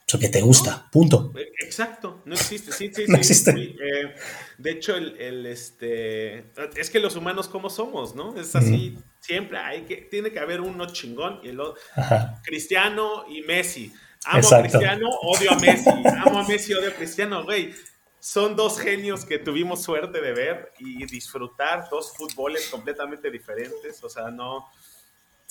Eso 0.08 0.20
que 0.20 0.30
te 0.30 0.42
gusta, 0.42 0.88
punto. 0.92 1.34
Exacto, 1.66 2.22
no 2.26 2.36
existe, 2.36 2.72
sí, 2.72 2.92
sí, 2.94 3.06
no 3.08 3.18
existe. 3.18 3.52
Eh, 3.52 4.16
de 4.58 4.72
hecho, 4.72 4.96
el, 4.96 5.46
este, 5.46 6.52
es 6.76 6.90
que 6.90 7.00
los 7.00 7.16
humanos 7.16 7.48
como 7.48 7.70
somos, 7.70 8.16
¿no? 8.16 8.38
Es 8.40 8.56
así, 8.56 8.98
siempre 9.20 9.58
hay 9.58 9.82
que, 9.82 9.98
tiene 9.98 10.32
que 10.32 10.40
haber 10.40 10.62
uno 10.62 10.86
chingón 10.88 11.40
y 11.44 11.50
el 11.50 11.60
otro, 11.60 11.82
Cristiano 12.44 13.26
y 13.28 13.42
Messi. 13.42 13.92
Amo 14.26 14.48
a 14.52 14.62
Cristiano, 14.62 15.10
odio 15.22 15.52
a 15.52 15.60
Messi. 15.60 15.90
Amo 16.26 16.40
a 16.40 16.48
Messi, 16.48 16.74
odio 16.74 16.90
a 16.90 16.94
Cristiano, 16.94 17.44
güey. 17.44 17.74
Son 18.20 18.56
dos 18.56 18.80
genios 18.80 19.24
que 19.24 19.38
tuvimos 19.38 19.84
suerte 19.84 20.20
de 20.20 20.34
ver 20.34 20.72
y 20.80 21.06
disfrutar, 21.06 21.88
dos 21.92 22.16
fútboles 22.18 22.68
completamente 22.70 23.30
diferentes, 23.30 24.04
o 24.04 24.10
sea, 24.10 24.32
no, 24.32 24.68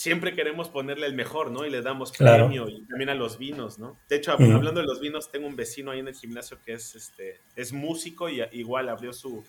siempre 0.05 0.35
queremos 0.35 0.69
ponerle 0.69 1.07
el 1.07 1.14
mejor, 1.14 1.51
¿no? 1.51 1.64
Y 1.64 1.71
le 1.71 1.81
damos 1.81 2.12
premio 2.12 2.69
y 2.69 2.83
también 2.83 3.09
a 3.09 3.14
los 3.14 3.38
vinos, 3.38 3.79
¿no? 3.79 3.97
De 4.11 4.17
hecho, 4.17 4.33
hablando 4.33 4.83
de 4.83 4.87
los 4.87 5.01
vinos, 5.01 5.31
tengo 5.33 5.47
un 5.47 5.57
vecino 5.57 5.93
ahí 5.93 6.01
en 6.01 6.09
el 6.09 6.14
gimnasio 6.14 6.59
que 6.62 6.75
es, 6.75 6.95
este, 6.95 7.40
es 7.57 7.73
músico 7.73 8.29
y 8.29 8.43
igual 8.53 8.90
abrió 8.90 9.14
su, 9.14 9.47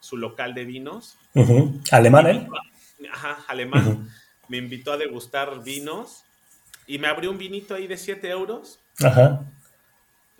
su 0.00 0.16
local 0.16 0.54
de 0.54 0.64
vinos. 0.64 1.16
¿Alemán 1.92 2.26
él? 2.26 2.48
Ajá, 3.12 3.44
alemán. 3.46 4.10
Me 4.48 4.56
invitó 4.56 4.90
a 4.90 4.96
degustar 4.96 5.62
vinos 5.62 6.24
y 6.88 6.98
me 6.98 7.06
abrió 7.06 7.30
un 7.30 7.38
vinito 7.38 7.76
ahí 7.76 7.86
de 7.86 7.96
7 7.96 8.28
euros. 8.28 8.80
Ajá. 9.04 9.44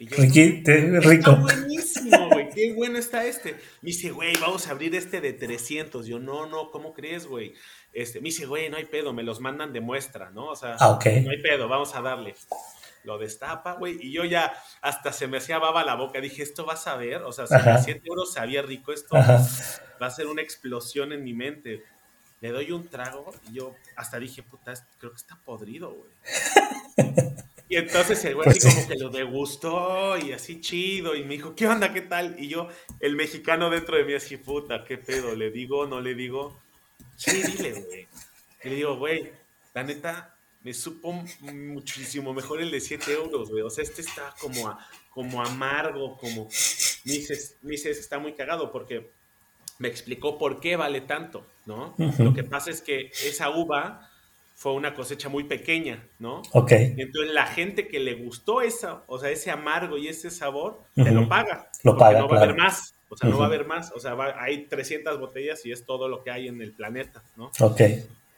Y 0.03 0.09
yo, 0.09 1.01
rico. 1.01 1.31
Está 1.31 1.35
buenísimo, 1.35 2.29
güey. 2.31 2.51
Qué 2.51 2.73
bueno 2.75 2.99
está 2.99 3.25
este. 3.25 3.53
Me 3.53 3.91
dice, 3.91 4.11
güey, 4.11 4.35
vamos 4.41 4.67
a 4.67 4.73
abrir 4.73 4.97
este 4.97 5.21
de 5.21 5.33
300. 5.33 6.07
Yo, 6.07 6.19
no, 6.19 6.47
no, 6.47 6.73
¿cómo 6.73 6.93
crees, 6.93 7.25
güey? 7.27 7.55
Este, 7.93 8.21
me 8.21 8.25
dice, 8.25 8.47
güey, 8.47 8.69
no 8.69 8.79
hay 8.79 8.87
pedo, 8.87 9.13
me 9.13 9.23
los 9.23 9.39
mandan 9.39 9.73
de 9.73 9.81
muestra, 9.81 10.31
¿no? 10.31 10.47
O 10.47 10.57
sea, 10.57 10.77
ah, 10.81 10.99
no 11.05 11.31
hay 11.31 11.41
pedo, 11.41 11.69
vamos 11.69 11.95
a 11.95 12.03
darle. 12.03 12.35
Lo 13.05 13.17
destapa, 13.17 13.75
güey, 13.75 13.97
y 14.01 14.13
yo 14.13 14.25
ya 14.25 14.53
hasta 14.81 15.13
se 15.13 15.29
me 15.29 15.39
hacía 15.39 15.61
baba 15.61 15.85
la 15.85 15.95
boca. 15.95 16.21
Dije, 16.21 16.43
esto 16.43 16.65
vas 16.65 16.89
a 16.89 16.97
ver, 16.97 17.23
o 17.23 17.31
sea, 17.31 17.47
si 17.47 17.55
a 17.55 17.79
7 17.79 18.01
euros 18.05 18.33
sabía 18.33 18.63
rico, 18.63 18.93
esto 18.93 19.15
va 19.15 20.07
a 20.07 20.11
ser 20.11 20.27
una 20.27 20.43
explosión 20.43 21.13
en 21.13 21.23
mi 21.23 21.33
mente. 21.33 21.85
Le 22.41 22.51
doy 22.51 22.73
un 22.73 22.89
trago 22.89 23.33
y 23.49 23.55
yo 23.55 23.77
hasta 23.95 24.19
dije, 24.19 24.43
puta, 24.43 24.75
creo 24.99 25.13
que 25.13 25.17
está 25.17 25.37
podrido, 25.45 25.95
güey. 25.95 26.11
Y 27.69 27.77
entonces 27.77 28.25
el 28.25 28.35
güey 28.35 28.49
así 28.49 28.61
pues 28.61 28.75
como 28.75 28.89
que 28.89 28.97
lo 28.97 29.09
degustó 29.09 30.19
y 30.19 30.33
así 30.33 30.61
chido 30.61 31.15
y 31.15 31.25
me 31.25 31.35
dijo, 31.35 31.55
¿qué 31.55 31.67
onda? 31.67 31.93
¿Qué 31.93 32.03
tal? 32.03 32.37
Y 32.39 32.49
yo, 32.49 32.69
el 33.01 33.17
mexicano 33.17 33.71
dentro 33.71 33.97
de 33.97 34.05
mí 34.05 34.13
así, 34.15 34.37
puta, 34.37 34.85
¿qué 34.85 34.99
pedo? 34.99 35.35
¿Le 35.35 35.51
digo? 35.51 35.87
¿No 35.87 36.01
le 36.01 36.15
digo? 36.15 36.61
Sí, 37.17 37.43
dile, 37.43 37.73
güey. 37.73 38.09
Y 38.65 38.69
le 38.69 38.77
digo, 38.77 38.97
güey, 38.97 39.33
la 39.75 39.85
neta, 39.85 40.37
me 40.63 40.75
supo 40.75 41.13
muchísimo 41.41 42.35
mejor 42.35 42.61
el 42.61 42.71
de 42.71 42.81
7 42.81 43.13
euros, 43.13 43.51
güey. 43.51 43.63
O 43.63 43.71
sea, 43.71 43.85
este 43.85 44.03
está 44.03 44.35
como, 44.39 44.79
como 45.11 45.43
amargo, 45.43 46.17
como... 46.19 46.49
Me 47.05 47.13
dices, 47.15 47.57
me 47.63 47.73
dices, 47.73 47.99
está 47.99 48.19
muy 48.19 48.35
cagado 48.35 48.71
porque 48.71 49.11
me 49.79 49.89
explicó 49.89 50.39
por 50.39 50.61
qué 50.61 50.77
vale 50.77 51.01
tanto, 51.01 51.45
¿no? 51.67 51.95
Lo 52.19 52.35
que 52.35 52.45
pasa 52.45 52.71
es 52.71 52.81
que 52.81 53.11
esa 53.25 53.51
uva 53.51 54.12
fue 54.63 54.75
una 54.75 54.95
cosecha 54.95 55.29
muy 55.29 55.43
pequeña, 55.43 56.07
¿no? 56.21 56.41
Ok. 56.53 56.71
Entonces 56.71 57.35
la 57.35 57.49
gente 57.49 57.89
que 57.89 57.99
le 57.99 58.15
gustó 58.15 58.63
esa, 58.63 59.03
o 59.09 59.19
sea, 59.19 59.31
ese 59.31 59.51
amargo 59.51 59.99
y 59.99 60.07
ese 60.07 60.31
sabor, 60.31 60.85
te 60.95 61.11
lo 61.11 61.29
paga. 61.29 61.69
Lo 61.83 61.97
paga, 61.97 62.21
no 62.21 62.29
va 62.29 62.39
a 62.39 62.43
haber 62.45 62.57
más, 62.57 62.95
o 63.09 63.17
sea, 63.17 63.29
no 63.29 63.39
va 63.39 63.47
a 63.47 63.49
haber 63.49 63.67
más, 63.67 63.91
o 63.91 63.99
sea, 63.99 64.17
hay 64.39 64.69
300 64.69 65.19
botellas 65.19 65.67
y 65.67 65.73
es 65.73 65.85
todo 65.85 66.07
lo 66.07 66.23
que 66.23 66.31
hay 66.31 66.47
en 66.47 66.63
el 66.63 66.73
planeta, 66.75 67.25
¿no? 67.37 67.51
Ok. 67.59 67.81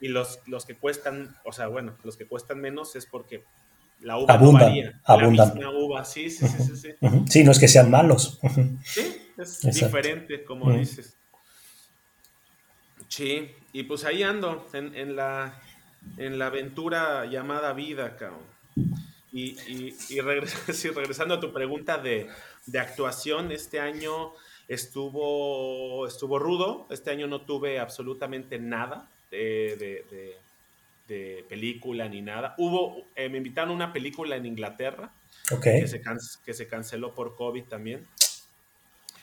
Y 0.00 0.08
los, 0.08 0.40
los 0.46 0.64
que 0.64 0.76
cuestan, 0.76 1.36
o 1.44 1.52
sea, 1.52 1.66
bueno, 1.66 1.98
los 2.04 2.16
que 2.16 2.26
cuestan 2.26 2.58
menos 2.58 2.96
es 2.96 3.04
porque 3.04 3.44
la 4.00 4.16
uva 4.16 4.32
abundan, 4.32 4.60
no 4.60 4.66
varía. 4.66 5.00
Abundan. 5.04 5.48
La 5.48 5.54
misma 5.54 5.70
uva, 5.72 6.04
sí, 6.06 6.30
sí, 6.30 6.48
sí, 6.48 6.62
sí. 6.74 6.74
Sí, 6.74 7.08
sí 7.28 7.44
no 7.44 7.50
es 7.50 7.58
que 7.58 7.68
sean 7.68 7.90
malos. 7.90 8.40
sí, 8.82 9.30
es 9.36 9.60
diferente, 9.60 10.42
como 10.42 10.72
dices. 10.72 11.18
Sí, 13.08 13.50
y 13.74 13.82
pues 13.82 14.06
ahí 14.06 14.22
ando, 14.22 14.66
en, 14.72 14.94
en 14.94 15.16
la 15.16 15.60
en 16.16 16.38
la 16.38 16.46
aventura 16.46 17.26
llamada 17.26 17.72
vida, 17.72 18.16
cabrón. 18.16 18.40
Y, 19.32 19.56
y, 20.10 20.20
regresando 20.20 21.34
a 21.34 21.40
tu 21.40 21.52
pregunta 21.52 21.98
de, 21.98 22.28
actuación, 22.78 23.50
este 23.50 23.80
año 23.80 24.32
estuvo, 24.68 26.06
estuvo 26.06 26.38
rudo. 26.38 26.86
Este 26.90 27.10
año 27.10 27.26
no 27.26 27.40
tuve 27.42 27.80
absolutamente 27.80 28.58
nada 28.58 29.08
de, 29.30 30.36
película 31.48 32.08
ni 32.08 32.22
nada. 32.22 32.54
Hubo, 32.58 33.06
eh, 33.16 33.28
me 33.28 33.38
invitaron 33.38 33.72
a 33.72 33.74
una 33.74 33.92
película 33.92 34.36
en 34.36 34.46
Inglaterra 34.46 35.12
que, 35.62 35.86
se 35.88 36.00
que 36.44 36.54
se 36.54 36.68
canceló 36.68 37.14
por 37.14 37.36
COVID 37.36 37.64
también. 37.64 38.06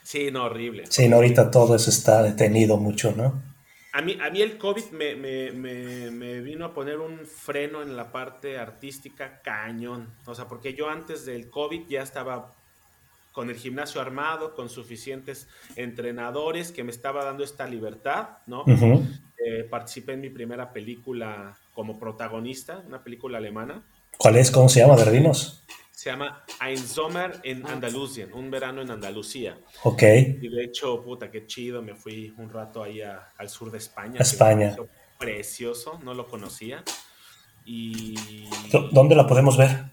Sí, 0.04 0.30
no, 0.30 0.44
horrible. 0.44 0.84
Sí, 0.90 1.08
no, 1.08 1.16
ahorita 1.18 1.50
todo 1.52 1.76
eso 1.76 1.90
está 1.90 2.22
detenido 2.22 2.76
mucho, 2.78 3.14
¿no? 3.16 3.42
A 3.94 4.02
mí, 4.02 4.18
a 4.22 4.30
mí 4.30 4.42
el 4.42 4.58
COVID 4.58 4.92
me, 4.92 5.16
me, 5.16 5.52
me, 5.52 6.40
vino 6.40 6.66
a 6.66 6.74
poner 6.74 7.00
un 7.00 7.26
freno 7.26 7.82
en 7.82 7.98
la 7.98 8.12
parte 8.12 8.58
artística 8.58 9.42
cañón. 9.42 10.14
O 10.26 10.34
sea, 10.34 10.48
porque 10.48 10.74
yo 10.74 10.90
antes 10.90 11.26
del 11.26 11.50
COVID 11.50 11.88
ya 11.90 12.02
estaba 12.02 12.54
con 13.34 13.50
el 13.50 13.58
gimnasio 13.58 14.00
armado, 14.00 14.56
con 14.56 14.70
suficientes 14.70 15.48
entrenadores 15.76 16.72
que 16.72 16.84
me 16.84 16.92
estaba 16.92 17.26
dando 17.26 17.44
esta 17.44 17.66
libertad, 17.68 18.30
¿no? 18.46 18.64
Eh, 18.68 19.64
participé 19.70 20.14
en 20.14 20.22
mi 20.22 20.30
primera 20.30 20.72
película 20.72 21.58
como 21.74 22.00
protagonista, 22.00 22.84
una 22.86 23.04
película 23.04 23.40
alemana. 23.40 23.84
¿Cuál 24.18 24.38
es? 24.38 24.52
¿Cómo 24.52 24.70
se 24.70 24.82
llama? 24.82 24.96
Se 26.02 26.10
llama 26.10 26.44
Ein 26.60 26.80
Sommer 26.80 27.40
en 27.44 27.64
Andalucía, 27.68 28.28
un 28.34 28.50
verano 28.50 28.82
en 28.82 28.90
Andalucía. 28.90 29.60
Ok. 29.84 30.02
Y 30.02 30.50
de 30.50 30.64
hecho, 30.64 31.04
puta, 31.04 31.30
qué 31.30 31.46
chido, 31.46 31.84
me 31.84 31.94
fui 31.94 32.34
un 32.40 32.50
rato 32.50 32.82
ahí 32.82 33.04
al 33.04 33.50
sur 33.50 33.70
de 33.70 33.78
España. 33.78 34.20
España. 34.20 34.76
Precioso, 35.20 36.00
no 36.04 36.16
lo 36.16 36.28
conocía. 36.28 36.84
Y... 37.66 38.16
¿Dónde 38.92 39.14
la 39.14 39.28
podemos 39.28 39.56
ver? 39.60 39.92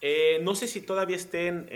Eh, 0.00 0.38
no 0.42 0.54
sé 0.54 0.66
si 0.66 0.80
todavía 0.80 1.16
esté 1.16 1.48
en, 1.48 1.66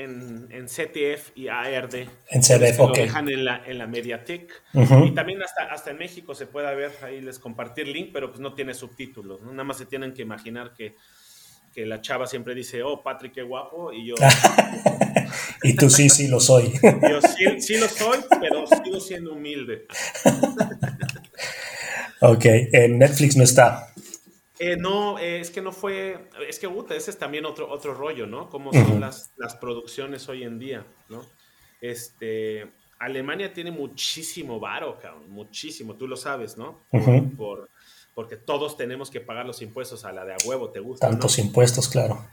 en, 0.51 0.65
CTF 0.65 1.37
y 1.37 1.49
ARD. 1.49 2.09
En 2.31 2.41
CTF, 2.41 2.81
ok. 2.81 2.89
Lo 2.89 3.03
dejan 3.03 3.29
en 3.29 3.45
la, 3.45 3.63
en 3.67 3.77
la 3.77 3.87
Mediatek. 3.87 4.51
Y 4.73 5.11
también 5.11 5.43
hasta, 5.43 5.65
hasta 5.65 5.91
en 5.91 5.99
México 5.99 6.35
se 6.35 6.47
puede 6.47 6.75
ver, 6.75 6.93
ahí 7.03 7.21
les 7.21 7.39
compartí 7.39 7.83
el 7.83 7.93
link, 7.93 8.13
pero 8.15 8.31
pues 8.31 8.41
no 8.41 8.55
tiene 8.55 8.73
subtítulos. 8.73 9.43
Nada 9.43 9.65
más 9.65 9.77
se 9.77 9.85
tienen 9.85 10.15
que 10.15 10.23
imaginar 10.23 10.73
que 10.73 10.97
que 11.75 11.85
la 11.85 12.01
chava 12.01 12.27
siempre 12.27 12.55
dice, 12.55 12.83
oh, 12.83 13.03
Patrick, 13.03 13.35
qué 13.35 13.43
guapo, 13.43 13.93
y 13.93 14.07
yo... 14.07 14.15
y 15.63 15.75
tú 15.75 15.91
sí, 15.91 16.09
sí 16.09 16.29
lo 16.29 16.39
soy. 16.39 16.73
yo 16.83 17.21
sí, 17.21 17.61
sí 17.61 17.79
lo 17.79 17.89
soy, 17.89 18.21
pero 18.41 18.65
sigo 18.67 19.01
siendo 19.01 19.33
humilde. 19.33 19.87
ok, 22.21 22.45
en 22.45 22.99
Netflix 22.99 23.37
no 23.37 23.45
está. 23.45 23.93
Eh, 24.61 24.77
no, 24.77 25.19
eh, 25.19 25.41
es 25.41 25.51
que 25.51 25.61
no 25.61 25.73
fue, 25.73 26.31
es 26.49 26.61
que 26.61 26.69
puta, 26.69 26.95
ese 26.95 27.11
es 27.11 27.19
también 27.19 27.45
otro, 27.45 27.69
otro 27.69 27.93
rollo, 27.93 28.27
¿no? 28.27 28.49
Cómo 28.49 28.73
son 28.73 29.01
las, 29.01 29.33
las 29.37 29.57
producciones 29.57 30.29
hoy 30.29 30.45
en 30.45 30.61
día, 30.61 30.87
¿no? 31.09 31.23
Este, 31.81 32.71
Alemania 33.01 33.53
tiene 33.53 33.73
muchísimo 33.73 34.61
varo, 34.61 34.99
cabrón, 35.01 35.29
muchísimo, 35.29 35.97
tú 35.97 36.07
lo 36.07 36.17
sabes, 36.17 36.57
¿no? 36.57 36.87
por, 37.37 37.69
porque 38.15 38.37
todos 38.37 38.77
tenemos 38.77 39.11
que 39.11 39.21
pagar 39.21 39.47
los 39.47 39.63
impuestos 39.63 40.05
a 40.05 40.13
la 40.13 40.25
de 40.25 40.35
a 40.35 40.37
huevo, 40.45 40.71
¿te 40.71 40.81
gusta? 40.81 41.09
Tantos 41.09 41.39
impuestos, 41.39 41.89
claro. 41.89 42.27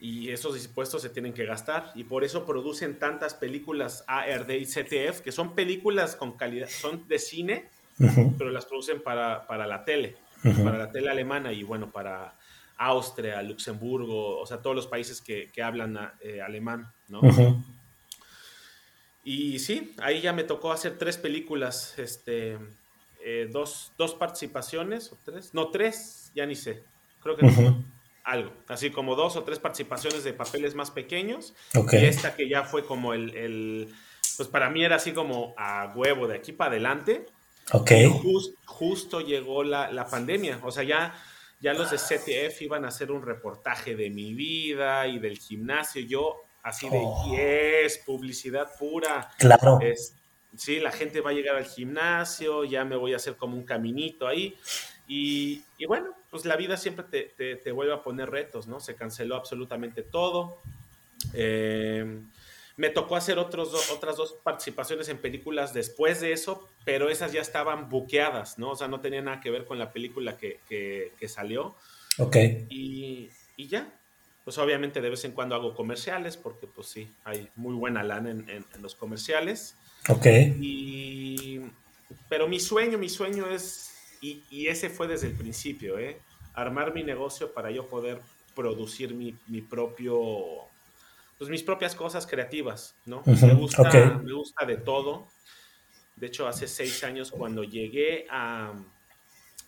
Y 0.00 0.30
esos 0.30 0.64
impuestos 0.64 1.02
se 1.02 1.10
tienen 1.10 1.32
que 1.32 1.44
gastar 1.44 1.92
y 1.94 2.04
por 2.04 2.22
eso 2.22 2.46
producen 2.46 2.98
tantas 2.98 3.34
películas 3.34 4.04
ARD 4.06 4.50
y 4.50 4.66
CTF, 4.66 5.20
que 5.20 5.32
son 5.32 5.54
películas 5.54 6.14
con 6.14 6.36
calidad, 6.36 6.68
son 6.68 7.08
de 7.08 7.18
cine, 7.18 7.68
pero 8.38 8.50
las 8.50 8.66
producen 8.66 9.02
para, 9.02 9.44
la 9.48 9.84
tele, 9.84 10.16
para 10.42 10.78
la 10.78 10.92
tele 10.92 11.10
alemana 11.10 11.52
y 11.52 11.64
bueno, 11.64 11.90
para 11.90 12.36
Austria, 12.76 13.42
Luxemburgo, 13.42 14.38
o 14.38 14.46
sea, 14.46 14.62
todos 14.62 14.76
los 14.76 14.86
países 14.86 15.20
que, 15.20 15.50
hablan 15.60 15.98
eh, 16.20 16.40
alemán, 16.40 16.92
¿no? 17.08 17.20
Y 19.24 19.58
sí, 19.58 19.94
ahí 19.98 20.22
ya 20.22 20.32
me 20.32 20.44
tocó 20.44 20.72
hacer 20.72 20.96
tres 20.96 21.18
películas, 21.18 21.98
este, 21.98 22.56
eh, 23.20 23.48
dos, 23.50 23.92
dos, 23.98 24.14
participaciones, 24.14 25.12
o 25.12 25.18
tres, 25.24 25.54
no, 25.54 25.68
tres, 25.68 26.30
ya 26.34 26.46
ni 26.46 26.54
sé, 26.54 26.82
creo 27.20 27.36
que 27.36 27.46
algo, 28.24 28.52
así 28.68 28.90
como 28.90 29.14
dos 29.14 29.36
o 29.36 29.42
tres 29.42 29.58
participaciones 29.58 30.24
de 30.24 30.32
papeles 30.32 30.74
más 30.74 30.90
pequeños, 30.90 31.54
y 31.74 31.96
esta 31.96 32.34
que 32.36 32.48
ya 32.48 32.64
fue 32.64 32.84
como 32.84 33.14
el, 33.14 33.88
pues 34.36 34.48
para 34.48 34.70
mí 34.70 34.84
era 34.84 34.96
así 34.96 35.12
como 35.12 35.54
a 35.56 35.92
huevo 35.94 36.26
de 36.26 36.36
aquí 36.36 36.52
para 36.52 36.72
adelante, 36.72 37.26
ok 37.72 37.90
justo 38.78 39.20
llegó 39.20 39.64
la, 39.64 39.90
la, 39.90 40.06
pandemia, 40.06 40.60
o 40.62 40.70
sea, 40.70 40.84
ya, 40.84 41.12
ya 41.60 41.74
los 41.74 41.90
de 41.90 41.96
CTF 41.96 42.62
iban 42.62 42.84
a 42.84 42.88
hacer 42.88 43.10
un 43.10 43.22
reportaje 43.22 43.96
de 43.96 44.08
mi 44.08 44.34
vida 44.34 45.08
y 45.08 45.18
del 45.18 45.36
gimnasio, 45.36 46.02
yo 46.02 46.36
así 46.62 46.88
de, 46.88 47.00
oh. 47.02 47.24
yes, 47.28 47.98
publicidad 48.06 48.68
pura. 48.78 49.30
Claro. 49.38 49.80
Es, 49.80 50.14
sí, 50.56 50.80
la 50.80 50.92
gente 50.92 51.20
va 51.20 51.30
a 51.30 51.34
llegar 51.34 51.56
al 51.56 51.66
gimnasio, 51.66 52.64
ya 52.64 52.84
me 52.84 52.96
voy 52.96 53.12
a 53.12 53.16
hacer 53.16 53.36
como 53.36 53.56
un 53.56 53.64
caminito 53.64 54.26
ahí. 54.26 54.56
Y, 55.06 55.62
bueno, 55.86 56.14
pues 56.30 56.44
la 56.44 56.56
vida 56.56 56.76
siempre 56.76 57.04
te, 57.06 57.72
vuelve 57.72 57.94
a 57.94 58.02
poner 58.02 58.30
retos, 58.30 58.66
¿no? 58.66 58.78
Se 58.78 58.94
canceló 58.94 59.36
absolutamente 59.36 60.02
todo. 60.02 60.58
Eh, 61.32 62.20
me 62.76 62.90
tocó 62.90 63.16
hacer 63.16 63.38
otros 63.38 63.90
otras 63.90 64.16
dos 64.16 64.36
participaciones 64.44 65.08
en 65.08 65.18
películas 65.18 65.72
después 65.74 66.20
de 66.20 66.32
eso, 66.32 66.68
pero 66.84 67.08
esas 67.08 67.32
ya 67.32 67.40
estaban 67.40 67.88
buqueadas, 67.88 68.58
¿no? 68.58 68.70
O 68.70 68.76
sea, 68.76 68.86
no 68.86 69.00
tenía 69.00 69.22
nada 69.22 69.40
que 69.40 69.50
ver 69.50 69.64
con 69.64 69.78
la 69.78 69.92
película 69.92 70.36
que, 70.36 71.12
salió. 71.26 71.74
Ok. 72.18 72.36
Y, 72.68 73.30
ya, 73.56 73.90
pues 74.44 74.58
obviamente 74.58 75.00
de 75.00 75.10
vez 75.10 75.24
en 75.24 75.32
cuando 75.32 75.54
hago 75.54 75.74
comerciales, 75.74 76.36
porque 76.36 76.66
pues 76.66 76.86
sí, 76.86 77.10
hay 77.24 77.48
muy 77.56 77.74
buena 77.74 78.02
lana 78.04 78.30
en 78.30 78.82
los 78.82 78.94
comerciales. 78.94 79.74
Ok. 80.08 80.26
Y, 80.60 81.60
pero 82.28 82.48
mi 82.48 82.60
sueño, 82.60 82.98
mi 82.98 83.08
sueño 83.08 83.48
es, 83.50 83.92
y, 84.20 84.66
ese 84.66 84.90
fue 84.90 85.08
desde 85.08 85.28
el 85.28 85.34
principio, 85.34 85.98
¿eh? 85.98 86.18
armar 86.54 86.92
mi 86.92 87.02
negocio 87.02 87.52
para 87.52 87.70
yo 87.70 87.86
poder 87.86 88.20
producir 88.54 89.14
mi, 89.14 89.36
mi 89.46 89.60
propio, 89.60 90.20
pues 91.38 91.48
mis 91.50 91.62
propias 91.62 91.94
cosas 91.94 92.26
creativas, 92.26 92.96
¿no? 93.06 93.22
me, 93.24 93.54
gusta, 93.54 94.20
me 94.22 94.32
gusta 94.32 94.66
de 94.66 94.76
todo. 94.76 95.28
De 96.16 96.26
hecho, 96.26 96.48
hace 96.48 96.66
seis 96.66 97.04
años 97.04 97.30
cuando 97.30 97.62
llegué 97.62 98.26
a, 98.28 98.72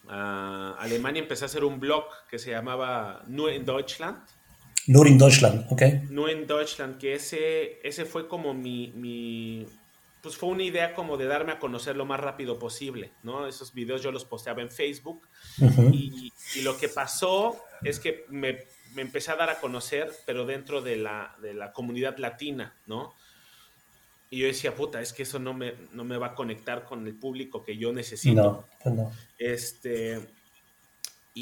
a 0.09 0.75
Alemania 0.79 1.23
empecé 1.23 1.45
a 1.45 1.47
hacer 1.47 1.62
un 1.62 1.79
blog 1.79 2.05
que 2.29 2.38
se 2.38 2.51
llamaba 2.51 3.23
Nur 3.29 3.53
in 3.53 3.64
Deutschland. 3.64 4.19
Nur 4.87 5.07
in 5.07 5.19
Deutschland, 5.19 5.66
ok. 5.71 5.83
Nur 6.11 6.31
in 6.31 6.47
Deutschland, 6.47 6.99
que 6.99 7.14
ese, 7.14 7.79
ese 7.87 8.05
fue 8.05 8.27
como 8.27 8.53
mi, 8.53 8.93
mi 8.97 9.66
pues 10.20 10.37
fue 10.37 10.50
una 10.50 10.62
idea 10.62 10.94
como 10.94 11.16
de 11.16 11.26
darme 11.26 11.52
a 11.52 11.59
conocer 11.59 11.96
lo 11.96 12.04
más 12.04 12.20
rápido 12.20 12.59
posible, 12.59 13.12
¿no? 13.22 13.46
Esos 13.46 13.72
videos 13.72 14.02
yo 14.02 14.12
los 14.12 14.24
posteaba 14.24 14.62
en 14.62 14.70
Facebook 14.70 15.28
y, 15.92 16.33
lo 16.62 16.76
que 16.76 16.88
pasó 16.88 17.56
es 17.83 18.00
que 18.00 18.24
me, 18.28 18.59
empecé 18.96 19.30
a 19.30 19.37
dar 19.37 19.50
a 19.50 19.61
conocer, 19.61 20.12
pero 20.26 20.44
dentro 20.44 20.83
de 20.83 20.96
la, 20.96 21.35
de 21.40 21.54
la 21.54 21.72
comunidad 21.72 22.18
latina, 22.18 22.74
¿no? 22.87 23.14
Y 24.28 24.38
yo 24.38 24.46
decía, 24.46 24.74
puta, 24.74 25.00
es 25.00 25.12
que 25.12 25.24
eso 25.24 25.38
no 25.38 25.54
me, 25.54 25.74
no 25.92 26.04
me 26.04 26.16
va 26.16 26.28
a 26.28 26.35
conectar 26.35 26.85
con 26.85 27.06
el 27.06 27.14
público 27.14 27.64
que 27.64 27.76
yo 27.76 27.92
necesito. 27.92 28.42
No, 28.42 28.66
pues 28.83 28.94
no. 28.94 29.12
Este, 29.38 30.20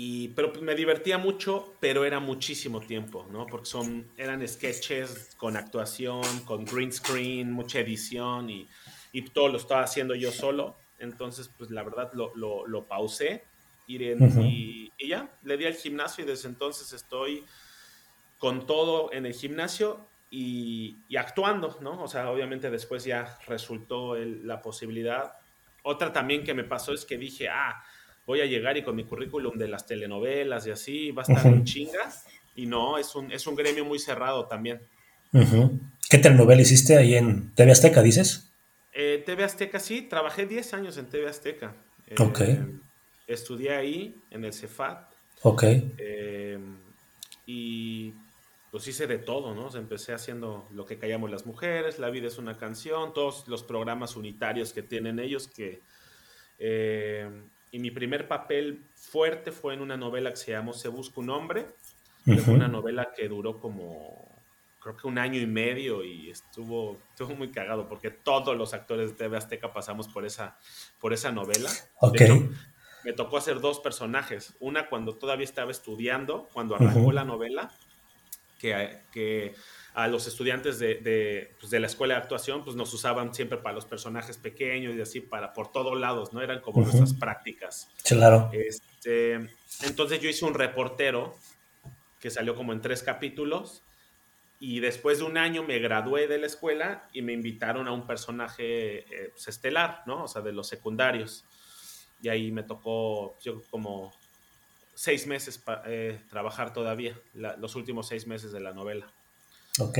y, 0.01 0.29
pero 0.29 0.53
me 0.61 0.77
divertía 0.77 1.19
mucho, 1.19 1.75
pero 1.81 2.05
era 2.05 2.21
muchísimo 2.21 2.81
tiempo, 2.81 3.27
¿no? 3.33 3.47
Porque 3.47 3.67
son, 3.67 4.07
eran 4.17 4.47
sketches 4.47 5.35
con 5.37 5.57
actuación, 5.57 6.23
con 6.45 6.65
green 6.65 6.93
screen, 6.93 7.51
mucha 7.51 7.81
edición 7.81 8.49
y, 8.49 8.69
y 9.11 9.23
todo 9.23 9.49
lo 9.49 9.59
estaba 9.59 9.83
haciendo 9.83 10.15
yo 10.15 10.31
solo. 10.31 10.77
Entonces, 11.01 11.51
pues 11.59 11.73
la 11.73 11.83
verdad 11.83 12.13
lo, 12.13 12.33
lo, 12.37 12.87
pausé 12.87 13.43
y, 13.89 13.99
ya, 15.05 15.37
le 15.43 15.57
di 15.57 15.67
al 15.67 15.75
gimnasio 15.75 16.23
y 16.23 16.29
desde 16.29 16.49
entonces 16.49 16.93
estoy 16.93 17.45
con 18.39 18.67
todo 18.67 19.13
en 19.13 19.27
el 19.27 19.35
gimnasio 19.35 20.07
y, 20.31 20.97
actuando, 21.17 21.77
¿no? 21.81 22.05
O 22.05 22.07
sea, 22.07 22.31
obviamente 22.31 22.71
después 22.71 23.03
ya 23.03 23.37
resultó 23.49 24.15
la 24.15 24.63
posibilidad. 24.63 25.33
Otra 25.83 26.13
también 26.13 26.45
que 26.45 26.55
me 26.55 26.63
pasó 26.63 26.95
es 26.95 27.05
que 27.05 27.19
dije, 27.19 27.49
ah, 27.49 27.83
voy 28.29 28.43
a 28.43 28.45
llegar 28.45 28.77
y 28.77 28.83
con 28.83 28.95
mi 28.95 29.05
currículum 29.05 29.57
de 29.57 29.69
las 29.69 29.87
telenovelas 29.87 30.67
y 30.67 30.71
así 30.71 31.13
va 31.13 31.23
a 31.23 31.33
estar 31.33 31.47
en 31.47 31.65
chinga. 31.65 32.13
Y 32.55 32.67
no, 32.67 32.99
es 32.99 33.15
un, 33.15 33.33
es 33.33 33.47
un 33.47 33.57
gremio 33.57 33.87
muy 33.87 33.99
cerrado 33.99 34.47
también. 34.47 34.83
¿Qué 36.11 36.19
telenovela 36.19 36.61
hiciste 36.61 36.99
ahí 36.99 37.15
en 37.15 37.55
TV 37.55 37.73
Azteca, 37.73 38.03
dices? 38.03 38.53
Eh, 38.93 39.23
TV 39.25 39.45
Azteca, 39.45 39.81
sí, 39.81 40.03
trabajé 40.03 40.45
10 40.45 40.75
años 40.75 40.99
en 40.99 41.07
TV 41.07 41.27
Azteca. 41.27 41.75
ok. 42.19 42.41
Eh, 42.41 42.67
estudié 43.27 43.75
ahí, 43.75 44.15
en 44.31 44.45
el 44.45 44.53
Cefat. 44.53 45.11
Ok. 45.41 45.63
Eh, 45.97 46.59
y 47.47 48.13
pues 48.71 48.87
hice 48.89 49.07
de 49.07 49.17
todo, 49.17 49.55
¿no? 49.55 49.75
empecé 49.75 50.13
haciendo 50.13 50.69
lo 50.73 50.85
que 50.85 50.99
callamos 50.99 51.31
las 51.31 51.47
mujeres, 51.47 51.99
La 51.99 52.11
vida 52.11 52.27
es 52.27 52.37
una 52.37 52.59
canción, 52.59 53.15
todos 53.15 53.49
los 53.49 53.63
programas 53.63 54.17
unitarios 54.17 54.75
que 54.75 54.83
tienen 54.83 55.19
ellos 55.19 55.49
que... 55.49 55.81
y 57.71 57.79
mi 57.79 57.91
primer 57.91 58.29
papel 58.29 58.85
fuerte 58.95 59.53
fue 59.53 59.75
en 59.75 59.81
una 59.81 59.97
novela 59.97 60.31
que 60.31 60.37
se 60.37 60.53
llamó 60.53 60.73
Se 60.73 60.89
busca 60.89 61.21
un 61.21 61.31
hombre. 61.31 61.67
Fue 62.45 62.55
una 62.55 62.69
novela 62.69 63.13
que 63.17 63.27
duró 63.29 63.59
como 63.59 64.39
creo 64.81 64.97
que 64.97 65.07
un 65.07 65.19
año 65.19 65.41
y 65.41 65.47
medio 65.47 66.05
y 66.05 66.31
estuvo, 66.31 66.99
estuvo 67.11 67.35
muy 67.35 67.51
cagado 67.51 67.89
porque 67.89 68.11
todos 68.11 68.57
los 68.57 68.75
actores 68.75 69.11
de 69.11 69.17
TV 69.17 69.37
Azteca 69.37 69.73
pasamos 69.73 70.09
por 70.09 70.25
esa, 70.25 70.59
por 71.01 71.13
esa 71.13 71.33
novela. 71.33 71.71
Ok. 72.01 72.21
me 73.05 73.13
tocó 73.13 73.39
hacer 73.39 73.61
dos 73.61 73.81
personajes. 73.81 74.55
Una 74.61 74.89
cuando 74.89 75.17
todavía 75.17 75.45
estaba 75.45 75.71
estudiando, 75.71 76.49
cuando 76.53 76.75
arrancó 76.75 77.13
la 77.13 77.25
novela, 77.25 77.71
que, 78.59 79.03
que 79.13 79.55
a 79.99 80.07
los 80.07 80.29
estudiantes 80.29 80.79
de, 80.79 81.51
pues, 81.59 81.73
de, 81.73 81.81
la 81.81 81.89
escuela 81.89 82.15
de 82.15 82.21
actuación, 82.21 82.63
pues 82.63 82.77
nos 82.77 82.95
usaban 82.95 83.35
siempre 83.35 83.59
para 83.59 83.75
los 83.75 83.85
personajes 83.85 84.37
pequeños 84.37 84.95
y 84.95 85.01
así, 85.01 85.21
para 85.21 85.53
por 85.53 85.73
todos 85.73 85.99
lados, 85.99 86.33
¿no? 86.33 86.41
Eran 86.41 86.61
como 86.61 86.83
nuestras 86.83 87.15
prácticas. 87.15 87.91
Claro. 88.05 88.49
Este, 88.53 89.35
entonces 89.83 90.21
yo 90.21 90.29
hice 90.29 90.45
un 90.45 90.55
reportero 90.55 91.35
que 92.21 92.31
salió 92.31 92.55
como 92.55 92.73
en 92.73 92.81
tres 92.81 93.03
capítulos 93.03 93.83
y 94.61 94.79
después 94.79 95.19
de 95.19 95.25
un 95.25 95.37
año 95.37 95.65
me 95.65 95.81
gradué 95.81 96.29
de 96.29 96.39
la 96.39 96.47
escuela 96.47 97.09
y 97.13 97.23
me 97.23 97.33
invitaron 97.33 97.89
a 97.89 97.93
un 97.93 98.07
personaje 98.07 98.99
eh, 98.99 99.31
pues, 99.33 99.49
estelar, 99.49 100.05
¿no? 100.07 100.23
O 100.23 100.29
sea, 100.29 100.43
de 100.43 100.53
los 100.53 100.69
secundarios. 100.69 101.45
Y 102.23 102.29
ahí 102.29 102.53
me 102.53 102.63
tocó, 102.63 103.37
yo 103.41 103.65
como 103.69 104.15
seis 104.95 105.27
meses 105.27 105.59
para 105.59 105.83
eh, 105.87 106.21
trabajar 106.31 106.73
todavía, 106.73 107.21
los 107.35 107.75
últimos 107.75 108.07
seis 108.07 108.29
meses 108.29 108.53
de 108.53 108.61
la 108.61 108.73
novela. 108.73 109.13
Ok. 109.79 109.99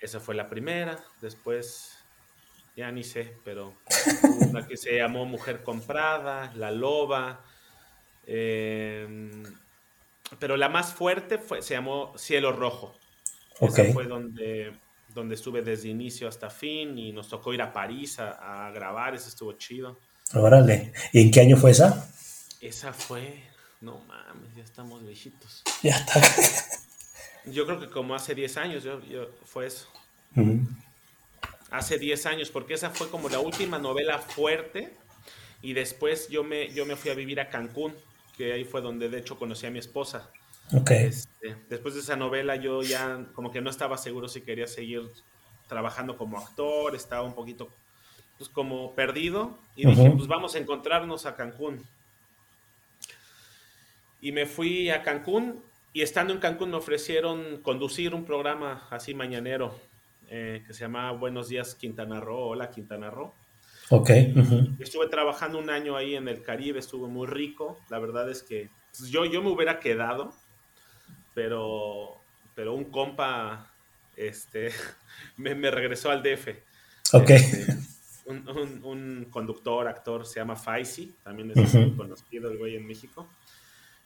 Esa 0.00 0.20
fue 0.20 0.34
la 0.34 0.48
primera. 0.48 0.98
Después, 1.20 1.98
ya 2.76 2.90
ni 2.92 3.04
sé, 3.04 3.36
pero 3.44 3.74
una 4.48 4.66
que 4.66 4.76
se 4.76 4.96
llamó 4.96 5.24
Mujer 5.24 5.62
Comprada, 5.62 6.52
La 6.54 6.70
Loba. 6.70 7.44
Em, 8.26 9.42
pero 10.38 10.56
la 10.56 10.68
más 10.68 10.92
fuerte 10.92 11.38
fue, 11.38 11.62
se 11.62 11.74
llamó 11.74 12.12
Cielo 12.16 12.52
Rojo. 12.52 12.94
Esa 13.60 13.84
fue 13.92 14.04
donde, 14.04 14.72
donde 15.14 15.34
estuve 15.34 15.62
desde 15.62 15.88
inicio 15.88 16.28
hasta 16.28 16.50
fin 16.50 16.96
y 16.96 17.12
nos 17.12 17.28
tocó 17.28 17.52
ir 17.52 17.62
a 17.62 17.72
París 17.72 18.18
a, 18.20 18.70
grabar, 18.72 19.14
eso 19.14 19.28
estuvo 19.28 19.52
chido. 19.54 19.98
Órale, 20.34 20.92
¿y 21.12 21.22
en 21.22 21.30
qué 21.30 21.40
año 21.40 21.56
fue 21.56 21.72
esa? 21.72 22.08
Esa 22.60 22.92
fue, 22.92 23.42
no 23.80 23.98
mames, 24.06 24.54
ya 24.54 24.62
estamos 24.62 25.04
viejitos. 25.04 25.62
Ya 25.82 25.96
está. 25.96 26.20
Yo 27.52 27.66
creo 27.66 27.80
que 27.80 27.88
como 27.88 28.14
hace 28.14 28.34
10 28.34 28.56
años 28.56 28.84
yo, 28.84 29.00
fue 29.44 29.66
eso. 29.66 29.88
Hace 31.70 31.98
10 31.98 32.26
años, 32.26 32.50
porque 32.50 32.74
esa 32.74 32.90
fue 32.90 33.10
como 33.10 33.28
la 33.28 33.40
última 33.40 33.78
novela 33.78 34.18
fuerte 34.18 34.92
y 35.62 35.72
después 35.72 36.28
yo 36.28 36.44
me, 36.44 36.72
yo 36.72 36.86
me 36.86 36.96
fui 36.96 37.10
a 37.10 37.14
vivir 37.14 37.40
a 37.40 37.48
Cancún, 37.48 37.94
que 38.36 38.52
ahí 38.52 38.64
fue 38.64 38.80
donde 38.80 39.08
de 39.08 39.18
hecho 39.18 39.38
conocí 39.38 39.66
a 39.66 39.70
mi 39.70 39.78
esposa. 39.78 40.30
Este, 41.08 41.56
después 41.68 41.94
de 41.94 42.00
esa 42.00 42.16
novela 42.16 42.56
yo 42.56 42.82
ya 42.82 43.26
como 43.32 43.50
que 43.50 43.60
no 43.60 43.70
estaba 43.70 43.96
seguro 43.96 44.28
si 44.28 44.42
quería 44.42 44.66
seguir 44.66 45.02
trabajando 45.66 46.16
como 46.16 46.38
actor, 46.38 46.94
estaba 46.94 47.22
un 47.22 47.34
poquito 47.34 47.68
pues 48.36 48.50
como 48.50 48.94
perdido 48.94 49.58
y 49.74 49.86
dije 49.86 50.10
pues 50.10 50.28
vamos 50.28 50.54
a 50.54 50.58
encontrarnos 50.58 51.26
a 51.26 51.36
Cancún. 51.36 51.84
Y 54.20 54.32
me 54.32 54.46
fui 54.46 54.90
a 54.90 55.02
Cancún 55.02 55.62
y 55.92 56.02
estando 56.02 56.32
en 56.32 56.38
Cancún 56.38 56.70
me 56.70 56.76
ofrecieron 56.76 57.58
conducir 57.62 58.14
un 58.14 58.24
programa 58.24 58.86
así 58.90 59.14
mañanero 59.14 59.74
eh, 60.28 60.62
que 60.66 60.74
se 60.74 60.80
llama 60.80 61.10
Buenos 61.12 61.48
días 61.48 61.74
Quintana 61.74 62.20
Roo, 62.20 62.48
hola 62.48 62.70
Quintana 62.70 63.10
Roo. 63.10 63.32
Ok. 63.90 64.10
Estuve 64.78 65.08
trabajando 65.08 65.58
un 65.58 65.70
año 65.70 65.96
ahí 65.96 66.14
en 66.14 66.28
el 66.28 66.42
Caribe, 66.42 66.78
estuvo 66.78 67.08
muy 67.08 67.26
rico. 67.26 67.78
La 67.88 67.98
verdad 67.98 68.30
es 68.30 68.42
que 68.42 68.68
pues, 68.96 69.10
yo, 69.10 69.24
yo 69.24 69.42
me 69.42 69.50
hubiera 69.50 69.80
quedado, 69.80 70.34
pero, 71.34 72.16
pero 72.54 72.74
un 72.74 72.84
compa 72.84 73.72
este, 74.16 74.70
me, 75.36 75.70
regresó 75.70 76.10
al 76.10 76.22
DF. 76.22 76.48
Ok. 77.14 77.30
Este, 77.30 77.76
un, 78.26 79.26
conductor, 79.30 79.88
actor, 79.88 80.26
se 80.26 80.40
llama 80.40 80.56
Faisy, 80.56 81.14
también 81.24 81.52
es 81.54 81.74
muy 81.74 81.92
conocido 81.92 82.50
el 82.50 82.58
güey 82.58 82.76
en 82.76 82.86
México. 82.86 83.26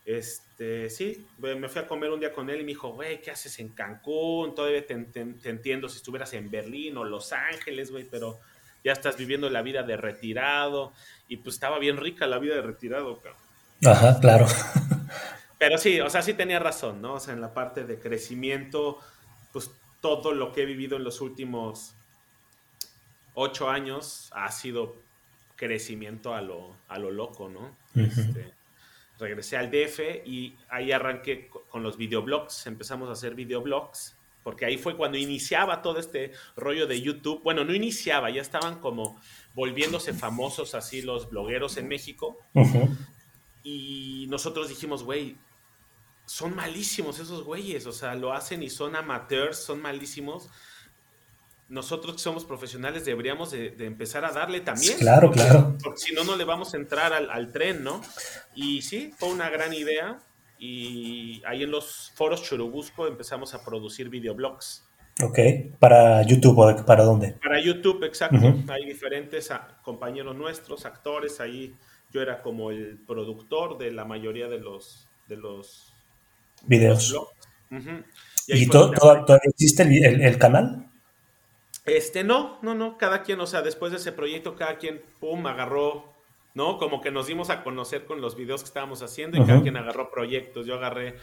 Este, 0.05 0.91
sí, 0.91 1.27
me 1.39 1.69
fui 1.69 1.81
a 1.81 1.87
comer 1.87 2.11
un 2.11 2.19
día 2.19 2.33
con 2.33 2.51
él 2.51 2.61
y 2.61 2.65
me 2.65 2.69
dijo, 2.69 2.91
güey, 2.91 3.21
¿qué 3.21 3.31
haces 3.31 3.59
en 3.61 3.69
Cancún? 3.69 4.55
Todavía 4.55 4.85
te, 4.85 4.95
entiendo 4.95 5.89
si 5.89 5.99
estuvieras 5.99 6.33
en 6.33 6.51
Berlín 6.51 6.97
o 6.97 7.05
Los 7.05 7.33
Ángeles, 7.33 7.91
güey, 7.93 8.05
pero 8.05 8.41
ya 8.83 8.93
estás 8.93 9.17
viviendo 9.17 9.49
la 9.49 9.63
vida 9.63 9.83
de 9.85 9.97
retirado. 9.97 10.93
Y 11.29 11.37
pues 11.37 11.55
estaba 11.55 11.79
bien 11.79 11.99
rica 11.99 12.27
la 12.27 12.39
vida 12.39 12.57
de 12.57 12.63
retirado, 12.63 13.21
cabrón. 13.21 13.41
Ajá, 13.85 14.21
claro. 14.21 14.47
Pero 15.59 15.79
sí, 15.79 16.01
o 16.01 16.11
sea, 16.11 16.23
sí 16.23 16.35
tenía 16.35 16.59
razón, 16.59 17.01
¿no? 17.01 17.15
O 17.15 17.21
sea, 17.21 17.35
en 17.35 17.41
la 17.41 17.55
parte 17.55 17.85
de 17.85 18.01
crecimiento, 18.01 18.99
pues 19.53 19.71
todo 20.01 20.33
lo 20.33 20.53
que 20.53 20.63
he 20.63 20.67
vivido 20.67 20.97
en 20.97 21.05
los 21.05 21.21
últimos 21.21 21.95
ocho 23.35 23.71
años 23.71 24.29
ha 24.33 24.51
sido 24.51 24.97
crecimiento 25.55 26.35
a 26.35 26.43
lo, 26.43 26.77
a 26.89 26.99
lo 26.99 27.13
loco, 27.13 27.49
¿no? 27.49 27.77
Este, 27.95 28.53
regresé 29.23 29.57
al 29.57 29.71
DF 29.71 30.27
y 30.27 30.57
ahí 30.69 30.93
arranqué 30.93 31.49
con 31.69 31.83
los 31.83 31.97
videoblogs, 31.97 32.67
empezamos 32.67 33.09
a 33.09 33.13
hacer 33.13 33.35
videoblogs, 33.35 34.17
porque 34.43 34.67
ahí 34.67 34.77
fue 34.77 34.97
cuando 34.97 35.17
iniciaba 35.17 35.81
todo 35.81 35.99
este 36.01 36.33
rollo 36.57 36.87
de 36.89 37.01
YouTube. 37.01 37.41
Bueno, 37.45 37.65
no 37.65 37.73
iniciaba, 37.73 38.29
ya 38.31 38.43
estaban 38.43 38.81
como 38.81 39.21
volviéndose 39.55 40.13
famosos 40.13 40.75
así 40.75 41.01
los 41.01 41.31
blogueros 41.31 41.77
en 41.77 41.87
México. 41.87 42.37
Y 43.63 44.27
nosotros 44.29 44.69
dijimos, 44.69 45.05
güey, 45.05 45.37
son 46.27 46.57
malísimos 46.57 47.21
esos 47.21 47.45
güeyes, 47.45 47.87
o 47.87 47.93
sea, 47.93 48.17
lo 48.17 48.33
hacen 48.33 48.65
y 48.65 48.71
son 48.71 48.97
amateurs, 48.97 49.65
son 49.65 49.81
malísimos. 49.81 50.51
Nosotros 51.69 52.15
que 52.15 52.19
somos 52.21 52.45
profesionales 52.45 53.05
deberíamos 53.05 53.51
de, 53.51 53.75
empezar 53.79 54.25
a 54.25 54.33
darle 54.33 54.61
también. 54.61 54.99
Claro, 54.99 55.31
claro. 55.31 55.77
Porque 55.83 55.99
si 55.99 56.15
no, 56.15 56.25
no 56.25 56.37
le 56.37 56.45
vamos 56.45 56.75
a 56.75 56.77
entrar 56.77 57.13
al, 57.13 57.53
tren, 57.53 57.83
¿no? 57.83 58.03
Y 58.55 58.83
sí, 58.83 59.13
fue 59.17 59.31
una 59.31 59.49
gran 59.49 59.73
idea. 59.73 60.19
Y 60.59 61.43
ahí 61.47 61.63
en 61.63 61.71
los 61.71 62.13
foros 62.15 62.43
Churubusco 62.43 63.07
empezamos 63.07 63.55
a 63.55 63.65
producir 63.65 64.09
videoblogs. 64.09 64.85
Ok, 65.21 65.39
¿para 65.79 66.23
YouTube 66.23 66.59
o 66.59 66.87
para 66.87 67.05
dónde? 67.05 67.37
Para 67.43 67.61
YouTube, 67.61 68.05
exacto. 68.05 68.55
Hay 68.69 68.85
diferentes 68.87 69.51
compañeros 69.83 70.37
nuestros, 70.37 70.87
actores. 70.87 71.41
Ahí 71.41 71.75
yo 72.11 72.21
era 72.21 72.43
como 72.43 72.71
el 72.71 72.99
productor 73.07 73.79
de 73.79 73.91
la 73.91 74.05
mayoría 74.05 74.49
de 74.49 74.59
los, 74.59 75.09
de 75.29 75.37
los 75.37 75.93
videos. 76.65 77.15
¿Y, 78.47 78.67
todavía 78.69 79.39
existe 79.45 79.83
el, 79.83 80.39
canal? 80.39 80.91
Este, 81.85 82.23
no, 82.23 82.59
no, 82.63 82.75
no, 82.75 82.97
cada 82.97 83.23
quien, 83.23 83.41
o 83.41 83.47
sea, 83.47 83.63
después 83.63 83.91
de 83.91 83.99
ese 83.99 84.13
proyecto, 84.13 84.55
cada 84.55 84.79
quien, 84.79 85.03
pum, 85.19 85.45
agarró, 85.47 86.15
¿no? 86.55 86.79
Como 86.79 87.01
que 87.01 87.11
nos 87.11 87.27
dimos 87.27 87.51
a 87.51 87.65
conocer 87.65 88.05
con 88.05 88.21
los 88.21 88.37
videos 88.37 88.63
que 88.63 88.69
estábamos 88.69 89.03
haciendo 89.03 89.39
y 89.39 89.45
cada 89.45 89.63
quien 89.63 89.77
agarró 89.77 90.11
proyectos. 90.11 90.67
Yo 90.67 90.75
agarré, 90.75 91.17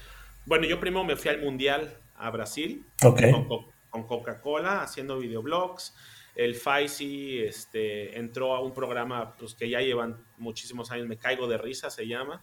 bueno, 0.45 0.65
yo 0.65 0.79
primero 0.79 1.05
me 1.05 1.15
fui 1.15 1.31
al 1.31 1.41
Mundial 1.41 1.97
a 2.15 2.29
Brasil 2.29 2.85
con, 2.99 4.03
Coca-Cola 4.03 4.83
haciendo 4.83 5.17
videoblogs. 5.19 5.95
El 6.35 6.55
Faisy 6.55 7.39
este, 7.39 8.17
entró 8.17 8.55
a 8.55 8.61
un 8.61 8.73
programa 8.73 9.35
pues, 9.35 9.55
que 9.55 9.69
ya 9.69 9.79
llevan 9.79 10.23
muchísimos 10.37 10.91
años, 10.91 11.07
Me 11.07 11.17
Caigo 11.17 11.47
de 11.47 11.57
Risa 11.57 11.89
se 11.89 12.07
llama. 12.07 12.41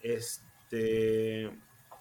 Este, 0.00 1.50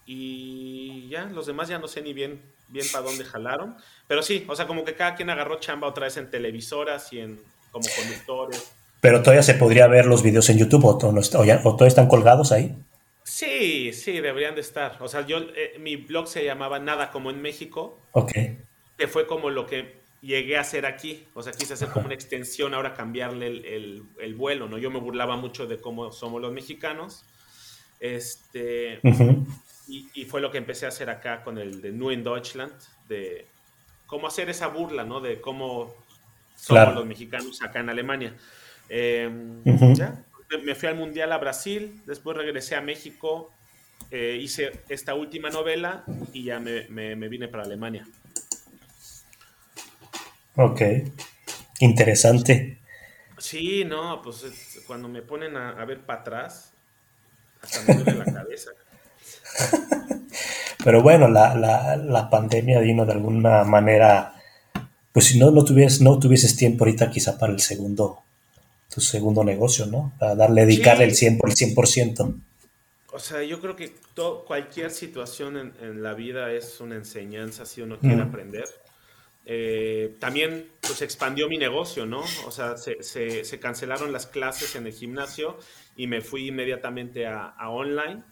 y 0.06 1.08
ya, 1.10 1.26
los 1.26 1.46
demás 1.46 1.68
ya 1.68 1.80
no 1.80 1.88
sé 1.88 2.02
ni 2.02 2.14
bien, 2.14 2.42
bien 2.74 2.86
para 2.92 3.06
dónde 3.06 3.24
jalaron. 3.24 3.78
Pero 4.08 4.22
sí, 4.22 4.44
o 4.50 4.56
sea, 4.56 4.68
como 4.68 4.84
que 4.84 4.96
cada 4.96 5.16
quien 5.16 5.30
agarró 5.30 5.60
chamba 5.60 5.88
otra 5.88 6.06
vez 6.06 6.18
en 6.18 6.30
televisoras 6.30 7.14
y 7.14 7.20
en 7.20 7.40
como 7.72 7.88
conductores. 7.96 8.72
Pero 9.00 9.22
todavía 9.22 9.44
se 9.44 9.54
podría 9.54 9.88
ver 9.88 10.06
los 10.06 10.24
videos 10.24 10.50
en 10.50 10.58
YouTube 10.58 10.86
o, 10.86 10.98
todavía 10.98 11.62
están 11.88 12.08
colgados 12.08 12.52
ahí. 12.52 12.76
Sí, 13.24 13.94
sí, 13.94 14.20
deberían 14.20 14.56
de 14.56 14.62
estar. 14.62 14.98
O 15.02 15.08
sea, 15.08 15.26
yo, 15.26 15.38
eh, 15.38 15.76
mi 15.80 15.96
blog 15.96 16.28
se 16.28 16.44
llamaba 16.44 16.80
Nada 16.80 17.12
como 17.12 17.30
en 17.30 17.42
México. 17.42 18.00
Ok. 18.12 18.32
Que 18.98 19.08
fue 19.08 19.28
como 19.28 19.50
lo 19.50 19.66
que 19.66 20.04
llegué 20.22 20.58
a 20.58 20.62
hacer 20.62 20.86
aquí. 20.86 21.26
O 21.34 21.44
sea, 21.44 21.54
quise 21.54 21.74
hacer 21.74 21.90
como 21.90 22.06
una 22.06 22.16
extensión, 22.16 22.74
ahora 22.74 22.94
cambiarle 22.94 23.48
el, 23.48 24.36
vuelo, 24.36 24.68
¿no? 24.68 24.78
Yo 24.78 24.90
me 24.90 25.00
burlaba 25.00 25.36
mucho 25.36 25.68
de 25.68 25.80
cómo 25.80 26.12
somos 26.12 26.42
los 26.42 26.52
mexicanos. 26.52 27.26
Este, 28.00 29.00
y, 29.88 30.26
fue 30.26 30.42
lo 30.42 30.52
que 30.52 30.58
empecé 30.58 30.86
a 30.86 30.90
hacer 30.90 31.10
acá 31.10 31.44
con 31.44 31.58
el 31.58 31.82
de 31.82 31.92
New 31.92 32.12
in 32.12 32.24
Deutschland, 32.24 32.74
de 33.08 33.46
cómo 34.06 34.28
hacer 34.28 34.50
esa 34.50 34.68
burla, 34.68 35.04
¿no? 35.04 35.20
De 35.20 35.42
cómo 35.42 35.94
somos 36.56 36.96
los 36.96 37.06
mexicanos 37.06 37.62
acá 37.62 37.80
en 37.80 37.90
Alemania. 37.90 38.36
Em, 38.90 39.64
ya, 39.96 40.24
me 40.64 40.76
fui 40.76 40.90
al 40.90 40.96
Mundial 40.96 41.32
a 41.32 41.38
Brasil, 41.38 42.02
después 42.06 42.38
regresé 42.38 42.76
a 42.76 42.82
México, 42.82 43.52
eh, 44.12 44.38
hice 44.42 44.84
esta 44.90 45.16
última 45.16 45.50
novela 45.50 46.04
y 46.32 46.44
ya 46.44 46.60
me, 46.60 46.88
me 46.90 47.28
vine 47.28 47.48
para 47.48 47.64
Alemania. 47.64 48.06
Ok, 50.56 50.82
interesante. 51.80 52.80
Sí, 53.44 53.84
no, 53.84 54.22
pues 54.22 54.82
cuando 54.86 55.10
me 55.10 55.22
ponen 55.22 55.58
a, 55.58 55.84
ver 55.86 56.06
para 56.06 56.22
atrás, 56.22 56.74
hasta 57.62 57.82
me 57.82 57.96
duele 57.96 58.16
la 58.16 58.26
cabeza. 58.26 58.72
Pero 60.84 61.02
bueno, 61.02 61.28
la, 61.28 61.56
la, 61.56 61.96
la, 61.96 62.30
pandemia 62.30 62.80
vino 62.80 63.06
de 63.06 63.14
alguna 63.14 63.64
manera, 63.64 64.34
pues 65.12 65.26
si 65.26 65.40
no, 65.40 65.52
no, 65.52 65.64
tuvieses, 65.64 66.02
no 66.02 66.20
tuvieses 66.20 66.56
tiempo 66.56 66.84
ahorita 66.84 67.10
quizá 67.10 67.38
para 67.38 67.54
el 67.54 67.60
segundo, 67.60 68.20
tu 68.94 69.00
segundo 69.00 69.44
negocio, 69.44 69.86
¿no? 69.86 70.12
Para 70.20 70.36
darle, 70.36 70.66
dedicarle 70.66 71.06
el 71.06 71.12
100%, 71.12 71.40
el 71.46 71.76
100%. 71.76 72.36
O 73.14 73.20
sea, 73.20 73.44
yo 73.44 73.62
creo 73.62 73.76
que 73.76 73.94
cualquier 74.46 74.92
situación 74.92 75.58
en, 75.58 75.74
en, 75.82 76.04
la 76.04 76.14
vida 76.14 76.52
es 76.52 76.82
una 76.82 76.96
enseñanza 76.96 77.66
si 77.66 77.82
uno 77.82 78.00
quiere 78.00 78.22
aprender. 78.22 78.66
Eh, 79.46 80.16
también 80.20 80.70
pues 80.80 81.02
expandió 81.02 81.50
mi 81.50 81.58
negocio, 81.58 82.06
¿no? 82.06 82.24
O 82.46 82.52
sea, 82.52 82.78
se, 82.78 83.60
cancelaron 83.60 84.14
las 84.14 84.26
clases 84.26 84.76
en 84.76 84.88
el 84.88 84.94
gimnasio 84.94 85.58
y 85.98 86.08
me 86.08 86.22
fui 86.22 86.48
inmediatamente 86.48 87.28
a, 87.28 87.54
online 87.70 88.24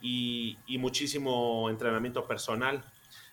y, 0.00 0.58
muchísimo 0.78 1.68
entrenamiento 1.70 2.26
personal. 2.26 2.84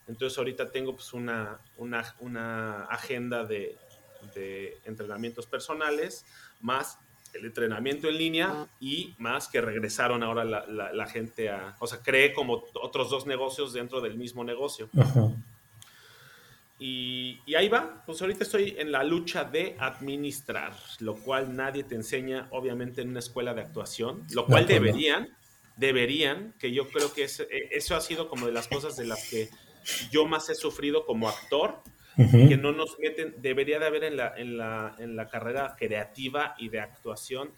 Entonces 0.07 0.37
ahorita 0.37 0.71
tengo 0.71 0.95
pues 0.95 1.13
una, 1.13 1.59
una, 1.77 2.85
agenda 2.85 3.45
de, 3.45 3.77
entrenamientos 4.85 5.45
personales, 5.45 6.25
más 6.61 6.97
el 7.33 7.45
entrenamiento 7.45 8.07
en 8.07 8.17
línea 8.17 8.67
y 8.79 9.15
más 9.17 9.47
que 9.47 9.59
regresaron 9.59 10.23
ahora 10.23 10.45
la, 10.45 11.07
gente 11.07 11.49
a, 11.49 11.75
o 11.79 11.87
sea, 11.87 11.99
creé 12.01 12.33
como 12.33 12.63
otros 12.75 13.09
dos 13.09 13.25
negocios 13.25 13.73
dentro 13.73 14.01
del 14.01 14.15
mismo 14.15 14.43
negocio. 14.43 14.89
Y, 16.85 17.39
ahí 17.55 17.69
va, 17.69 18.03
pues 18.05 18.21
ahorita 18.21 18.43
estoy 18.43 18.75
en 18.77 18.91
la 18.91 19.05
lucha 19.05 19.45
de 19.45 19.77
administrar, 19.79 20.73
lo 20.99 21.15
cual 21.15 21.55
nadie 21.55 21.83
te 21.85 21.95
enseña, 21.95 22.47
obviamente, 22.51 23.01
en 23.01 23.09
una 23.09 23.19
escuela 23.19 23.53
de 23.53 23.61
actuación, 23.61 24.23
lo 24.31 24.45
cual 24.45 24.67
deberían, 24.67 25.29
deberían, 25.75 26.53
que 26.59 26.71
yo 26.71 26.89
creo 26.89 27.13
que 27.13 27.23
e, 27.23 27.27
eso 27.71 27.95
ha 27.95 28.01
sido 28.01 28.29
como 28.29 28.45
de 28.45 28.51
las 28.51 28.67
cosas 28.67 28.95
de 28.95 29.05
las 29.05 29.29
que 29.29 29.49
yo 30.11 30.25
más 30.25 30.49
he 30.49 30.55
sufrido 30.55 31.05
como 31.05 31.29
actor, 31.29 31.81
que 32.15 32.57
no 32.57 32.71
nos 32.71 32.99
meten, 32.99 33.33
debería 33.39 33.79
de 33.79 33.87
haber 33.87 34.03
en 34.03 34.17
la, 34.17 34.33
en, 34.37 34.55
la, 34.55 34.95
en 34.99 35.15
la 35.15 35.29
carrera 35.29 35.75
creativa 35.75 36.53
y 36.59 36.69
de 36.69 36.79
actuación 36.79 37.49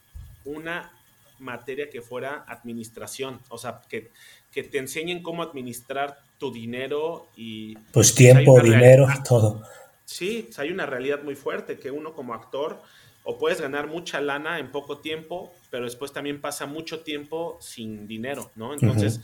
una 0.46 0.94
materia 1.40 1.90
que 1.90 2.02
fuera 2.02 2.46
administración, 2.48 3.42
o 3.50 3.58
sea, 3.58 3.82
que, 3.90 4.12
que 4.52 4.64
te 4.64 4.78
enseñen 4.78 5.22
cómo 5.22 5.44
administrar 5.44 6.20
tu 6.38 6.52
dinero 6.52 7.30
y... 7.36 7.76
Pues, 7.76 7.86
pues 7.92 8.16
tiempo, 8.16 8.62
dinero, 8.62 9.08
todo. 9.28 9.64
Sí, 10.06 10.50
hay 10.58 10.70
una 10.70 10.86
realidad 10.86 11.24
muy 11.24 11.36
fuerte 11.36 11.78
que 11.78 11.92
uno 11.92 12.14
como 12.14 12.34
actor 12.34 12.82
o 13.26 13.38
puedes 13.38 13.60
ganar 13.60 13.88
mucha 13.88 14.22
lana 14.22 14.60
en 14.60 14.72
poco 14.72 15.00
tiempo, 15.00 15.52
pero 15.72 15.84
después 15.86 16.14
también 16.14 16.40
pasa 16.40 16.68
mucho 16.68 17.02
tiempo 17.02 17.58
sin 17.60 18.08
dinero, 18.08 18.52
¿no? 18.56 18.74
Entonces, 18.74 19.20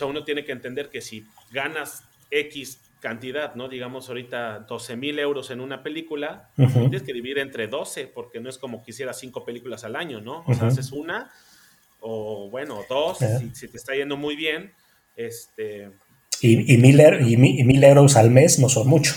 uno 0.00 0.24
tiene 0.24 0.44
que 0.44 0.52
entender 0.52 0.88
que 0.88 1.00
si 1.00 1.26
ganas 1.50 2.04
X 2.30 2.80
cantidad, 3.00 3.54
¿no? 3.56 3.68
Digamos 3.68 4.08
ahorita 4.08 4.60
12 4.60 4.96
mil 4.96 5.18
euros 5.18 5.50
en 5.50 5.60
una 5.60 5.82
película, 5.82 6.50
tienes 6.56 7.02
que 7.02 7.12
dividir 7.12 7.38
entre 7.38 7.66
12, 7.66 8.06
porque 8.06 8.40
no 8.40 8.48
es 8.48 8.58
como 8.58 8.84
que 8.84 8.92
hicieras 8.92 9.18
cinco 9.18 9.44
películas 9.44 9.84
al 9.84 9.96
año, 9.96 10.20
¿no? 10.20 10.44
O 10.46 10.54
sea, 10.54 10.68
haces 10.68 10.92
una, 10.92 11.30
o 12.00 12.48
bueno, 12.48 12.80
dos, 12.88 13.18
si, 13.18 13.50
si, 13.54 13.68
te 13.68 13.76
está 13.76 13.94
yendo 13.94 14.16
muy 14.16 14.36
bien, 14.36 14.72
este, 15.16 15.90
y, 16.40 16.76
mil, 16.76 17.00
y, 17.00 17.84
euros 17.84 18.16
al 18.16 18.30
mes 18.30 18.58
no 18.58 18.68
son 18.68 18.88
mucho. 18.88 19.14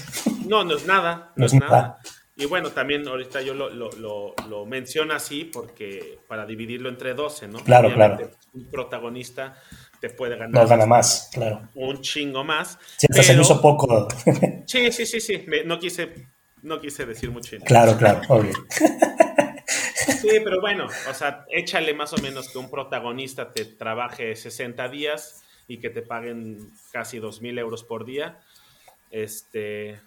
No, 0.48 0.64
no 0.64 0.76
es 0.76 0.86
nada, 0.88 1.32
no, 1.36 1.46
es 1.46 1.54
nada. 1.54 2.00
Y 2.40 2.46
bueno, 2.46 2.72
también 2.72 3.06
ahorita 3.06 3.42
yo 3.42 3.54
lo, 3.54 3.70
lo, 3.70 4.34
lo, 4.48 4.66
menciono 4.66 5.14
así 5.14 5.44
porque 5.44 6.20
para 6.26 6.46
dividirlo 6.46 6.88
entre 6.88 7.14
12, 7.14 7.50
¿no? 7.50 7.60
Claro, 7.60 7.94
claro. 7.94 8.32
Un 8.54 8.72
protagonista 8.72 9.62
te 10.00 10.10
puede 10.10 10.38
ganar. 10.38 10.64
No 10.64 10.66
gana 10.66 10.86
más, 10.86 11.30
claro. 11.34 11.68
Un 11.76 12.00
chingo 12.00 12.46
más. 12.46 12.80
Sí, 12.96 13.08
se 13.12 13.36
me 13.36 13.42
hizo 13.42 13.62
poco. 13.62 14.08
sí, 14.66 14.90
sí, 14.90 15.06
sí, 15.06 15.20
sí. 15.20 15.46
no, 15.66 15.80
quise, 15.80 16.30
no 16.62 16.80
quise 16.80 17.06
decir 17.06 17.30
mucho. 17.30 17.58
Claro, 17.66 17.98
claro, 17.98 18.22
obvio. 18.30 18.54
Sí, 20.22 20.30
pero 20.44 20.62
bueno, 20.62 20.88
o 21.10 21.14
sea, 21.14 21.46
échale 21.50 21.94
más 21.94 22.14
o 22.14 22.18
menos 22.20 22.50
que 22.50 22.58
un 22.58 22.70
protagonista 22.70 23.52
te 23.52 23.66
trabaje 23.66 24.36
60 24.36 24.88
días 24.88 25.44
y 25.68 25.80
que 25.80 25.90
te 25.90 26.02
paguen 26.02 26.72
casi 26.94 27.20
dos 27.20 27.42
mil 27.42 27.58
euros 27.58 27.84
por 27.84 28.06
día. 28.06 28.40
Este, 29.12 30.00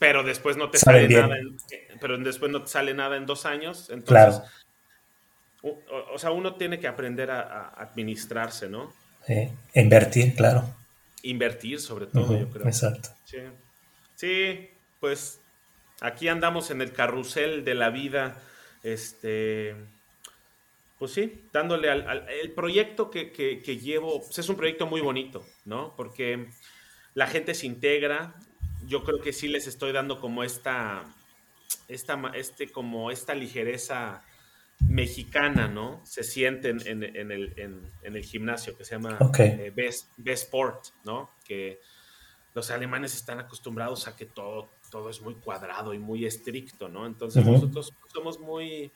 pero 0.00 0.22
después 0.22 0.56
no 0.56 0.70
te 0.70 0.78
sale 0.78 1.06
nada, 1.08 1.36
en, 1.36 1.58
pero 2.00 2.16
después 2.16 2.50
no 2.50 2.62
te 2.62 2.68
sale 2.68 2.94
nada 2.94 3.18
en 3.18 3.26
dos 3.26 3.44
años. 3.44 3.90
Entonces, 3.90 4.40
o, 5.62 6.18
sea, 6.18 6.30
uno 6.30 6.54
tiene 6.54 6.80
que 6.80 6.88
aprender 6.88 7.30
a, 7.30 7.68
administrarse, 7.76 8.70
¿no? 8.70 8.92
invertir, 9.74 10.34
claro. 10.34 10.64
Invertir, 11.22 11.78
sobre 11.80 12.06
todo, 12.06 12.40
yo 12.40 12.48
creo. 12.48 12.66
Exacto. 12.66 13.10
Sí. 13.26 13.36
sí, 14.14 14.70
pues 15.00 15.38
aquí 16.00 16.28
andamos 16.28 16.70
en 16.70 16.80
el 16.80 16.94
carrusel 16.94 17.62
de 17.62 17.74
la 17.74 17.90
vida. 17.90 18.38
Este 18.82 19.76
pues 20.98 21.12
sí, 21.12 21.44
dándole 21.52 21.90
al, 21.90 22.26
el 22.28 22.52
proyecto 22.52 23.10
que, 23.10 23.32
llevo, 23.82 24.20
pues 24.20 24.38
es 24.38 24.48
un 24.48 24.56
proyecto 24.56 24.86
muy 24.86 25.02
bonito, 25.02 25.44
¿no? 25.66 25.94
Porque 25.94 26.48
la 27.12 27.26
gente 27.26 27.54
se 27.54 27.66
integra, 27.66 28.34
yo 28.90 29.04
creo 29.04 29.20
que 29.20 29.32
sí 29.32 29.46
les 29.46 29.68
estoy 29.68 29.92
dando 29.92 30.20
como 30.20 30.42
esta, 30.42 31.04
esta, 31.86 32.20
este, 32.34 32.70
como 32.70 33.12
esta 33.12 33.34
ligereza 33.34 34.24
mexicana, 34.80 35.68
¿no? 35.68 36.00
Se 36.04 36.24
sienten 36.24 36.80
en, 36.84 37.02
el, 37.04 38.24
gimnasio 38.24 38.76
que 38.76 38.84
se 38.84 38.96
llama 38.96 39.16
eh, 39.38 39.72
Best, 39.74 40.08
Sport, 40.26 40.86
¿no? 41.04 41.30
Que 41.44 41.80
los 42.52 42.72
alemanes 42.72 43.14
están 43.14 43.38
acostumbrados 43.38 44.08
a 44.08 44.16
que 44.16 44.26
todo, 44.26 44.70
todo 44.90 45.08
es 45.08 45.20
muy 45.20 45.34
cuadrado 45.36 45.94
y 45.94 46.00
muy 46.00 46.26
estricto, 46.26 46.88
¿no? 46.88 47.06
Entonces 47.06 47.46
nosotros 47.46 47.94
somos 48.12 48.40
muy 48.40 48.90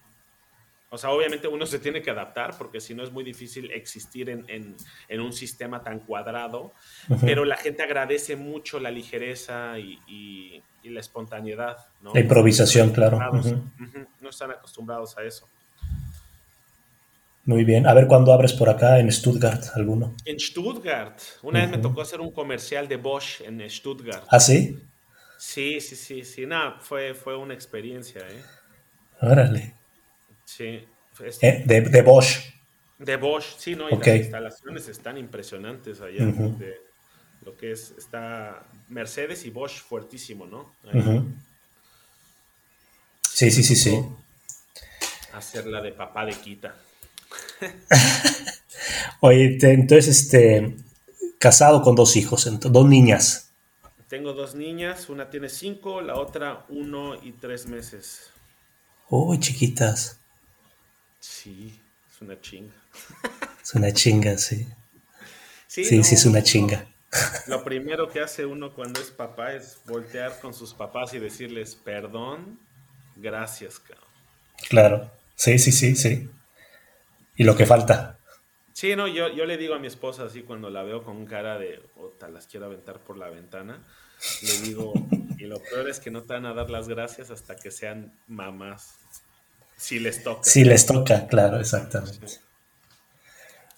o 0.95 0.99
sea, 0.99 1.11
obviamente 1.11 1.49
uno 1.49 1.67
se 1.67 1.81
tiene 1.81 2.01
que 2.01 2.11
adaptar 2.11 2.57
porque 2.57 2.81
si 2.81 2.95
no 2.95 3.03
es 3.03 3.11
muy 3.11 3.25
difícil 3.25 3.71
existir 3.73 4.31
en, 4.31 4.77
un 5.21 5.33
sistema 5.33 5.83
tan 5.83 5.99
cuadrado, 5.99 6.73
pero 7.21 7.45
la 7.45 7.57
gente 7.57 7.83
agradece 7.83 8.37
mucho 8.37 8.79
la 8.79 8.93
ligereza 8.93 9.79
y, 9.79 10.63
la 10.85 11.01
espontaneidad. 11.01 11.79
¿no? 12.01 12.13
La 12.15 12.21
improvisación, 12.21 12.91
claro. 12.91 13.19
No 14.21 14.31
están 14.31 14.53
acostumbrados 14.53 15.19
a 15.19 15.25
eso. 15.25 15.49
Muy 17.45 17.65
bien. 17.65 17.87
A 17.87 17.95
ver 17.95 18.07
cuándo 18.07 18.33
abres 18.33 18.53
por 18.53 18.69
acá 18.69 19.01
en 19.01 19.11
Stuttgart 19.11 19.65
alguno. 19.75 20.15
En 20.25 20.39
Stuttgart. 20.39 21.19
Una 21.43 21.61
vez 21.61 21.71
me 21.71 21.79
tocó 21.79 22.03
hacer 22.03 22.21
un 22.21 22.31
comercial 22.31 22.87
de 22.87 22.97
Bosch 22.97 23.41
en 23.41 23.69
Stuttgart. 23.69 24.25
¿Ah, 24.29 24.39
sí? 24.39 24.79
Sí, 25.39 25.81
sí, 25.81 25.97
sí, 25.97 26.25
sí. 26.25 26.47
Nada, 26.47 26.77
fue, 26.81 27.15
fue 27.15 27.37
una 27.37 27.53
experiencia, 27.53 28.21
¿eh? 28.21 28.43
Órale. 29.21 29.75
Sí. 30.57 30.87
Eh, 31.41 31.63
de, 31.67 32.03
Bosch. 32.03 32.53
De 32.99 33.17
Bosch, 33.17 33.57
sí, 33.59 33.75
¿no? 33.75 33.89
Y 33.91 33.97
las 33.97 34.07
instalaciones 34.07 34.89
están 34.89 35.19
impresionantes 35.19 36.01
allá. 36.01 36.33
lo 37.45 37.57
que 37.57 37.73
es, 37.73 37.93
está 37.99 38.65
Mercedes 38.89 39.45
y 39.47 39.51
Bosch 39.51 39.83
fuertísimo, 39.83 40.47
¿no? 40.47 40.73
Sí, 43.23 43.51
sí, 43.51 43.65
sí, 43.65 43.75
sí. 43.75 44.01
Hacer 45.33 45.67
la 45.67 45.83
de 45.83 45.91
papá 45.91 46.25
de 46.25 46.35
Quita. 46.35 46.77
Oye, 49.21 49.59
entonces, 49.61 50.09
este, 50.09 50.77
casado 51.41 51.83
con 51.83 51.97
dos 51.97 52.15
hijos, 52.15 52.49
dos 52.61 52.87
niñas. 52.87 53.51
Tengo 54.09 54.33
dos 54.35 54.55
niñas, 54.55 55.09
una 55.09 55.31
tiene 55.31 55.49
cinco, 55.49 56.01
la 56.01 56.15
otra 56.15 56.65
uno 56.69 57.17
y 57.21 57.33
tres 57.33 57.67
meses. 57.67 58.31
Uy, 59.09 59.41
chiquitas. 59.41 60.21
Sí, 61.27 61.81
es 62.13 62.21
una 62.21 62.39
chinga. 62.39 62.75
Es 63.63 63.75
una 63.75 63.91
chinga, 63.91 64.37
sí. 64.37 64.69
Sí, 65.67 65.83
sí, 65.83 66.15
es 66.15 66.27
una 66.27 66.43
chinga. 66.43 66.87
Lo 67.47 67.65
primero 67.65 68.11
que 68.11 68.21
hace 68.21 68.45
uno 68.45 68.75
cuando 68.75 69.01
es 69.01 69.11
papá 69.11 69.55
es 69.55 69.79
voltear 69.87 70.39
con 70.41 70.53
sus 70.53 70.75
papás 70.75 71.15
y 71.15 71.19
decirles 71.19 71.77
perdón, 71.77 72.61
gracias, 73.17 73.81
cabrón. 73.81 74.05
Claro, 74.69 75.11
sí, 75.35 75.59
sí, 75.59 75.73
sí, 75.73 75.97
sí. 75.97 76.29
Y 77.37 77.45
lo 77.45 77.57
que 77.57 77.65
falta. 77.65 78.19
Sí, 78.75 78.95
no, 78.95 79.09
yo, 79.09 79.33
yo 79.33 79.47
le 79.47 79.57
digo 79.57 79.75
a 79.75 79.79
mi 79.79 79.87
esposa 79.87 80.25
así 80.25 80.43
cuando 80.43 80.69
la 80.69 80.83
veo 80.83 81.03
con 81.03 81.25
cara 81.25 81.59
de, 81.59 81.81
ota, 81.97 82.29
las 82.29 82.47
quiero 82.47 82.67
aventar 82.67 83.01
por 83.01 83.17
la 83.17 83.31
ventana, 83.31 83.83
le 84.43 84.61
digo, 84.61 84.93
y 85.39 85.45
lo 85.45 85.59
peor 85.59 85.89
es 85.89 86.01
que 86.01 86.11
no 86.11 86.23
te 86.23 86.35
van 86.35 86.45
a 86.45 86.53
dar 86.53 86.69
las 86.69 86.87
gracias 86.87 87.31
hasta 87.31 87.57
que 87.57 87.71
sean 87.71 88.13
mamás. 88.27 88.99
Si 89.85 89.99
les 89.99 90.23
toca. 90.23 90.49
Si 90.49 90.65
les 90.65 90.87
toca, 90.87 91.27
claro, 91.27 91.61
exactamente. 91.61 92.41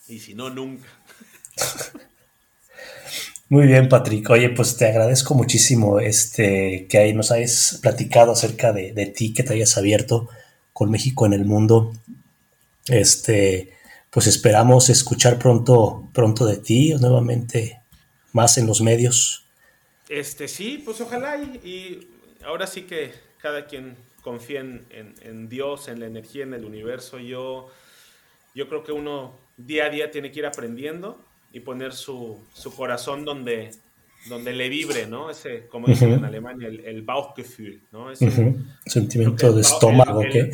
Y 0.06 0.20
si 0.20 0.36
no, 0.36 0.50
nunca. 0.50 0.86
Muy 3.48 3.66
bien, 3.66 3.88
Patrick. 3.88 4.30
Oye, 4.30 4.50
pues 4.50 4.76
te 4.76 4.86
agradezco 4.86 5.34
muchísimo 5.34 5.98
este, 5.98 6.86
que 6.88 6.98
ahí 6.98 7.12
nos 7.12 7.32
hayas 7.32 7.80
platicado 7.82 8.30
acerca 8.30 8.72
de, 8.72 8.92
de, 8.92 9.06
ti, 9.06 9.32
que 9.32 9.42
te 9.42 9.54
hayas 9.54 9.76
abierto 9.78 10.28
con 10.72 10.92
México 10.92 11.26
en 11.26 11.32
el 11.32 11.44
mundo. 11.44 11.92
Este, 12.86 13.72
pues 14.10 14.28
esperamos 14.28 14.88
escuchar 14.90 15.40
pronto, 15.40 16.08
pronto 16.12 16.46
de 16.46 16.58
ti 16.58 16.94
nuevamente 16.94 17.82
más 18.32 18.58
en 18.58 18.68
los 18.68 18.80
medios. 18.80 19.44
Este, 20.08 20.46
sí, 20.46 20.80
pues 20.84 21.00
ojalá 21.00 21.36
y, 21.36 22.08
ahora 22.44 22.68
sí 22.68 22.82
que 22.82 23.12
cada 23.38 23.66
quien 23.66 23.96
confía 24.26 24.58
en, 24.58 24.84
en, 24.90 25.48
Dios, 25.48 25.86
en 25.86 26.00
la 26.00 26.06
energía, 26.06 26.42
en 26.42 26.52
el 26.52 26.64
universo. 26.64 27.20
Yo, 27.20 27.70
yo 28.56 28.68
creo 28.68 28.82
que 28.82 28.90
uno 28.90 29.38
día 29.56 29.84
a 29.84 29.88
día 29.88 30.10
tiene 30.10 30.32
que 30.32 30.40
ir 30.40 30.46
aprendiendo 30.46 31.24
y 31.52 31.60
poner 31.60 31.92
su, 31.92 32.44
su 32.52 32.74
corazón 32.74 33.24
donde, 33.24 33.70
donde 34.28 34.52
le 34.52 34.68
vibre, 34.68 35.06
¿no? 35.06 35.30
Ese, 35.30 35.68
como 35.68 35.86
dicen 35.86 36.12
en 36.12 36.24
Alemania, 36.24 36.66
el, 36.66 36.80
el 36.80 37.02
Bauchgefühl, 37.02 37.80
¿no? 37.92 38.10
Ese, 38.10 38.56
Sentimiento 38.84 39.52
de 39.52 39.60
estómago, 39.60 40.20
¿qué? 40.22 40.50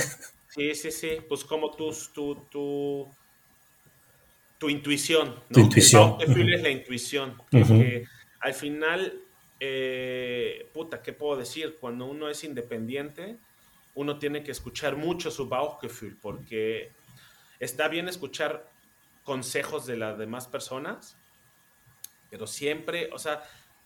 Sí, 0.50 0.74
sí, 0.74 0.90
sí, 0.90 1.12
pues 1.26 1.42
como 1.42 1.70
tu, 1.70 1.96
tu, 2.12 2.34
tu, 2.50 3.08
tu 4.58 4.68
intuición, 4.68 5.28
¿no? 5.48 5.54
Tu 5.54 5.60
intuición. 5.60 6.02
El 6.02 6.08
Bauchgefühl 6.26 6.52
es 6.52 6.62
la 6.62 6.70
intuición, 6.70 7.42
que 7.50 8.04
al 8.38 8.52
final 8.52 9.14
eh, 9.60 10.68
puta, 10.74 11.00
¿qué 11.00 11.14
puedo 11.14 11.38
decir? 11.38 11.78
Cuando 11.80 12.04
uno 12.04 12.28
es 12.28 12.44
independiente, 12.44 13.38
uno 13.94 14.18
tiene 14.18 14.42
que 14.42 14.50
escuchar 14.50 14.96
mucho 14.96 15.30
su 15.30 15.48
Bauchgefühl, 15.48 16.16
porque 16.16 16.92
está 17.60 17.88
bien 17.88 18.08
escuchar 18.08 18.68
consejos 19.24 19.86
de 19.86 19.96
las 19.96 20.18
demás 20.18 20.46
personas, 20.46 21.16
pero 22.30 22.46
siempre, 22.46 23.10
o 23.12 23.18
sea, 23.18 23.42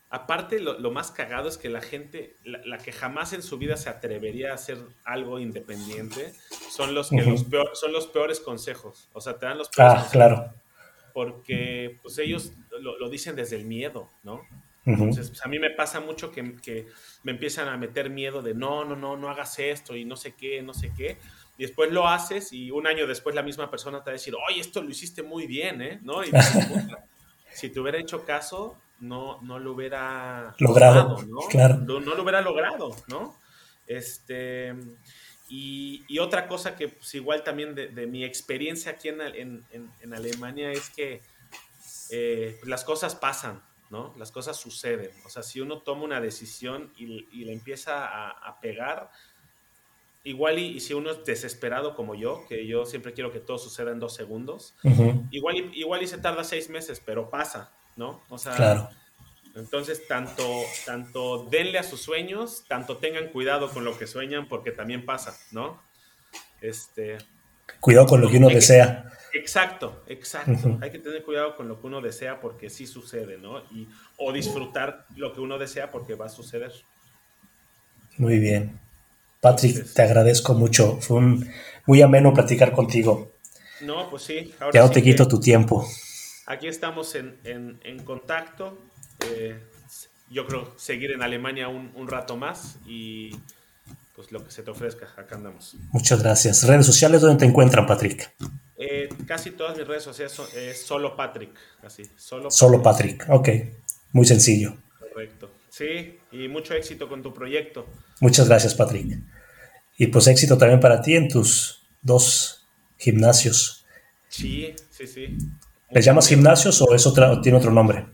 aparte 0.09 0.59
lo, 0.59 0.91
más 0.91 1.11
cagado 1.11 1.49
es 1.49 1.57
que 1.57 1.69
la 1.69 1.81
gente, 1.81 2.35
la, 2.43 2.77
que 2.77 2.91
jamás 2.91 3.33
en 3.33 3.43
su 3.43 3.57
vida 3.57 3.75
se 3.75 3.89
atrevería 3.89 4.51
a 4.51 4.55
hacer 4.55 4.77
algo 5.03 5.39
independiente, 5.39 6.33
son 6.71 6.95
los 6.95 7.09
que 7.09 7.21
los 7.21 7.45
son 7.73 7.91
los 7.91 8.07
peores 8.07 8.39
consejos, 8.39 9.09
o 9.13 9.21
sea, 9.21 9.37
te 9.37 9.45
dan 9.45 9.57
los 9.57 9.69
peores 9.69 10.03
ah, 10.05 10.09
claro. 10.11 10.53
Porque 11.13 11.99
pues 12.01 12.17
ellos 12.19 12.53
lo, 12.79 12.97
lo 12.97 13.09
dicen 13.09 13.35
desde 13.35 13.55
el 13.55 13.65
miedo, 13.65 14.09
¿no? 14.23 14.41
Entonces, 14.87 15.29
pues, 15.29 15.45
a 15.45 15.49
mí 15.49 15.59
me 15.59 15.69
pasa 15.69 15.99
mucho 15.99 16.31
que, 16.31 16.55
que, 16.61 16.87
me 17.23 17.33
empiezan 17.33 17.67
a 17.67 17.77
meter 17.77 18.09
miedo 18.09 18.41
de 18.41 18.53
no, 18.53 18.85
no, 18.85 18.95
no, 18.95 19.17
no 19.17 19.29
hagas 19.29 19.59
esto 19.59 19.95
y 19.95 20.05
no 20.05 20.15
sé 20.15 20.33
qué, 20.35 20.61
no 20.61 20.73
sé 20.73 20.91
qué. 20.95 21.17
Y 21.57 21.63
después 21.63 21.91
lo 21.91 22.07
haces 22.07 22.53
y 22.53 22.71
un 22.71 22.87
año 22.87 23.07
después 23.07 23.35
la 23.35 23.43
misma 23.43 23.69
persona 23.69 23.99
te 23.99 24.05
va 24.05 24.11
a 24.11 24.13
decir, 24.13 24.33
oye, 24.49 24.61
esto 24.61 24.81
lo 24.81 24.89
hiciste 24.89 25.23
muy 25.23 25.45
bien, 25.47 25.81
¿eh? 25.81 25.99
¿No? 26.03 26.23
Y 26.23 26.29
si 27.53 27.69
te 27.69 27.79
hubiera 27.79 27.99
hecho 27.99 28.23
caso, 28.25 28.77
no, 28.99 29.41
no 29.41 29.59
lo 29.59 29.73
hubiera 29.73 30.55
logrado, 30.59 31.21
¿no? 31.23 31.39
Claro. 31.49 31.77
No, 31.77 31.99
lo 31.99 32.23
hubiera 32.23 32.41
logrado, 32.41 32.95
¿no? 33.07 33.35
Este, 33.87 34.73
y, 35.49 36.05
y 36.07 36.19
otra 36.19 36.47
cosa 36.47 36.75
que 36.75 36.89
pues, 36.89 37.13
igual 37.15 37.43
también 37.43 37.75
de, 37.75 37.87
de, 37.87 38.07
mi 38.07 38.23
experiencia 38.23 38.93
aquí 38.93 39.09
en, 39.09 39.21
en, 39.21 39.91
en 40.01 40.13
Alemania 40.13 40.71
es 40.71 40.89
que 40.89 41.21
eh, 42.09 42.59
las 42.65 42.83
cosas 42.83 43.15
pasan, 43.15 43.61
¿no? 43.89 44.13
Las 44.17 44.31
cosas 44.31 44.57
suceden. 44.57 45.11
O 45.25 45.29
sea, 45.29 45.43
si 45.43 45.61
uno 45.61 45.79
toma 45.79 46.03
una 46.03 46.21
decisión 46.21 46.91
y, 46.97 47.27
y 47.31 47.45
le 47.45 47.53
empieza 47.53 48.05
a, 48.05 48.59
pegar, 48.59 49.09
igual 50.23 50.59
y, 50.59 50.79
si 50.79 50.93
uno 50.93 51.11
es 51.11 51.23
desesperado 51.23 51.95
como 51.95 52.15
yo, 52.15 52.45
que 52.47 52.67
yo 52.67 52.85
siempre 52.85 53.13
quiero 53.13 53.31
que 53.31 53.39
todo 53.39 53.57
suceda 53.57 53.91
en 53.91 53.99
dos 53.99 54.13
segundos, 54.13 54.75
igual, 55.31 55.55
y, 55.55 55.79
igual 55.79 56.03
y 56.03 56.07
se 56.07 56.17
tarda 56.17 56.43
seis 56.43 56.69
meses, 56.69 57.01
pero 57.03 57.29
pasa, 57.29 57.71
¿no? 57.95 58.21
O 58.29 58.37
sea, 58.37 58.55
claro. 58.55 58.89
entonces 59.55 60.07
tanto, 60.07 60.43
tanto 60.85 61.45
denle 61.49 61.79
a 61.79 61.83
sus 61.83 62.01
sueños, 62.01 62.65
tanto 62.67 62.97
tengan 62.97 63.29
cuidado 63.29 63.69
con 63.69 63.85
lo 63.85 63.97
que 63.97 64.07
sueñan, 64.07 64.47
porque 64.47 64.71
también 64.71 65.05
pasa, 65.05 65.37
¿no? 65.51 65.81
Este, 66.61 67.17
Cuidado 67.79 68.07
con 68.07 68.21
lo 68.21 68.29
que 68.29 68.37
uno 68.37 68.49
desea. 68.49 69.11
Exacto, 69.33 70.03
exacto. 70.07 70.77
Hay 70.81 70.89
que 70.89 70.99
tener 70.99 71.23
cuidado 71.23 71.55
con 71.55 71.67
lo 71.67 71.79
que 71.79 71.87
uno 71.87 72.01
desea 72.01 72.39
porque 72.39 72.69
sí 72.69 72.87
sucede, 72.87 73.37
¿no? 73.37 73.59
Y, 73.71 73.87
o 74.17 74.31
disfrutar 74.31 75.05
lo 75.15 75.33
que 75.33 75.41
uno 75.41 75.57
desea 75.57 75.91
porque 75.91 76.15
va 76.15 76.25
a 76.25 76.29
suceder. 76.29 76.71
Muy 78.17 78.39
bien. 78.39 78.79
Patrick, 79.39 79.93
te 79.93 80.01
agradezco 80.01 80.53
mucho. 80.53 80.97
Fue 81.01 81.17
un 81.17 81.49
muy 81.85 82.01
ameno 82.01 82.33
platicar 82.33 82.71
contigo. 82.71 83.31
No, 83.81 84.09
pues 84.09 84.23
sí. 84.23 84.53
ya 84.73 84.81
no 84.81 84.89
te 84.89 85.03
quito 85.03 85.27
tu 85.27 85.39
tiempo. 85.39 85.87
Aquí 86.47 86.67
estamos 86.67 87.13
en, 87.15 87.37
en, 87.43 87.99
contacto. 88.03 88.77
Eh, 89.29 89.59
yo 90.29 90.47
creo 90.47 90.73
seguir 90.77 91.11
en 91.11 91.21
Alemania 91.21 91.67
un, 91.67 91.91
un 91.93 92.07
rato 92.07 92.37
más 92.37 92.77
y 92.87 93.31
pues 94.17 94.31
lo 94.31 94.43
que 94.43 94.49
se 94.49 94.63
te 94.63 94.71
ofrezca, 94.71 95.07
acá 95.15 95.35
andamos. 95.35 95.75
Muchas 95.91 96.23
gracias. 96.23 96.65
¿Redes 96.65 96.87
sociales 96.87 97.21
dónde 97.21 97.37
te 97.37 97.45
encuentran, 97.45 97.85
Patrick? 97.85 98.33
Eh, 98.75 99.07
casi 99.27 99.51
todas 99.51 99.77
mis 99.77 99.87
redes 99.87 100.01
sociales 100.01 100.31
son 100.31 100.47
es 100.55 100.81
solo 100.81 101.15
Patrick, 101.15 101.51
así, 101.83 102.01
solo, 102.15 102.49
solo 102.49 102.81
Patrick. 102.81 103.27
ok, 103.29 103.49
muy 104.13 104.25
sencillo. 104.25 104.75
Correcto, 104.97 105.51
sí, 105.69 106.17
y 106.31 106.47
mucho 106.47 106.73
éxito 106.73 107.07
con 107.07 107.21
tu 107.21 107.31
proyecto. 107.31 107.85
Muchas 108.19 108.47
gracias, 108.47 108.73
Patrick. 108.73 109.19
Y 109.99 110.07
pues 110.07 110.25
éxito 110.25 110.57
también 110.57 110.79
para 110.79 110.99
ti 110.99 111.15
en 111.15 111.27
tus 111.27 111.87
dos 112.01 112.67
gimnasios. 112.97 113.85
Sí, 114.29 114.73
sí, 114.89 115.05
sí. 115.05 115.37
¿Les 115.91 116.03
llamas 116.03 116.27
gimnasios 116.27 116.81
o 116.81 116.95
es 116.95 117.05
otra, 117.05 117.39
tiene 117.39 117.59
otro 117.59 117.69
nombre? 117.69 118.07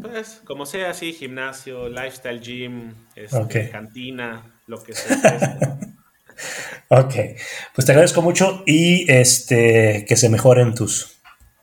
Pues, 0.00 0.42
como 0.44 0.66
sea, 0.66 0.92
sí, 0.92 1.14
gimnasio, 1.14 1.88
lifestyle 1.88 2.40
gym, 2.40 2.94
este, 3.14 3.70
cantina, 3.70 4.59
lo 4.70 4.82
que 4.82 4.94
sea. 4.94 5.78
ok, 6.88 7.14
pues 7.74 7.84
te 7.84 7.92
agradezco 7.92 8.22
mucho 8.22 8.62
y 8.66 9.10
este 9.10 10.06
que 10.08 10.16
se 10.16 10.28
mejoren 10.30 10.74
tus, 10.74 11.18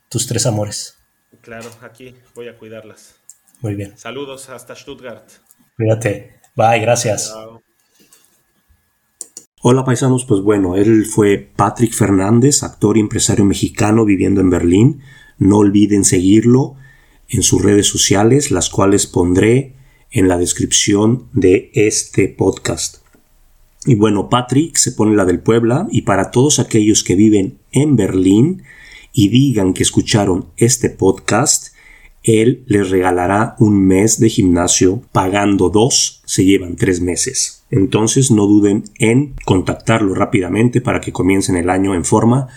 tus 0.10 0.28
tres 0.28 0.46
amores. 0.46 0.98
Claro, 1.42 1.70
aquí 1.82 2.14
voy 2.36 2.50
a 2.50 2.58
cuidarlas. 2.58 3.16
Muy 3.62 3.74
bien. 3.74 3.98
Saludos 3.98 4.50
hasta 4.50 4.76
Stuttgart. 4.76 5.28
Cuídate. 5.78 6.42
Bye, 6.56 6.80
gracias. 6.80 7.34
Hola 9.62 9.84
paisanos, 9.84 10.26
pues 10.26 10.42
bueno, 10.42 10.76
él 10.76 11.06
fue 11.06 11.38
Patrick 11.38 11.94
Fernández, 11.94 12.64
actor 12.64 12.98
y 12.98 13.00
empresario 13.00 13.46
mexicano 13.46 14.06
viviendo 14.06 14.42
en 14.42 14.50
Berlín. 14.50 15.02
No 15.40 15.58
olviden 15.58 16.04
seguirlo 16.04 16.76
en 17.30 17.42
sus 17.42 17.64
redes 17.64 17.88
sociales, 17.88 18.52
las 18.52 18.70
cuales 18.70 19.08
pondré 19.08 19.77
en 20.12 20.28
la 20.28 20.38
descripción 20.38 21.28
de 21.34 21.72
este 21.74 22.28
podcast. 22.28 22.98
Y 23.86 23.96
bueno, 23.96 24.30
Patrick 24.30 24.76
se 24.76 24.92
pone 24.92 25.16
la 25.16 25.26
del 25.26 25.40
Puebla 25.40 25.88
y 25.92 26.02
para 26.02 26.32
todos 26.32 26.60
aquellos 26.60 27.04
que 27.04 27.16
viven 27.16 27.58
en 27.72 27.96
Berlín 27.96 28.64
y 29.14 29.30
digan 29.30 29.74
que 29.74 29.84
escucharon 29.84 30.48
este 30.58 30.90
podcast, 30.90 31.70
él 32.24 32.64
les 32.68 32.90
regalará 32.90 33.56
un 33.60 33.86
mes 33.86 34.20
de 34.20 34.30
gimnasio 34.30 35.02
pagando 35.12 35.70
dos, 35.70 36.22
se 36.26 36.44
llevan 36.44 36.76
tres 36.76 37.00
meses. 37.00 37.64
Entonces 37.72 38.32
no 38.32 38.46
duden 38.46 38.84
en 39.00 39.34
contactarlo 39.46 40.14
rápidamente 40.14 40.82
para 40.82 41.00
que 41.00 41.14
comiencen 41.14 41.56
el 41.56 41.70
año 41.70 41.96
en 41.96 42.06
forma 42.06 42.48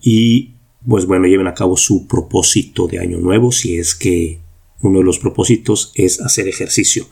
y 0.00 0.54
pues 0.86 1.06
bueno, 1.06 1.26
lleven 1.26 1.46
a 1.46 1.54
cabo 1.54 1.76
su 1.76 2.06
propósito 2.06 2.86
de 2.86 2.98
año 2.98 3.18
nuevo 3.18 3.52
si 3.52 3.78
es 3.78 3.94
que 3.94 4.40
uno 4.80 4.98
de 4.98 5.04
los 5.04 5.18
propósitos 5.18 5.92
es 5.94 6.20
hacer 6.20 6.48
ejercicio. 6.48 7.06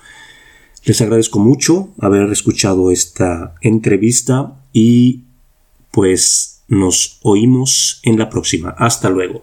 Les 0.84 1.00
agradezco 1.00 1.38
mucho 1.38 1.88
haber 2.00 2.30
escuchado 2.30 2.90
esta 2.90 3.54
entrevista 3.60 4.54
y 4.72 5.22
pues 5.90 6.62
nos 6.68 7.18
oímos 7.22 8.00
en 8.04 8.18
la 8.18 8.30
próxima. 8.30 8.70
Hasta 8.70 9.10
luego. 9.10 9.42